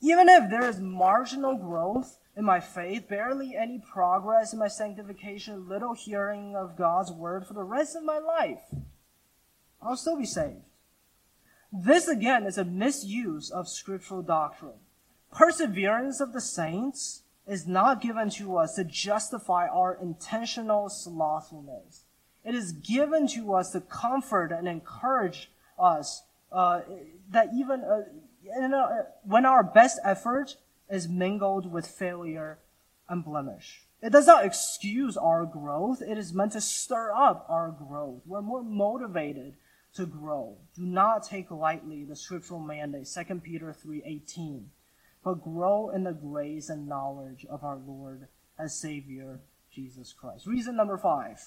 Even 0.00 0.28
if 0.28 0.48
there 0.50 0.68
is 0.68 0.78
marginal 0.78 1.56
growth 1.56 2.20
in 2.36 2.44
my 2.44 2.60
faith, 2.60 3.08
barely 3.08 3.56
any 3.56 3.80
progress 3.80 4.52
in 4.52 4.60
my 4.60 4.68
sanctification, 4.68 5.68
little 5.68 5.94
hearing 5.94 6.54
of 6.54 6.78
God's 6.78 7.10
word 7.10 7.44
for 7.44 7.54
the 7.54 7.64
rest 7.64 7.96
of 7.96 8.04
my 8.04 8.18
life, 8.18 8.62
I'll 9.82 9.96
still 9.96 10.16
be 10.16 10.26
saved. 10.26 10.62
This 11.72 12.06
again 12.06 12.46
is 12.46 12.56
a 12.56 12.64
misuse 12.64 13.50
of 13.50 13.66
scriptural 13.66 14.22
doctrine. 14.22 14.78
Perseverance 15.32 16.20
of 16.20 16.32
the 16.32 16.40
saints 16.40 17.22
is 17.46 17.66
not 17.66 18.02
given 18.02 18.30
to 18.30 18.56
us 18.56 18.74
to 18.74 18.84
justify 18.84 19.66
our 19.66 19.98
intentional 20.00 20.88
slothfulness. 20.88 22.04
It 22.44 22.54
is 22.54 22.72
given 22.72 23.26
to 23.28 23.54
us 23.54 23.72
to 23.72 23.80
comfort 23.80 24.52
and 24.52 24.68
encourage 24.68 25.50
us 25.78 26.22
uh, 26.50 26.80
that 27.30 27.50
even 27.54 27.82
uh, 27.84 28.04
a, 28.50 29.06
when 29.22 29.44
our 29.44 29.62
best 29.62 29.98
effort 30.04 30.56
is 30.90 31.08
mingled 31.08 31.70
with 31.70 31.86
failure 31.86 32.58
and 33.08 33.24
blemish. 33.24 33.82
It 34.00 34.12
does 34.12 34.26
not 34.26 34.44
excuse 34.44 35.16
our 35.16 35.44
growth. 35.44 36.02
It 36.02 36.16
is 36.18 36.32
meant 36.32 36.52
to 36.52 36.60
stir 36.60 37.12
up 37.12 37.44
our 37.48 37.70
growth. 37.70 38.22
We're 38.26 38.42
more 38.42 38.62
motivated 38.62 39.54
to 39.94 40.06
grow. 40.06 40.56
Do 40.76 40.86
not 40.86 41.24
take 41.24 41.50
lightly 41.50 42.04
the 42.04 42.14
scriptural 42.14 42.60
mandate, 42.60 43.08
2 43.08 43.40
Peter 43.40 43.72
3:18, 43.72 44.66
but 45.24 45.42
grow 45.42 45.90
in 45.90 46.04
the 46.04 46.12
grace 46.12 46.68
and 46.68 46.88
knowledge 46.88 47.46
of 47.50 47.64
our 47.64 47.78
Lord 47.78 48.28
as 48.58 48.78
Savior 48.78 49.40
Jesus 49.72 50.12
Christ. 50.12 50.46
Reason 50.46 50.76
number 50.76 50.96
5. 50.96 51.38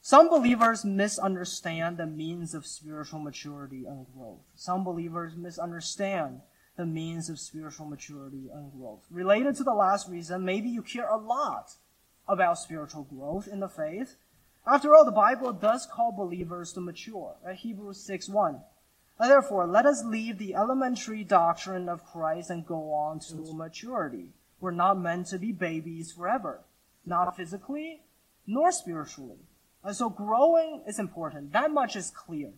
Some 0.00 0.28
believers 0.28 0.84
misunderstand 0.84 1.96
the 1.96 2.06
means 2.06 2.54
of 2.54 2.64
spiritual 2.64 3.18
maturity 3.18 3.86
and 3.86 4.06
growth. 4.14 4.44
Some 4.54 4.84
believers 4.84 5.34
misunderstand 5.36 6.42
the 6.76 6.86
means 6.86 7.28
of 7.28 7.40
spiritual 7.40 7.86
maturity 7.86 8.48
and 8.52 8.70
growth. 8.72 9.04
Related 9.10 9.56
to 9.56 9.64
the 9.64 9.74
last 9.74 10.08
reason, 10.08 10.44
maybe 10.44 10.68
you 10.68 10.82
care 10.82 11.08
a 11.08 11.16
lot 11.16 11.72
about 12.28 12.58
spiritual 12.58 13.04
growth 13.04 13.48
in 13.48 13.60
the 13.60 13.68
faith. 13.68 14.16
After 14.66 14.94
all, 14.94 15.04
the 15.04 15.12
Bible 15.12 15.52
does 15.52 15.88
call 15.90 16.12
believers 16.12 16.72
to 16.74 16.80
mature. 16.80 17.36
Right? 17.44 17.56
Hebrews 17.56 18.00
6 18.04 18.28
1. 18.28 18.60
Therefore, 19.18 19.66
let 19.66 19.86
us 19.86 20.04
leave 20.04 20.38
the 20.38 20.54
elementary 20.54 21.24
doctrine 21.24 21.88
of 21.88 22.04
Christ 22.04 22.50
and 22.50 22.66
go 22.66 22.92
on 22.92 23.18
to 23.20 23.52
maturity. 23.54 24.28
We're 24.60 24.72
not 24.72 25.00
meant 25.00 25.28
to 25.28 25.38
be 25.38 25.52
babies 25.52 26.12
forever, 26.12 26.60
not 27.04 27.36
physically 27.36 28.02
nor 28.46 28.70
spiritually. 28.70 29.38
And 29.82 29.96
so 29.96 30.08
growing 30.08 30.82
is 30.86 30.98
important. 30.98 31.52
That 31.52 31.70
much 31.70 31.96
is 31.96 32.10
clear. 32.10 32.50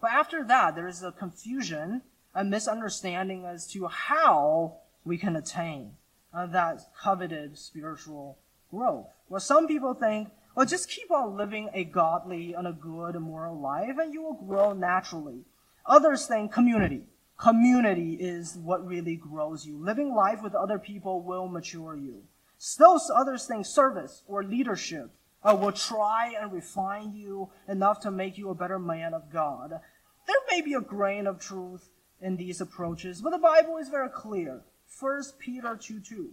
But 0.00 0.10
after 0.12 0.44
that, 0.44 0.74
there 0.74 0.88
is 0.88 1.02
a 1.02 1.12
confusion, 1.12 2.02
a 2.34 2.44
misunderstanding 2.44 3.46
as 3.46 3.66
to 3.68 3.86
how 3.86 4.76
we 5.04 5.16
can 5.18 5.36
attain 5.36 5.92
uh, 6.32 6.46
that 6.46 6.82
coveted 7.00 7.58
spiritual 7.58 8.38
growth. 8.70 9.06
Well, 9.28 9.40
some 9.40 9.66
people 9.66 9.94
think, 9.94 10.28
well, 10.54 10.66
just 10.66 10.88
keep 10.88 11.10
on 11.10 11.36
living 11.36 11.68
a 11.74 11.84
godly 11.84 12.54
and 12.54 12.66
a 12.66 12.72
good 12.72 13.16
and 13.16 13.24
moral 13.24 13.58
life 13.58 13.96
and 13.98 14.14
you 14.14 14.22
will 14.22 14.34
grow 14.46 14.72
naturally. 14.72 15.44
Others 15.86 16.26
think 16.26 16.52
community. 16.52 17.02
Community 17.36 18.14
is 18.14 18.56
what 18.56 18.86
really 18.86 19.16
grows 19.16 19.66
you. 19.66 19.76
Living 19.76 20.14
life 20.14 20.42
with 20.42 20.54
other 20.54 20.78
people 20.78 21.22
will 21.22 21.48
mature 21.48 21.96
you. 21.96 22.22
Still 22.58 23.00
others 23.14 23.46
think 23.46 23.66
service 23.66 24.22
or 24.26 24.44
leadership 24.44 25.10
uh, 25.42 25.54
will 25.54 25.72
try 25.72 26.34
and 26.40 26.52
refine 26.52 27.12
you 27.14 27.50
enough 27.68 28.00
to 28.00 28.10
make 28.10 28.38
you 28.38 28.50
a 28.50 28.54
better 28.54 28.78
man 28.78 29.12
of 29.12 29.30
God. 29.30 29.80
There 30.26 30.36
may 30.50 30.60
be 30.62 30.74
a 30.74 30.80
grain 30.80 31.26
of 31.26 31.38
truth 31.38 31.90
in 32.20 32.36
these 32.36 32.60
approaches, 32.60 33.20
but 33.20 33.30
the 33.30 33.38
Bible 33.38 33.76
is 33.76 33.88
very 33.88 34.08
clear. 34.08 34.62
1 34.98 35.22
Peter 35.38 35.76
2 35.76 36.00
2. 36.00 36.30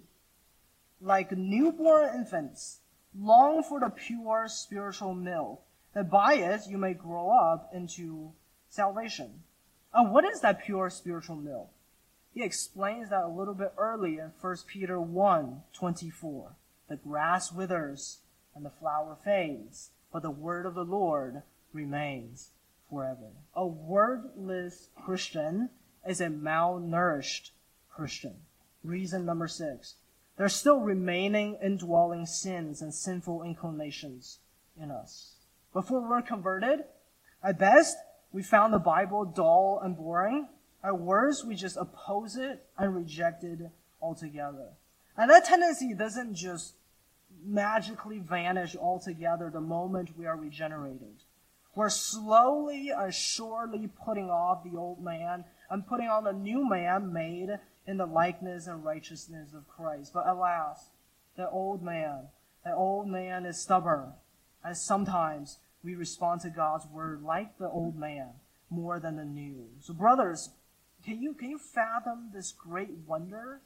Like 1.02 1.32
newborn 1.32 2.16
infants, 2.16 2.80
long 3.18 3.64
for 3.64 3.80
the 3.80 3.90
pure 3.90 4.48
spiritual 4.48 5.14
milk, 5.14 5.62
that 5.94 6.10
by 6.10 6.36
it 6.36 6.62
you 6.68 6.78
may 6.78 6.94
grow 6.94 7.30
up 7.30 7.70
into 7.74 8.32
salvation. 8.70 9.44
And 9.94 10.12
what 10.12 10.26
is 10.26 10.42
that 10.42 10.64
pure 10.64 10.90
spiritual 10.90 11.36
milk? 11.36 11.70
He 12.34 12.44
explains 12.44 13.10
that 13.10 13.26
a 13.26 13.28
little 13.28 13.54
bit 13.54 13.74
early 13.78 14.18
in 14.18 14.32
1 14.40 14.58
Peter 14.68 15.00
1 15.02 15.64
24. 15.74 16.56
The 16.88 16.96
grass 16.96 17.52
withers 17.52 18.20
and 18.56 18.66
the 18.66 18.70
flower 18.70 19.18
fades, 19.24 19.92
but 20.12 20.24
the 20.24 20.32
word 20.32 20.66
of 20.66 20.76
the 20.76 20.86
Lord 20.86 21.44
remains 21.74 22.52
forever. 22.90 23.32
A 23.54 23.66
wordless 23.66 24.90
Christian 24.96 25.70
is 26.08 26.22
a 26.22 26.28
malnourished 26.28 27.52
Christian. 27.90 28.36
Reason 28.84 29.26
number 29.26 29.48
six. 29.48 29.96
There's 30.38 30.56
still 30.56 30.80
remaining 30.80 31.58
indwelling 31.62 32.26
sins 32.26 32.82
and 32.82 32.94
sinful 32.94 33.44
inclinations 33.44 34.40
in 34.80 34.92
us. 34.92 35.36
Before 35.74 36.02
we're 36.02 36.22
converted, 36.22 36.86
at 37.44 37.60
best, 37.60 37.98
we 38.32 38.44
found 38.44 38.74
the 38.74 38.80
Bible 38.80 39.26
dull 39.26 39.80
and 39.84 39.96
boring. 39.96 40.48
At 40.84 41.00
worst, 41.00 41.46
we 41.46 41.56
just 41.56 41.78
oppose 41.78 42.38
it 42.38 42.66
and 42.78 42.96
reject 42.96 43.44
it 43.44 43.60
altogether. 44.02 44.70
And 45.18 45.30
that 45.30 45.46
tendency 45.46 45.94
doesn't 45.94 46.36
just 46.36 46.74
magically 47.44 48.20
vanish 48.20 48.76
altogether 48.76 49.50
the 49.50 49.62
moment 49.62 50.18
we 50.18 50.26
are 50.26 50.38
regenerated. 50.38 51.24
We're 51.76 51.90
slowly 51.90 52.90
and 52.90 53.14
surely 53.14 53.90
putting 54.04 54.30
off 54.30 54.64
the 54.64 54.78
old 54.78 55.04
man 55.04 55.46
and 55.70 55.88
putting 55.88 56.08
on 56.08 56.26
the 56.26 56.34
new 56.34 56.68
man 56.68 57.14
made 57.14 57.50
in 57.88 57.98
the 57.98 58.06
likeness 58.06 58.68
and 58.68 58.84
righteousness 58.84 59.54
of 59.54 59.68
Christ. 59.68 60.14
But 60.14 60.28
alas, 60.28 60.90
the 61.36 61.50
old 61.50 61.82
man, 61.82 62.28
the 62.64 62.76
old 62.76 63.08
man 63.08 63.46
is 63.46 63.60
stubborn, 63.60 64.14
and 64.64 64.78
sometimes 64.78 65.58
we 65.84 65.96
respond 65.96 66.42
to 66.42 66.50
God's 66.50 66.86
word 66.88 67.24
like 67.24 67.58
the 67.58 67.70
old 67.70 67.98
man 67.98 68.30
more 68.70 69.00
than 69.00 69.18
the 69.18 69.26
new. 69.26 69.68
So 69.80 69.94
brothers, 69.94 70.50
can 71.04 71.22
you, 71.22 71.34
can 71.34 71.50
you 71.50 71.58
fathom 71.58 72.30
this 72.34 72.52
great 72.52 72.92
wonder 73.08 73.62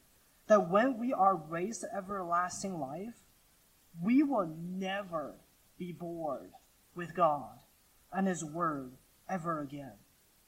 that 0.48 0.70
when 0.70 0.98
we 0.98 1.12
are 1.12 1.36
raised 1.36 1.82
to 1.82 1.94
everlasting 1.94 2.78
life, 2.78 3.14
we 4.02 4.22
will 4.22 4.48
never 4.58 5.34
be 5.78 5.92
bored 5.92 6.50
with 6.94 7.14
God 7.14 7.58
and 8.12 8.26
His 8.26 8.44
Word 8.44 8.92
ever 9.28 9.60
again. 9.60 9.92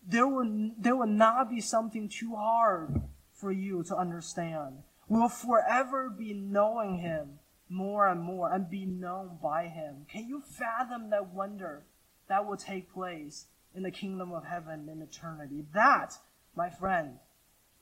There 0.06 0.26
will, 0.26 0.70
there 0.78 0.96
will 0.96 1.06
not 1.06 1.50
be 1.50 1.60
something 1.60 2.08
too 2.08 2.34
hard 2.34 3.02
for 3.38 3.52
you 3.52 3.82
to 3.84 3.96
understand. 3.96 4.82
We 5.08 5.20
will 5.20 5.28
forever 5.28 6.10
be 6.10 6.34
knowing 6.34 6.98
Him 6.98 7.38
more 7.68 8.08
and 8.08 8.20
more 8.20 8.52
and 8.52 8.68
be 8.68 8.84
known 8.84 9.38
by 9.42 9.68
Him. 9.68 10.06
Can 10.10 10.28
you 10.28 10.40
fathom 10.40 11.10
that 11.10 11.32
wonder 11.32 11.84
that 12.28 12.46
will 12.46 12.56
take 12.56 12.92
place 12.92 13.46
in 13.74 13.82
the 13.82 13.90
kingdom 13.90 14.32
of 14.32 14.44
heaven 14.44 14.88
in 14.90 15.00
eternity? 15.00 15.64
That, 15.72 16.14
my 16.56 16.68
friend, 16.68 17.18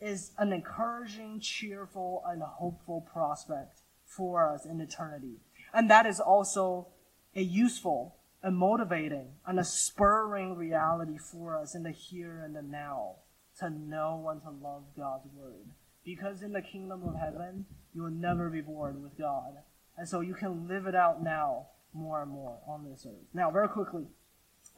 is 0.00 0.32
an 0.38 0.52
encouraging, 0.52 1.40
cheerful, 1.40 2.22
and 2.26 2.42
hopeful 2.42 3.00
prospect 3.00 3.80
for 4.04 4.52
us 4.52 4.66
in 4.66 4.80
eternity. 4.80 5.40
And 5.72 5.90
that 5.90 6.07
is 6.07 6.20
also 6.20 6.88
a 7.34 7.42
useful, 7.42 8.16
a 8.42 8.50
motivating, 8.50 9.32
and 9.46 9.59
a 9.59 9.64
spurring 9.64 10.57
reality 10.57 11.18
for 11.18 11.59
us 11.59 11.74
in 11.74 11.82
the 11.82 11.90
here 11.90 12.42
and 12.44 12.54
the 12.54 12.62
now 12.62 13.16
to 13.61 13.70
know 13.70 14.28
and 14.30 14.42
to 14.42 14.50
love 14.50 14.84
God's 14.96 15.26
word. 15.34 15.66
Because 16.04 16.42
in 16.42 16.52
the 16.52 16.62
kingdom 16.62 17.02
of 17.02 17.16
heaven, 17.16 17.66
you 17.94 18.02
will 18.02 18.11
never 18.11 18.48
be 18.48 18.61
bored 18.61 19.02
with 19.02 19.18
God. 19.18 19.59
And 19.96 20.09
so 20.09 20.20
you 20.20 20.34
can 20.34 20.68
live 20.68 20.86
it 20.86 20.94
out 20.94 21.22
now 21.22 21.68
more 21.92 22.22
and 22.22 22.30
more 22.30 22.59
on 22.68 22.84
this 22.84 23.07
earth. 23.07 23.26
Now, 23.32 23.50
very 23.50 23.68
quickly, 23.68 24.04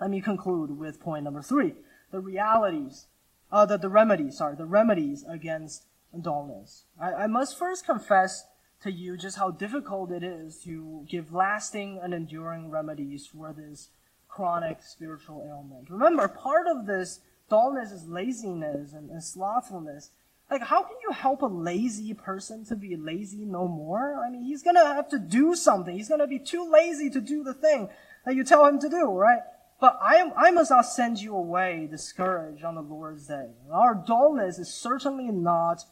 let 0.00 0.10
me 0.10 0.20
conclude 0.20 0.78
with 0.78 1.00
point 1.00 1.24
number 1.24 1.42
three. 1.42 1.74
The 2.12 2.20
realities, 2.20 3.06
uh, 3.50 3.66
the, 3.66 3.76
the 3.76 3.88
remedies, 3.88 4.38
sorry, 4.38 4.56
the 4.56 4.64
remedies 4.64 5.24
against 5.28 5.84
dullness. 6.18 6.84
I, 7.00 7.12
I 7.12 7.26
must 7.26 7.58
first 7.58 7.84
confess 7.84 8.44
to 8.82 8.92
you 8.92 9.16
just 9.16 9.38
how 9.38 9.50
difficult 9.50 10.12
it 10.12 10.22
is 10.22 10.62
to 10.64 11.04
give 11.08 11.32
lasting 11.32 12.00
and 12.02 12.14
enduring 12.14 12.70
remedies 12.70 13.26
for 13.26 13.52
this 13.52 13.88
chronic 14.28 14.78
spiritual 14.82 15.44
ailment. 15.48 15.90
Remember, 15.90 16.28
part 16.28 16.66
of 16.68 16.86
this 16.86 17.20
dullness 17.48 17.92
is 17.92 18.06
laziness 18.06 18.92
and, 18.92 19.10
and 19.10 19.22
slothfulness. 19.22 20.10
Like, 20.50 20.62
how 20.62 20.82
can 20.82 20.96
you 21.02 21.12
help 21.12 21.42
a 21.42 21.46
lazy 21.46 22.14
person 22.14 22.64
to 22.66 22.76
be 22.76 22.96
lazy 22.96 23.44
no 23.44 23.68
more? 23.68 24.22
I 24.24 24.30
mean, 24.30 24.44
he's 24.44 24.62
gonna 24.62 24.84
have 24.84 25.08
to 25.10 25.18
do 25.18 25.54
something. 25.54 25.94
He's 25.94 26.08
gonna 26.08 26.26
be 26.26 26.38
too 26.38 26.70
lazy 26.70 27.10
to 27.10 27.20
do 27.20 27.44
the 27.44 27.54
thing 27.54 27.90
that 28.24 28.34
you 28.34 28.44
tell 28.44 28.64
him 28.64 28.78
to 28.80 28.88
do, 28.88 29.10
right? 29.10 29.40
But 29.80 29.98
I, 30.02 30.30
I 30.36 30.50
must 30.50 30.70
not 30.70 30.86
send 30.86 31.20
you 31.20 31.36
away 31.36 31.86
discouraged 31.90 32.64
on 32.64 32.74
the 32.74 32.80
Lord's 32.80 33.26
day. 33.26 33.50
Our 33.70 33.94
dullness 33.94 34.58
is 34.58 34.72
certainly 34.72 35.30
not 35.30 35.84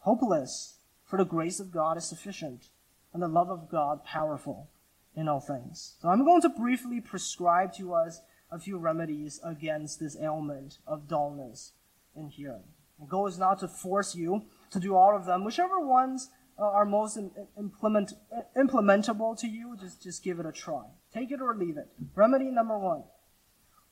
hopeless. 0.00 0.76
For 1.04 1.16
the 1.16 1.24
grace 1.24 1.58
of 1.58 1.72
God 1.72 1.96
is 1.96 2.04
sufficient, 2.04 2.68
and 3.12 3.20
the 3.20 3.26
love 3.26 3.50
of 3.50 3.68
God 3.68 4.04
powerful 4.04 4.70
in 5.16 5.26
all 5.26 5.40
things. 5.40 5.96
So 6.00 6.08
I'm 6.08 6.24
going 6.24 6.42
to 6.42 6.48
briefly 6.48 7.00
prescribe 7.00 7.72
to 7.74 7.94
us 7.94 8.20
a 8.50 8.58
few 8.58 8.78
remedies 8.78 9.40
against 9.44 10.00
this 10.00 10.16
ailment 10.20 10.78
of 10.86 11.08
dullness 11.08 11.72
in 12.16 12.28
hearing. 12.28 12.64
The 12.98 13.06
goal 13.06 13.26
is 13.26 13.38
not 13.38 13.60
to 13.60 13.68
force 13.68 14.14
you 14.14 14.42
to 14.70 14.80
do 14.80 14.94
all 14.94 15.16
of 15.16 15.24
them. 15.24 15.44
Whichever 15.44 15.80
ones 15.80 16.30
uh, 16.58 16.64
are 16.64 16.84
most 16.84 17.18
implement, 17.58 18.12
implementable 18.56 19.38
to 19.40 19.48
you, 19.48 19.76
just, 19.80 20.02
just 20.02 20.22
give 20.22 20.38
it 20.38 20.46
a 20.46 20.52
try. 20.52 20.84
Take 21.12 21.30
it 21.30 21.40
or 21.40 21.56
leave 21.56 21.76
it. 21.76 21.88
Remedy 22.14 22.50
number 22.50 22.78
one. 22.78 23.04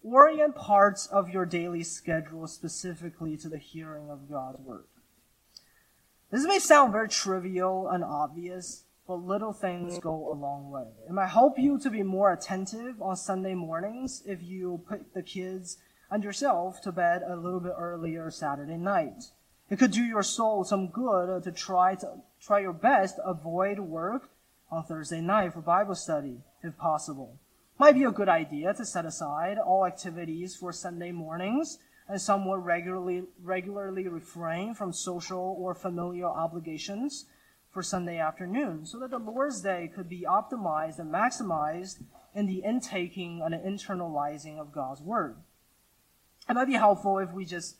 Orient 0.02 0.54
parts 0.54 1.06
of 1.06 1.30
your 1.30 1.46
daily 1.46 1.82
schedule 1.82 2.46
specifically 2.46 3.36
to 3.38 3.48
the 3.48 3.58
hearing 3.58 4.10
of 4.10 4.30
God's 4.30 4.60
word. 4.60 4.84
This 6.30 6.44
may 6.44 6.58
sound 6.58 6.92
very 6.92 7.08
trivial 7.08 7.88
and 7.88 8.04
obvious, 8.04 8.84
but 9.08 9.24
little 9.24 9.54
things 9.54 9.98
go 9.98 10.30
a 10.30 10.36
long 10.36 10.70
way. 10.70 10.84
It 11.08 11.12
might 11.12 11.28
help 11.28 11.58
you 11.58 11.78
to 11.78 11.90
be 11.90 12.02
more 12.02 12.30
attentive 12.30 13.00
on 13.00 13.16
Sunday 13.16 13.54
mornings 13.54 14.22
if 14.26 14.42
you 14.42 14.84
put 14.86 15.14
the 15.14 15.22
kids 15.22 15.78
and 16.10 16.22
yourself 16.22 16.82
to 16.82 16.92
bed 16.92 17.22
a 17.26 17.34
little 17.34 17.58
bit 17.58 17.72
earlier 17.78 18.30
Saturday 18.30 18.76
night. 18.76 19.24
It 19.70 19.78
could 19.78 19.92
do 19.92 20.04
your 20.04 20.22
soul 20.22 20.62
some 20.62 20.88
good 20.88 21.42
to 21.42 21.52
try 21.52 21.94
to 21.96 22.16
try 22.38 22.60
your 22.60 22.74
best 22.74 23.16
to 23.16 23.24
avoid 23.24 23.78
work 23.78 24.28
on 24.70 24.84
Thursday 24.84 25.22
night 25.22 25.54
for 25.54 25.62
Bible 25.62 25.94
study, 25.94 26.42
if 26.62 26.76
possible. 26.76 27.38
Might 27.78 27.94
be 27.94 28.04
a 28.04 28.10
good 28.10 28.28
idea 28.28 28.74
to 28.74 28.84
set 28.84 29.06
aside 29.06 29.56
all 29.56 29.86
activities 29.86 30.54
for 30.54 30.70
Sunday 30.70 31.12
mornings 31.12 31.78
and 32.08 32.20
somewhat 32.20 32.62
regularly 32.62 33.22
regularly 33.42 34.06
refrain 34.06 34.74
from 34.74 34.92
social 34.92 35.56
or 35.58 35.74
familial 35.74 36.30
obligations 36.30 37.24
for 37.70 37.82
Sunday 37.82 38.18
afternoon 38.18 38.86
so 38.86 38.98
that 38.98 39.10
the 39.10 39.18
Lord's 39.18 39.60
Day 39.60 39.90
could 39.94 40.08
be 40.08 40.26
optimized 40.28 40.98
and 40.98 41.12
maximized 41.12 42.02
in 42.34 42.46
the 42.46 42.62
intaking 42.64 43.42
and 43.44 43.54
internalizing 43.54 44.58
of 44.58 44.72
God's 44.72 45.00
Word. 45.00 45.36
It 46.48 46.54
might 46.54 46.66
be 46.66 46.74
helpful 46.74 47.18
if 47.18 47.32
we 47.32 47.44
just 47.44 47.76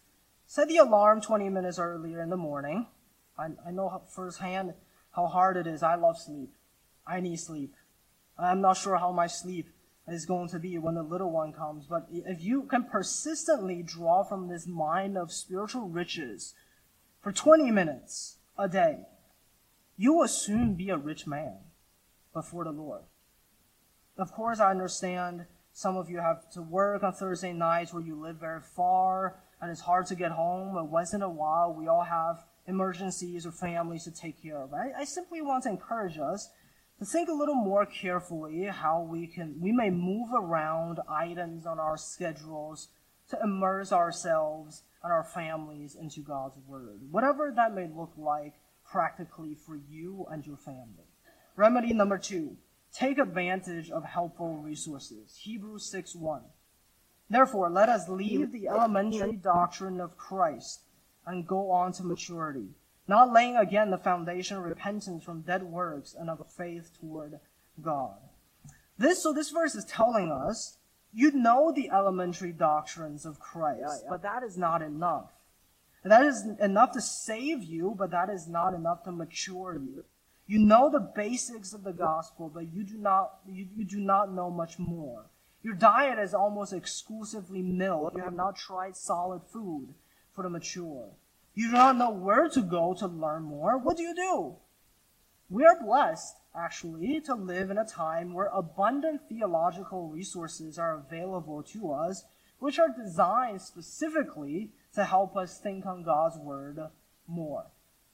set 0.47 0.69
the 0.69 0.77
alarm 0.77 1.21
20 1.21 1.49
minutes 1.49 1.79
earlier 1.79 2.21
in 2.23 2.31
the 2.31 2.37
morning. 2.37 2.87
I, 3.39 3.49
I 3.67 3.71
know 3.71 4.03
firsthand 4.15 4.75
how 5.13 5.27
hard 5.27 5.57
it 5.57 5.67
is. 5.67 5.83
I 5.83 5.95
love 5.95 6.19
sleep. 6.19 6.51
I 7.07 7.21
need 7.21 7.41
sleep. 7.41 7.75
I'm 8.39 8.61
not 8.61 8.77
sure 8.77 8.97
how 8.97 9.13
my 9.13 9.27
sleep 9.27 9.69
is 10.07 10.27
going 10.27 10.49
to 10.49 10.59
be 10.59 10.79
when 10.79 10.95
the 10.95 11.03
little 11.03 11.31
one 11.31 11.53
comes, 11.53 11.87
but 11.87 12.07
if 12.11 12.43
you 12.43 12.63
can 12.63 12.85
persistently 12.85 13.83
draw 13.83 14.23
from 14.23 14.49
this 14.49 14.67
mine 14.67 15.17
of 15.17 15.33
spiritual 15.33 15.89
riches 15.89 16.55
for 17.21 17.33
20 17.33 17.71
minutes 17.71 18.39
a 18.57 18.69
day, 18.69 19.01
you 19.99 20.15
will 20.15 20.29
soon 20.29 20.75
be 20.75 20.89
a 20.89 20.97
rich 20.97 21.27
man 21.27 21.59
before 22.33 22.65
the 22.65 22.71
Lord. 22.71 23.03
Of 24.17 24.33
course, 24.33 24.61
I 24.61 24.71
understand 24.71 25.47
some 25.73 25.97
of 25.97 26.09
you 26.09 26.19
have 26.19 26.49
to 26.53 26.63
work 26.63 27.03
on 27.03 27.13
Thursday 27.13 27.53
nights 27.53 27.93
where 27.93 28.03
you 28.03 28.15
live 28.15 28.37
very 28.37 28.61
far 28.61 29.41
and 29.61 29.71
it's 29.71 29.81
hard 29.81 30.07
to 30.07 30.15
get 30.15 30.31
home. 30.31 30.75
But 30.75 30.89
once 30.89 31.13
in 31.13 31.23
a 31.23 31.29
while, 31.29 31.75
we 31.75 31.89
all 31.89 32.05
have 32.05 32.45
emergencies 32.67 33.45
or 33.45 33.51
families 33.51 34.05
to 34.05 34.13
take 34.13 34.41
care 34.41 34.63
of. 34.63 34.73
I, 34.73 35.01
I 35.01 35.05
simply 35.05 35.43
want 35.43 35.65
to 35.65 35.71
encourage 35.71 36.19
us 36.19 36.49
to 37.01 37.05
think 37.05 37.29
a 37.29 37.33
little 37.33 37.55
more 37.55 37.87
carefully 37.87 38.65
how 38.65 39.03
we 39.03 39.27
can 39.27 39.57
we 39.61 39.73
may 39.73 39.91
move 39.91 40.29
around 40.35 41.01
items 41.09 41.67
on 41.67 41.79
our 41.79 41.97
schedules 41.97 42.89
to 43.31 43.39
immerse 43.43 43.93
ourselves 43.93 44.83
and 45.03 45.13
our 45.13 45.25
families 45.25 45.97
into 46.01 46.21
God's 46.21 46.57
word. 46.67 47.01
Whatever 47.11 47.53
that 47.55 47.75
may 47.75 47.89
look 47.89 48.13
like 48.17 48.55
practically 48.91 49.55
for 49.55 49.77
you 49.77 50.27
and 50.31 50.47
your 50.47 50.57
family. 50.57 51.07
Remedy 51.57 51.93
number 51.93 52.19
two, 52.19 52.57
take 52.93 53.19
advantage 53.19 53.91
of 53.91 54.05
helpful 54.05 54.57
resources. 54.57 55.37
Hebrews 55.43 55.85
6 55.91 56.15
1. 56.15 56.43
Therefore, 57.31 57.69
let 57.69 57.89
us 57.89 58.09
leave 58.09 58.53
the 58.53 58.69
elementary 58.69 59.37
doctrine 59.37 60.01
of 60.01 60.17
Christ 60.17 60.85
and 61.27 61.47
go 61.47 61.71
on 61.71 61.93
to 61.93 62.05
maturity, 62.05 62.71
not 63.07 63.33
laying 63.33 63.57
again 63.57 63.91
the 63.91 63.99
foundation 63.99 64.57
of 64.57 64.65
repentance 64.65 65.23
from 65.23 65.43
dead 65.43 65.63
works 65.63 66.17
and 66.19 66.31
of 66.31 66.41
faith 66.51 66.91
toward 66.99 67.39
God. 67.83 68.17
This, 68.97 69.23
so 69.23 69.33
this 69.33 69.51
verse 69.51 69.75
is 69.75 69.85
telling 69.85 70.33
us, 70.33 70.79
you 71.13 71.31
know 71.33 71.73
the 71.73 71.91
elementary 71.91 72.53
doctrines 72.53 73.27
of 73.27 73.39
Christ, 73.39 73.81
yeah, 73.81 73.99
yeah. 74.05 74.11
but 74.11 74.23
that 74.23 74.43
is 74.43 74.57
not 74.57 74.81
enough. 74.81 75.31
That 76.09 76.25
is 76.25 76.47
enough 76.61 76.93
to 76.93 77.01
save 77.01 77.63
you, 77.63 77.95
but 77.97 78.11
that 78.13 78.31
is 78.31 78.49
not 78.49 78.73
enough 78.73 79.05
to 79.05 79.13
mature 79.13 79.75
you. 79.77 80.05
You 80.47 80.59
know 80.59 80.91
the 80.91 81.01
basics 81.01 81.75
of 81.75 81.85
the 81.85 81.93
gospel, 81.93 82.51
but 82.53 82.73
you 82.73 82.83
do 82.83 82.97
not, 82.97 83.41
you, 83.47 83.67
you 83.77 83.85
do 83.85 84.01
not 84.01 84.33
know 84.33 84.51
much 84.51 84.79
more. 84.79 85.27
Your 85.63 85.75
diet 85.75 86.19
is 86.19 86.33
almost 86.33 86.73
exclusively 86.73 87.61
milk. 87.61 88.15
You 88.17 88.23
have 88.23 88.35
not 88.35 88.57
tried 88.57 88.97
solid 88.97 89.43
food 89.53 89.89
for 90.33 90.43
the 90.43 90.49
mature. 90.49 91.11
You 91.55 91.67
do 91.67 91.73
not 91.73 91.99
know 91.99 92.11
where 92.11 92.49
to 92.49 92.63
go 92.63 92.95
to 92.95 93.07
learn 93.07 93.43
more. 93.43 93.77
What 93.77 93.99
do 93.99 94.05
you 94.05 94.15
do? 94.15 94.57
We 95.51 95.65
are 95.65 95.83
blessed, 95.83 96.37
actually, 96.57 97.21
to 97.23 97.35
live 97.35 97.71
in 97.71 97.77
a 97.77 97.85
time 97.85 98.33
where 98.33 98.47
abundant 98.47 99.23
theological 99.29 100.09
resources 100.09 100.79
are 100.79 100.97
available 100.97 101.63
to 101.65 101.93
us, 101.93 102.25
which 102.59 102.79
are 102.79 102.89
designed 102.89 103.61
specifically 103.61 104.71
to 104.95 105.05
help 105.05 105.37
us 105.37 105.59
think 105.59 105.87
on 105.87 106.03
God's 106.03 106.39
word 106.39 106.79
more. 107.27 107.67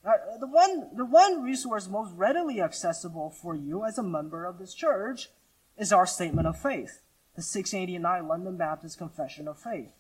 Uh, 0.05 0.13
the 0.39 0.47
one, 0.47 0.91
the 0.95 1.05
one 1.05 1.43
resource 1.43 1.89
most 1.89 2.13
readily 2.15 2.61
accessible 2.61 3.31
for 3.31 3.55
you 3.55 3.85
as 3.85 3.97
a 3.97 4.03
member 4.03 4.45
of 4.45 4.59
this 4.59 4.75
church 4.75 5.31
is 5.79 5.93
our 5.93 6.07
statement 6.07 6.47
of 6.47 6.61
faith, 6.61 7.01
the 7.37 7.43
689 7.43 8.29
London 8.29 8.57
Baptist 8.57 8.99
Confession 8.99 9.49
of 9.49 9.59
Faith. 9.59 9.93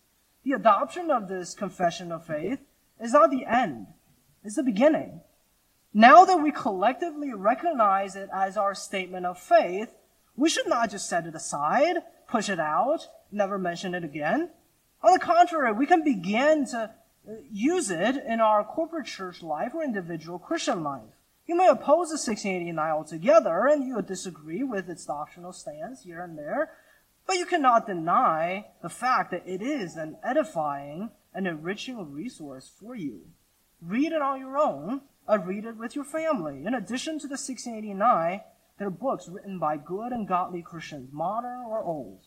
The 0.44 0.52
adoption 0.52 1.10
of 1.10 1.28
this 1.28 1.54
confession 1.54 2.12
of 2.12 2.26
faith 2.26 2.60
is 3.00 3.12
not 3.12 3.30
the 3.30 3.46
end, 3.46 3.86
it's 4.44 4.56
the 4.56 4.62
beginning. 4.62 5.22
Now 5.94 6.24
that 6.24 6.42
we 6.42 6.50
collectively 6.50 7.32
recognize 7.32 8.14
it 8.16 8.28
as 8.34 8.56
our 8.56 8.74
statement 8.74 9.24
of 9.24 9.38
faith, 9.38 9.94
we 10.36 10.50
should 10.50 10.66
not 10.66 10.90
just 10.90 11.08
set 11.08 11.24
it 11.24 11.34
aside, 11.34 11.98
push 12.28 12.48
it 12.50 12.60
out, 12.60 13.06
never 13.30 13.58
mention 13.58 13.94
it 13.94 14.04
again. 14.04 14.50
On 15.04 15.12
the 15.12 15.18
contrary, 15.18 15.70
we 15.72 15.84
can 15.84 16.02
begin 16.02 16.64
to 16.68 16.90
use 17.50 17.90
it 17.90 18.16
in 18.26 18.40
our 18.40 18.64
corporate 18.64 19.04
church 19.04 19.42
life 19.42 19.74
or 19.74 19.84
individual 19.84 20.38
Christian 20.38 20.82
life. 20.82 21.12
You 21.46 21.56
may 21.56 21.68
oppose 21.68 22.08
the 22.08 22.14
1689 22.14 22.90
altogether, 22.90 23.66
and 23.66 23.84
you 23.84 24.00
disagree 24.00 24.62
with 24.62 24.88
its 24.88 25.04
doctrinal 25.04 25.52
stance 25.52 26.04
here 26.04 26.22
and 26.22 26.38
there, 26.38 26.70
but 27.26 27.36
you 27.36 27.44
cannot 27.44 27.86
deny 27.86 28.68
the 28.80 28.88
fact 28.88 29.30
that 29.32 29.46
it 29.46 29.60
is 29.60 29.96
an 29.96 30.16
edifying 30.24 31.10
and 31.34 31.46
enriching 31.46 32.10
resource 32.10 32.72
for 32.80 32.94
you. 32.94 33.26
Read 33.82 34.12
it 34.12 34.22
on 34.22 34.40
your 34.40 34.56
own, 34.56 35.02
or 35.28 35.38
read 35.38 35.66
it 35.66 35.76
with 35.76 35.94
your 35.94 36.06
family. 36.06 36.64
In 36.64 36.72
addition 36.72 37.18
to 37.18 37.26
the 37.26 37.32
1689, 37.32 38.40
there 38.78 38.86
are 38.86 38.90
books 38.90 39.28
written 39.28 39.58
by 39.58 39.76
good 39.76 40.12
and 40.12 40.26
godly 40.26 40.62
Christians, 40.62 41.10
modern 41.12 41.60
or 41.66 41.84
old. 41.84 42.22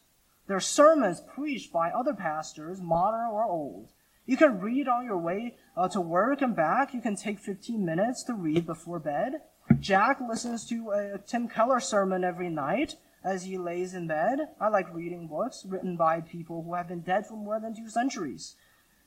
There 0.48 0.58
are 0.58 0.62
sermons 0.62 1.22
preached 1.22 1.74
by 1.74 1.90
other 1.90 2.14
pastors, 2.14 2.82
modern 2.82 3.30
or 3.32 3.44
old. 3.44 3.92
You 4.26 4.38
can 4.38 4.60
read 4.60 4.88
on 4.88 5.06
your 5.06 5.18
way 5.18 5.56
uh, 5.76 5.90
to 5.90 6.02
work 6.02 6.42
and 6.42 6.56
back. 6.56 6.94
You 6.94 7.02
can 7.02 7.16
take 7.16 7.40
15 7.40 7.86
minutes 7.86 8.24
to 8.24 8.34
read 8.34 8.66
before 8.66 9.00
bed. 9.00 9.42
Jack 9.80 10.20
listens 10.22 10.66
to 10.70 10.92
a 10.92 11.18
Tim 11.18 11.48
Keller 11.48 11.80
sermon 11.80 12.24
every 12.24 12.50
night 12.50 12.96
as 13.24 13.44
he 13.44 13.58
lays 13.58 13.94
in 13.94 14.08
bed. 14.08 14.40
I 14.60 14.70
like 14.70 14.94
reading 14.94 15.28
books 15.28 15.66
written 15.68 15.98
by 15.98 16.22
people 16.22 16.64
who 16.64 16.74
have 16.76 16.88
been 16.88 17.02
dead 17.02 17.26
for 17.28 17.36
more 17.36 17.60
than 17.60 17.76
two 17.76 17.90
centuries. 17.90 18.56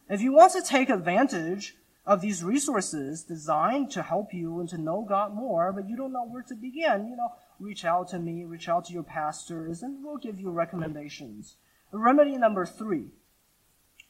If 0.08 0.20
you 0.20 0.32
want 0.32 0.52
to 0.52 0.62
take 0.62 0.90
advantage 0.90 1.76
of 2.06 2.20
these 2.20 2.42
resources 2.42 3.22
designed 3.22 3.90
to 3.92 4.02
help 4.02 4.34
you 4.34 4.60
and 4.60 4.68
to 4.70 4.78
know 4.78 5.06
God 5.08 5.34
more, 5.34 5.72
but 5.72 5.88
you 5.88 5.96
don't 5.96 6.12
know 6.12 6.26
where 6.26 6.42
to 6.42 6.54
begin, 6.54 7.08
you 7.08 7.16
know, 7.16 7.32
reach 7.60 7.84
out 7.84 8.08
to 8.08 8.18
me, 8.18 8.44
reach 8.44 8.68
out 8.68 8.86
to 8.86 8.92
your 8.92 9.02
pastors, 9.02 9.82
and 9.82 10.02
we'll 10.02 10.16
give 10.16 10.40
you 10.40 10.50
recommendations. 10.50 11.56
Remedy 11.92 12.36
number 12.36 12.64
three 12.64 13.08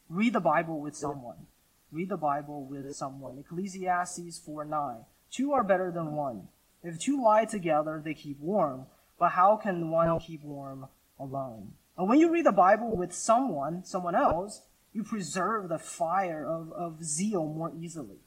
read 0.09 0.33
the 0.33 0.41
Bible 0.41 0.81
with 0.81 0.97
someone. 0.97 1.47
Read 1.93 2.09
the 2.09 2.17
Bible 2.17 2.65
with 2.65 2.95
someone. 2.95 3.39
Ecclesiastes 3.39 4.39
4 4.39 4.65
9. 4.65 4.97
Two 5.31 5.53
are 5.53 5.65
better 5.65 5.91
than 5.91 6.15
one. 6.15 6.49
If 6.83 6.99
two 6.99 7.23
lie 7.23 7.45
together, 7.45 8.01
they 8.05 8.15
keep 8.15 8.41
warm. 8.41 8.87
But 9.19 9.31
how 9.31 9.57
can 9.57 9.91
one 9.91 10.19
keep 10.21 10.43
warm 10.43 10.87
alone? 11.19 11.73
And 11.97 12.09
when 12.09 12.19
you 12.19 12.31
read 12.31 12.47
the 12.47 12.53
Bible 12.53 12.97
with 12.97 13.13
someone, 13.13 13.85
someone 13.85 14.15
else, 14.15 14.63
you 14.93 15.05
preserve 15.05 15.69
the 15.69 15.79
fire 15.79 16.47
of, 16.47 16.73
of 16.73 17.05
zeal 17.05 17.47
more 17.47 17.73
easily. 17.79 18.19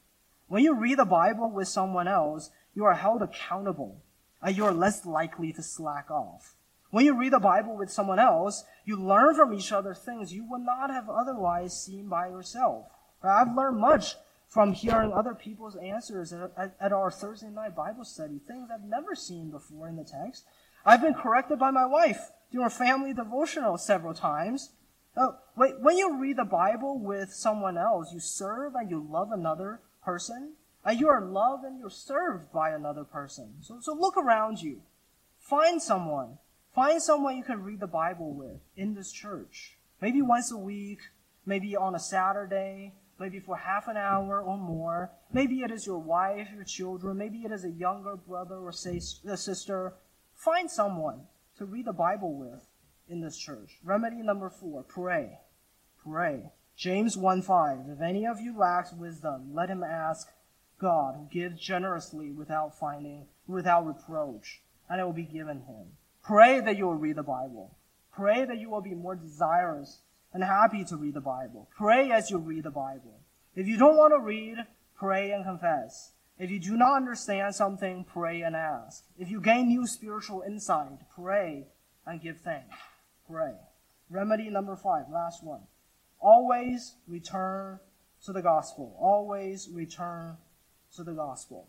When 0.47 0.63
you 0.63 0.75
read 0.75 0.99
the 0.99 1.05
Bible 1.05 1.49
with 1.49 1.67
someone 1.67 2.07
else, 2.07 2.51
you 2.75 2.85
are 2.85 2.93
held 2.93 3.21
accountable 3.21 4.01
uh, 4.45 4.49
you're 4.49 4.73
less 4.73 5.05
likely 5.05 5.53
to 5.53 5.63
slack 5.63 6.11
off. 6.11 6.55
When 6.91 7.05
you 7.05 7.17
read 7.17 7.33
the 7.33 7.39
Bible 7.39 7.75
with 7.75 7.91
someone 7.91 8.19
else, 8.19 8.63
you 8.85 8.95
learn 8.95 9.35
from 9.35 9.53
each 9.53 9.71
other 9.71 9.93
things 9.93 10.33
you 10.33 10.45
would 10.49 10.61
not 10.61 10.91
have 10.91 11.09
otherwise 11.09 11.79
seen 11.79 12.07
by 12.07 12.27
yourself. 12.27 12.85
I've 13.23 13.55
learned 13.55 13.79
much 13.79 14.15
from 14.47 14.73
hearing 14.73 15.11
other 15.11 15.33
people's 15.33 15.75
answers 15.77 16.31
at, 16.31 16.75
at, 16.79 16.93
our 16.93 17.09
Thursday 17.09 17.49
night 17.49 17.75
Bible 17.75 18.05
study, 18.05 18.39
things 18.47 18.69
I've 18.71 18.87
never 18.87 19.15
seen 19.15 19.49
before 19.49 19.87
in 19.87 19.95
the 19.95 20.03
text. 20.03 20.45
I've 20.85 21.01
been 21.01 21.15
corrected 21.15 21.57
by 21.57 21.71
my 21.71 21.87
wife 21.87 22.29
during 22.51 22.69
family 22.69 23.13
devotional 23.13 23.79
several 23.79 24.13
times. 24.13 24.69
Uh, 25.17 25.29
when 25.55 25.97
you 25.97 26.19
read 26.19 26.37
the 26.37 26.43
Bible 26.43 26.99
with 26.99 27.33
someone 27.33 27.77
else, 27.77 28.13
you 28.13 28.19
serve 28.19 28.75
and 28.75 28.91
you 28.91 29.03
love 29.09 29.31
another 29.31 29.81
person, 30.03 30.53
and 30.85 30.99
you 30.99 31.07
are 31.09 31.25
loved 31.25 31.63
and 31.63 31.79
you're 31.79 31.89
served 31.89 32.51
by 32.51 32.71
another 32.71 33.03
person. 33.03 33.55
So, 33.61 33.79
so 33.81 33.93
look 33.93 34.17
around 34.17 34.61
you. 34.61 34.81
Find 35.39 35.81
someone. 35.81 36.37
Find 36.73 37.01
someone 37.01 37.37
you 37.37 37.43
can 37.43 37.63
read 37.63 37.79
the 37.79 37.87
Bible 37.87 38.33
with 38.33 38.59
in 38.75 38.95
this 38.95 39.11
church. 39.11 39.77
Maybe 40.01 40.21
once 40.21 40.51
a 40.51 40.57
week, 40.57 40.99
maybe 41.45 41.75
on 41.75 41.95
a 41.95 41.99
Saturday, 41.99 42.93
maybe 43.19 43.39
for 43.39 43.55
half 43.55 43.87
an 43.87 43.97
hour 43.97 44.41
or 44.41 44.57
more. 44.57 45.11
Maybe 45.31 45.61
it 45.61 45.71
is 45.71 45.85
your 45.85 45.99
wife, 45.99 46.49
your 46.53 46.63
children, 46.63 47.17
maybe 47.17 47.39
it 47.39 47.51
is 47.51 47.63
a 47.63 47.71
younger 47.71 48.15
brother 48.15 48.55
or 48.55 48.71
sister. 48.71 49.93
Find 50.35 50.69
someone 50.69 51.21
to 51.57 51.65
read 51.65 51.85
the 51.85 51.93
Bible 51.93 52.33
with 52.33 52.67
in 53.07 53.21
this 53.21 53.37
church. 53.37 53.77
Remedy 53.83 54.21
number 54.21 54.49
four, 54.49 54.83
pray. 54.83 55.37
Pray. 56.03 56.51
James 56.75 57.15
1 57.15 57.43
5. 57.43 57.77
If 57.89 58.01
any 58.01 58.25
of 58.25 58.39
you 58.41 58.57
lacks 58.57 58.91
wisdom, 58.91 59.53
let 59.53 59.69
him 59.69 59.83
ask 59.83 60.27
God, 60.83 61.15
who 61.15 61.27
gives 61.31 61.59
generously 61.59 62.29
without 62.29 62.77
finding, 62.77 63.25
without 63.47 63.87
reproach, 63.87 64.61
and 64.89 64.99
it 65.01 65.03
will 65.03 65.13
be 65.13 65.23
given 65.23 65.61
him. 65.61 65.93
Pray 66.21 66.59
that 66.59 66.77
you 66.77 66.85
will 66.85 66.95
read 66.95 67.15
the 67.15 67.23
Bible. 67.23 67.75
Pray 68.13 68.45
that 68.45 68.59
you 68.59 68.69
will 68.69 68.81
be 68.81 68.93
more 68.93 69.15
desirous 69.15 70.01
and 70.33 70.43
happy 70.43 70.83
to 70.83 70.97
read 70.97 71.13
the 71.13 71.21
Bible. 71.21 71.69
Pray 71.75 72.11
as 72.11 72.29
you 72.29 72.37
read 72.37 72.63
the 72.63 72.69
Bible. 72.69 73.21
If 73.55 73.65
you 73.65 73.77
don't 73.77 73.97
want 73.97 74.13
to 74.13 74.19
read, 74.19 74.57
pray 74.95 75.31
and 75.31 75.45
confess. 75.45 76.11
If 76.37 76.51
you 76.51 76.59
do 76.59 76.75
not 76.75 76.97
understand 76.97 77.55
something, 77.55 78.03
pray 78.03 78.41
and 78.41 78.55
ask. 78.55 79.03
If 79.17 79.29
you 79.29 79.39
gain 79.39 79.69
new 79.69 79.87
spiritual 79.87 80.43
insight, 80.45 80.99
pray 81.15 81.67
and 82.05 82.21
give 82.21 82.41
thanks. 82.41 82.75
Pray. 83.29 83.53
Remedy 84.09 84.49
number 84.49 84.75
five, 84.75 85.05
last 85.09 85.43
one. 85.43 85.61
Always 86.19 86.95
return 87.07 87.79
to 88.25 88.33
the 88.33 88.41
gospel. 88.41 88.95
Always 88.99 89.69
return 89.71 90.37
to 90.95 91.03
the 91.03 91.13
gospel. 91.13 91.67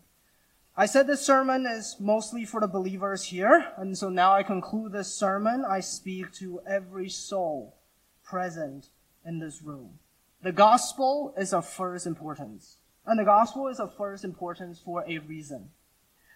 I 0.77 0.85
said 0.85 1.07
this 1.07 1.25
sermon 1.25 1.65
is 1.65 1.95
mostly 1.99 2.45
for 2.45 2.59
the 2.59 2.67
believers 2.67 3.23
here, 3.23 3.71
and 3.77 3.97
so 3.97 4.09
now 4.09 4.33
I 4.33 4.43
conclude 4.43 4.91
this 4.91 5.13
sermon. 5.13 5.63
I 5.63 5.79
speak 5.79 6.33
to 6.33 6.61
every 6.67 7.09
soul 7.09 7.75
present 8.23 8.89
in 9.25 9.39
this 9.39 9.61
room. 9.61 9.99
The 10.41 10.51
gospel 10.51 11.33
is 11.37 11.53
of 11.53 11.67
first 11.67 12.05
importance. 12.05 12.77
And 13.05 13.19
the 13.19 13.23
gospel 13.23 13.67
is 13.67 13.79
of 13.79 13.95
first 13.95 14.23
importance 14.23 14.79
for 14.79 15.03
a 15.07 15.19
reason. 15.19 15.69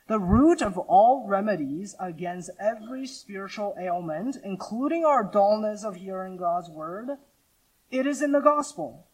The 0.08 0.20
root 0.20 0.62
of 0.62 0.78
all 0.78 1.28
remedies 1.28 1.96
against 2.00 2.50
every 2.60 3.06
spiritual 3.06 3.76
ailment, 3.80 4.38
including 4.44 5.06
our 5.06 5.24
dullness 5.24 5.84
of 5.84 5.98
hearing 5.98 6.38
God's 6.38 6.70
word, 6.70 7.10
it 7.92 8.08
is 8.08 8.22
in 8.22 8.32
the 8.32 8.40
gospel. 8.40 9.06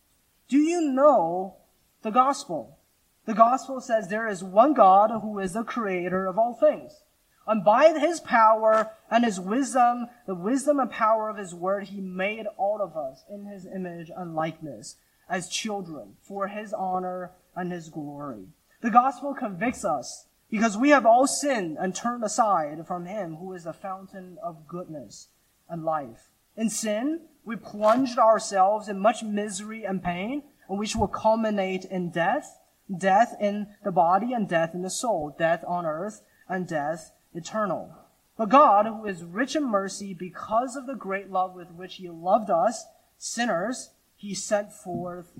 Do 0.47 0.57
you 0.57 0.81
know 0.81 1.55
the 2.01 2.11
gospel? 2.11 2.77
The 3.25 3.33
gospel 3.33 3.81
says 3.81 4.07
there 4.07 4.27
is 4.27 4.43
one 4.43 4.73
God 4.73 5.09
who 5.21 5.39
is 5.39 5.53
the 5.53 5.63
creator 5.63 6.27
of 6.27 6.37
all 6.37 6.53
things. 6.53 7.01
And 7.47 7.63
by 7.63 7.93
his 7.97 8.19
power 8.19 8.91
and 9.09 9.23
his 9.23 9.39
wisdom, 9.39 10.07
the 10.25 10.35
wisdom 10.35 10.79
and 10.79 10.89
power 10.89 11.29
of 11.29 11.37
his 11.37 11.53
word, 11.53 11.85
he 11.85 12.01
made 12.01 12.47
all 12.57 12.81
of 12.81 12.97
us 12.97 13.23
in 13.29 13.45
his 13.45 13.65
image 13.65 14.11
and 14.15 14.35
likeness 14.35 14.95
as 15.29 15.49
children 15.49 16.15
for 16.21 16.47
his 16.47 16.73
honor 16.73 17.31
and 17.55 17.71
his 17.71 17.89
glory. 17.89 18.47
The 18.81 18.89
gospel 18.89 19.33
convicts 19.33 19.85
us 19.85 20.27
because 20.49 20.77
we 20.77 20.89
have 20.89 21.05
all 21.05 21.27
sinned 21.27 21.77
and 21.79 21.95
turned 21.95 22.23
aside 22.23 22.85
from 22.87 23.05
him 23.05 23.35
who 23.35 23.53
is 23.53 23.63
the 23.63 23.73
fountain 23.73 24.37
of 24.43 24.67
goodness 24.67 25.29
and 25.69 25.83
life. 25.83 26.29
In 26.55 26.69
sin, 26.69 27.21
we 27.43 27.55
plunged 27.55 28.17
ourselves 28.17 28.87
in 28.87 28.99
much 28.99 29.23
misery 29.23 29.83
and 29.83 30.03
pain, 30.03 30.43
which 30.67 30.95
will 30.95 31.07
culminate 31.07 31.85
in 31.85 32.09
death, 32.09 32.59
death 32.95 33.35
in 33.39 33.67
the 33.83 33.91
body 33.91 34.33
and 34.33 34.47
death 34.47 34.73
in 34.73 34.81
the 34.81 34.89
soul, 34.89 35.35
death 35.37 35.63
on 35.67 35.85
earth 35.85 36.21
and 36.47 36.67
death 36.67 37.11
eternal. 37.33 37.93
But 38.37 38.49
God, 38.49 38.85
who 38.85 39.05
is 39.05 39.23
rich 39.23 39.55
in 39.55 39.63
mercy 39.63 40.13
because 40.13 40.75
of 40.75 40.87
the 40.87 40.95
great 40.95 41.31
love 41.31 41.55
with 41.55 41.71
which 41.71 41.95
he 41.95 42.09
loved 42.09 42.49
us, 42.49 42.85
sinners, 43.17 43.91
he 44.15 44.33
sent 44.33 44.71
forth 44.71 45.31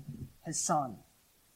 his 0.44 0.58
son 0.58 0.96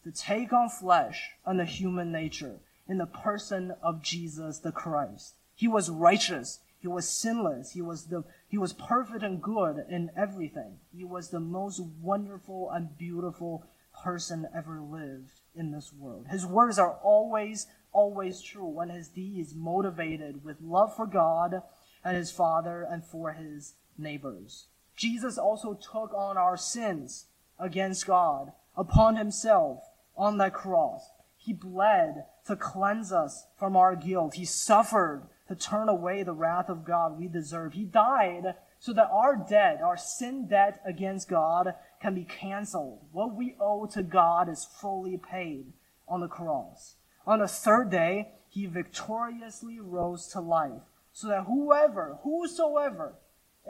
to 0.05 0.11
take 0.11 0.53
on 0.53 0.69
flesh 0.69 1.31
and 1.45 1.59
the 1.59 1.65
human 1.65 2.13
nature 2.13 2.61
in 2.89 2.99
the 2.99 3.07
person 3.07 3.75
of 3.83 4.03
Jesus 4.03 4.59
the 4.59 4.73
Christ. 4.73 5.35
He 5.55 5.69
was 5.69 5.91
righteous. 5.91 6.61
He 6.79 6.89
was 6.89 7.09
sinless. 7.09 7.73
He 7.73 7.83
was 7.83 8.07
the, 8.07 8.25
he 8.49 8.59
was 8.59 8.73
perfect 8.73 9.23
and 9.23 9.43
good 9.43 9.85
in 9.89 10.11
everything. 10.17 10.79
He 10.97 11.05
was 11.05 11.29
the 11.29 11.41
most 11.41 11.81
wonderful 11.81 12.71
and 12.71 12.97
beautiful 12.97 13.67
person 14.03 14.49
ever 14.55 14.81
lived 14.81 15.40
in 15.55 15.73
this 15.73 15.93
world. 15.93 16.27
His 16.31 16.47
words 16.47 16.79
are 16.79 16.99
always 17.03 17.67
always 17.93 18.41
true 18.41 18.67
when 18.67 18.89
his 18.89 19.09
deeds 19.09 19.55
motivated 19.55 20.45
with 20.45 20.61
love 20.61 20.95
for 20.95 21.07
God 21.07 21.63
and 22.05 22.17
his 22.17 22.31
Father 22.31 22.87
and 22.89 23.05
for 23.05 23.33
his 23.33 23.75
neighbors. 23.99 24.67
Jesus 24.97 25.39
also 25.39 25.75
took 25.75 26.15
on 26.15 26.37
our 26.37 26.57
sins 26.57 27.27
against 27.59 28.07
God 28.07 28.53
upon 28.77 29.17
himself 29.17 29.83
on 30.17 30.39
that 30.39 30.55
cross. 30.55 31.11
He 31.37 31.53
bled 31.53 32.25
to 32.47 32.57
cleanse 32.57 33.13
us 33.13 33.47
from 33.59 33.77
our 33.77 33.97
guilt. 33.97 34.35
He 34.35 34.45
suffered 34.45 35.29
to 35.49 35.55
turn 35.55 35.89
away 35.89 36.23
the 36.23 36.33
wrath 36.33 36.69
of 36.69 36.85
God 36.85 37.19
we 37.19 37.29
deserve. 37.29 37.73
He 37.73 37.85
died 37.85 38.55
so 38.79 38.93
that 38.93 39.11
our 39.11 39.37
debt, 39.37 39.81
our 39.83 39.97
sin 39.97 40.47
debt 40.47 40.81
against 40.87 41.29
God, 41.29 41.75
can 42.01 42.15
be 42.15 42.25
canceled. 42.25 43.01
What 43.13 43.35
we 43.35 43.57
owe 43.61 43.87
to 43.87 44.03
God 44.03 44.49
is 44.49 44.65
fully 44.65 45.19
paid 45.19 45.73
on 46.09 46.21
the 46.21 46.29
cross. 46.29 46.97
On 47.27 47.41
the 47.41 47.49
third 47.49 47.91
day, 47.91 48.33
he 48.49 48.67
victoriously 48.67 49.79
rose 49.79 50.27
to 50.29 50.41
life, 50.41 50.83
so 51.13 51.29
that 51.29 51.45
whoever, 51.45 52.19
whosoever 52.23 53.15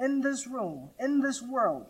in 0.00 0.20
this 0.20 0.46
room, 0.46 0.90
in 0.98 1.20
this 1.20 1.42
world, 1.42 1.86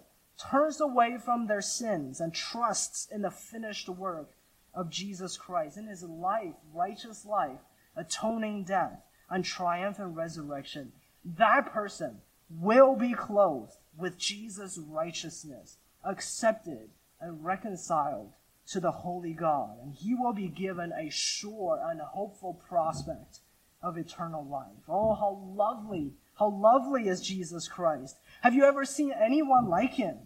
turns 0.50 0.80
away 0.80 1.18
from 1.22 1.46
their 1.46 1.60
sins 1.60 2.20
and 2.20 2.34
trusts 2.34 3.06
in 3.12 3.22
the 3.22 3.30
finished 3.30 3.88
work 3.88 4.30
of 4.74 4.90
Jesus 4.90 5.36
Christ, 5.36 5.76
in 5.76 5.86
his 5.86 6.02
life, 6.02 6.54
righteous 6.72 7.24
life, 7.24 7.60
atoning 7.96 8.64
death, 8.64 9.02
and 9.28 9.44
triumphant 9.44 10.16
resurrection, 10.16 10.92
that 11.24 11.72
person 11.72 12.22
will 12.48 12.96
be 12.96 13.12
clothed 13.12 13.76
with 13.96 14.18
Jesus' 14.18 14.78
righteousness, 14.78 15.76
accepted 16.04 16.90
and 17.20 17.44
reconciled 17.44 18.32
to 18.68 18.80
the 18.80 18.90
holy 18.90 19.32
God, 19.32 19.78
and 19.82 19.94
he 19.94 20.14
will 20.14 20.32
be 20.32 20.48
given 20.48 20.92
a 20.92 21.10
sure 21.10 21.80
and 21.84 22.00
hopeful 22.00 22.54
prospect 22.68 23.40
of 23.82 23.96
eternal 23.96 24.46
life. 24.46 24.84
Oh, 24.88 25.14
how 25.14 25.42
lovely, 25.56 26.12
how 26.38 26.50
lovely 26.50 27.08
is 27.08 27.20
Jesus 27.20 27.66
Christ. 27.66 28.16
Have 28.42 28.54
you 28.54 28.64
ever 28.64 28.84
seen 28.84 29.12
anyone 29.12 29.68
like 29.68 29.94
him? 29.94 30.18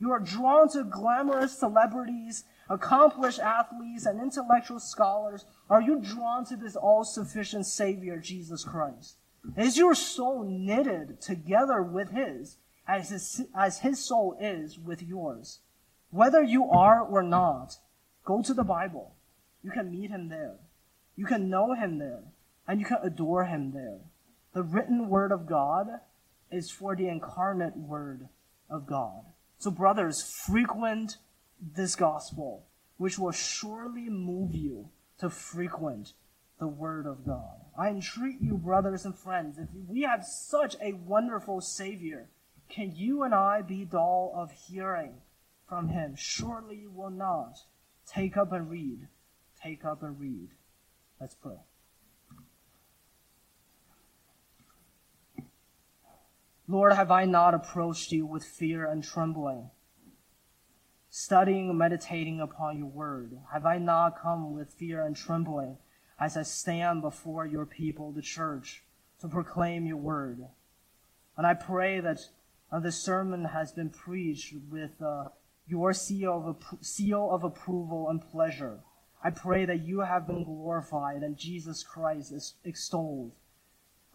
You 0.00 0.10
are 0.10 0.20
drawn 0.20 0.68
to 0.70 0.84
glamorous 0.84 1.56
celebrities, 1.58 2.44
accomplished 2.68 3.38
athletes, 3.38 4.06
and 4.06 4.20
intellectual 4.20 4.80
scholars. 4.80 5.44
Are 5.70 5.80
you 5.80 6.00
drawn 6.00 6.44
to 6.46 6.56
this 6.56 6.76
all 6.76 7.04
sufficient 7.04 7.66
Savior, 7.66 8.18
Jesus 8.18 8.64
Christ? 8.64 9.16
Is 9.56 9.76
your 9.76 9.94
soul 9.94 10.44
knitted 10.44 11.20
together 11.20 11.82
with 11.82 12.10
his, 12.10 12.56
as 12.86 13.10
his, 13.10 13.42
as 13.54 13.80
his 13.80 14.04
soul 14.04 14.36
is 14.40 14.78
with 14.78 15.02
yours? 15.02 15.60
Whether 16.10 16.42
you 16.42 16.70
are 16.70 17.00
or 17.00 17.22
not, 17.22 17.78
Go 18.24 18.42
to 18.42 18.54
the 18.54 18.64
Bible. 18.64 19.14
You 19.62 19.70
can 19.70 19.90
meet 19.90 20.10
him 20.10 20.28
there. 20.28 20.56
You 21.16 21.26
can 21.26 21.50
know 21.50 21.74
him 21.74 21.98
there. 21.98 22.22
And 22.66 22.80
you 22.80 22.86
can 22.86 22.98
adore 23.02 23.44
him 23.44 23.72
there. 23.72 24.00
The 24.54 24.62
written 24.62 25.08
word 25.08 25.30
of 25.30 25.46
God 25.46 25.88
is 26.50 26.70
for 26.70 26.96
the 26.96 27.08
incarnate 27.08 27.76
word 27.76 28.28
of 28.70 28.86
God. 28.86 29.24
So, 29.58 29.70
brothers, 29.70 30.22
frequent 30.22 31.18
this 31.60 31.94
gospel, 31.94 32.66
which 32.96 33.18
will 33.18 33.32
surely 33.32 34.08
move 34.08 34.54
you 34.54 34.88
to 35.18 35.28
frequent 35.28 36.14
the 36.58 36.66
word 36.66 37.06
of 37.06 37.26
God. 37.26 37.60
I 37.78 37.88
entreat 37.88 38.40
you, 38.40 38.56
brothers 38.56 39.04
and 39.04 39.16
friends, 39.16 39.58
if 39.58 39.68
we 39.88 40.02
have 40.02 40.24
such 40.24 40.76
a 40.80 40.92
wonderful 40.92 41.60
Savior, 41.60 42.28
can 42.68 42.92
you 42.94 43.22
and 43.22 43.34
I 43.34 43.62
be 43.62 43.84
dull 43.84 44.32
of 44.34 44.50
hearing 44.50 45.14
from 45.68 45.88
him? 45.88 46.14
Surely 46.16 46.76
you 46.76 46.90
will 46.90 47.10
not. 47.10 47.58
Take 48.06 48.36
up 48.36 48.52
and 48.52 48.68
read. 48.68 49.08
Take 49.62 49.84
up 49.84 50.02
and 50.02 50.18
read. 50.18 50.48
Let's 51.20 51.34
pray. 51.34 51.60
Lord, 56.66 56.94
have 56.94 57.10
I 57.10 57.24
not 57.24 57.54
approached 57.54 58.10
you 58.10 58.24
with 58.24 58.44
fear 58.44 58.90
and 58.90 59.04
trembling, 59.04 59.70
studying 61.10 61.76
meditating 61.76 62.40
upon 62.40 62.78
your 62.78 62.86
word? 62.86 63.38
Have 63.52 63.66
I 63.66 63.78
not 63.78 64.20
come 64.20 64.54
with 64.54 64.72
fear 64.72 65.04
and 65.04 65.14
trembling 65.14 65.76
as 66.18 66.36
I 66.36 66.42
stand 66.42 67.02
before 67.02 67.46
your 67.46 67.66
people, 67.66 68.12
the 68.12 68.22
church, 68.22 68.84
to 69.20 69.28
proclaim 69.28 69.86
your 69.86 69.96
word. 69.96 70.40
And 71.36 71.46
I 71.46 71.54
pray 71.54 72.00
that 72.00 72.20
uh, 72.74 72.80
this 72.80 73.00
sermon 73.00 73.44
has 73.44 73.70
been 73.70 73.88
preached 73.88 74.52
with 74.68 75.00
uh, 75.00 75.26
your 75.64 75.92
seal 75.92 76.42
of, 76.44 76.84
seal 76.84 77.30
of 77.30 77.44
approval 77.44 78.08
and 78.10 78.20
pleasure. 78.20 78.80
I 79.22 79.30
pray 79.30 79.64
that 79.64 79.86
you 79.86 80.00
have 80.00 80.26
been 80.26 80.42
glorified 80.42 81.22
and 81.22 81.36
Jesus 81.36 81.84
Christ 81.84 82.32
is 82.32 82.54
extolled. 82.64 83.30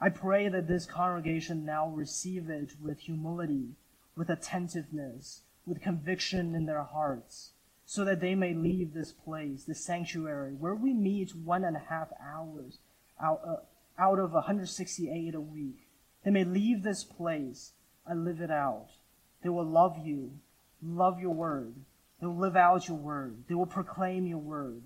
I 0.01 0.09
pray 0.09 0.49
that 0.49 0.67
this 0.67 0.85
congregation 0.85 1.65
now 1.65 1.87
receive 1.87 2.49
it 2.49 2.73
with 2.81 2.99
humility, 2.99 3.75
with 4.17 4.29
attentiveness, 4.29 5.43
with 5.65 5.81
conviction 5.81 6.53
in 6.53 6.65
their 6.65 6.83
hearts, 6.83 7.53
so 7.85 8.03
that 8.03 8.19
they 8.19 8.35
may 8.35 8.53
leave 8.53 8.93
this 8.93 9.13
place, 9.13 9.63
this 9.63 9.85
sanctuary, 9.85 10.53
where 10.53 10.75
we 10.75 10.93
meet 10.93 11.33
one 11.33 11.63
and 11.63 11.77
a 11.77 11.85
half 11.89 12.09
hours 12.21 12.79
out, 13.23 13.41
uh, 13.47 13.55
out 13.97 14.19
of 14.19 14.33
168 14.33 15.33
a 15.33 15.41
week. 15.41 15.87
They 16.25 16.31
may 16.31 16.43
leave 16.43 16.83
this 16.83 17.05
place 17.05 17.71
and 18.09 18.25
live 18.25 18.41
it 18.41 18.51
out. 18.51 18.87
They 19.43 19.49
will 19.49 19.65
love 19.65 19.97
you, 20.03 20.31
love 20.81 21.21
your 21.21 21.33
word. 21.33 21.75
They 22.19 22.27
will 22.27 22.39
live 22.39 22.57
out 22.57 22.87
your 22.87 22.97
word. 22.97 23.43
They 23.47 23.55
will 23.55 23.65
proclaim 23.65 24.25
your 24.25 24.39
word. 24.39 24.81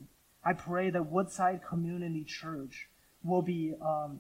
I 0.46 0.54
pray 0.54 0.90
that 0.90 1.10
Woodside 1.10 1.62
Community 1.68 2.24
Church 2.24 2.90
will 3.24 3.42
be 3.42 3.74
um, 3.82 4.20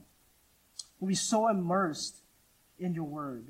will 0.99 1.09
be 1.09 1.15
so 1.15 1.49
immersed 1.49 2.21
in 2.79 2.93
your 2.95 3.03
word, 3.03 3.45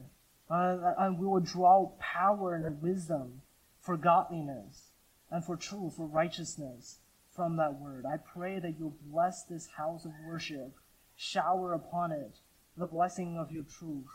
uh, 0.50 0.94
and 0.98 1.20
we 1.20 1.28
will 1.28 1.40
draw 1.40 1.92
power 2.00 2.56
and 2.56 2.82
wisdom 2.82 3.42
for 3.80 3.96
godliness 3.96 4.90
and 5.30 5.46
for 5.46 5.56
truth, 5.56 5.96
for 5.96 6.08
righteousness 6.08 6.98
from 7.36 7.58
that 7.58 7.80
word. 7.80 8.06
I 8.06 8.18
pray 8.18 8.60
that 8.60 8.76
you'll 8.80 8.98
bless 9.06 9.44
this 9.44 9.68
house 9.78 10.04
of 10.04 10.12
worship, 10.26 10.74
shower 11.16 11.74
upon 11.74 12.12
it 12.12 12.40
the 12.76 12.88
blessing 12.88 13.38
of 13.38 13.52
your 13.52 13.64
truth. 13.64 14.10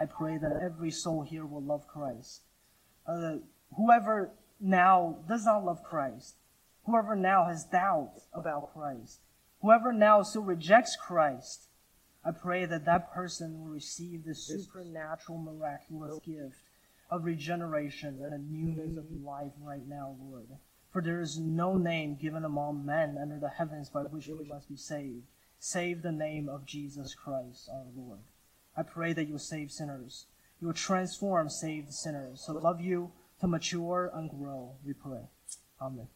I 0.00 0.06
pray 0.06 0.38
that 0.38 0.60
every 0.62 0.90
soul 0.90 1.22
here 1.22 1.44
will 1.44 1.62
love 1.62 1.86
Christ. 1.88 2.42
Uh, 3.06 3.36
whoever 3.76 4.30
now 4.60 5.18
does 5.28 5.44
not 5.44 5.64
love 5.64 5.82
Christ, 5.82 6.34
whoever 6.84 7.16
now 7.16 7.46
has 7.46 7.64
doubts 7.64 8.26
about 8.32 8.72
Christ, 8.72 9.20
whoever 9.60 9.92
now 9.92 10.22
still 10.22 10.42
rejects 10.42 10.96
Christ, 10.96 11.68
I 12.24 12.32
pray 12.32 12.66
that 12.66 12.84
that 12.84 13.12
person 13.12 13.58
will 13.58 13.70
receive 13.70 14.24
the 14.24 14.34
supernatural, 14.34 15.38
miraculous 15.38 16.18
gift 16.24 16.56
of 17.10 17.24
regeneration 17.24 18.20
and 18.22 18.34
a 18.34 18.38
newness 18.38 18.96
of 18.98 19.10
life 19.22 19.52
right 19.62 19.86
now, 19.86 20.16
Lord. 20.20 20.48
For 20.92 21.00
there 21.00 21.20
is 21.20 21.38
no 21.38 21.76
name 21.76 22.16
given 22.16 22.44
among 22.44 22.84
men 22.84 23.16
under 23.20 23.38
the 23.38 23.48
heavens 23.48 23.88
by 23.88 24.02
which 24.02 24.28
we 24.28 24.44
must 24.44 24.68
be 24.68 24.76
saved, 24.76 25.24
save 25.58 26.02
the 26.02 26.12
name 26.12 26.48
of 26.48 26.66
Jesus 26.66 27.14
Christ 27.14 27.68
our 27.72 27.86
Lord. 27.96 28.20
I 28.78 28.82
pray 28.84 29.12
that 29.12 29.24
you 29.24 29.32
will 29.32 29.40
save 29.40 29.72
sinners. 29.72 30.26
You 30.60 30.68
will 30.68 30.74
transform 30.74 31.48
saved 31.50 31.92
sinners. 31.92 32.44
So 32.46 32.52
love 32.52 32.80
you 32.80 33.10
to 33.40 33.48
mature 33.48 34.10
and 34.14 34.30
grow, 34.30 34.76
we 34.86 34.92
pray. 34.92 35.22
Amen. 35.82 36.06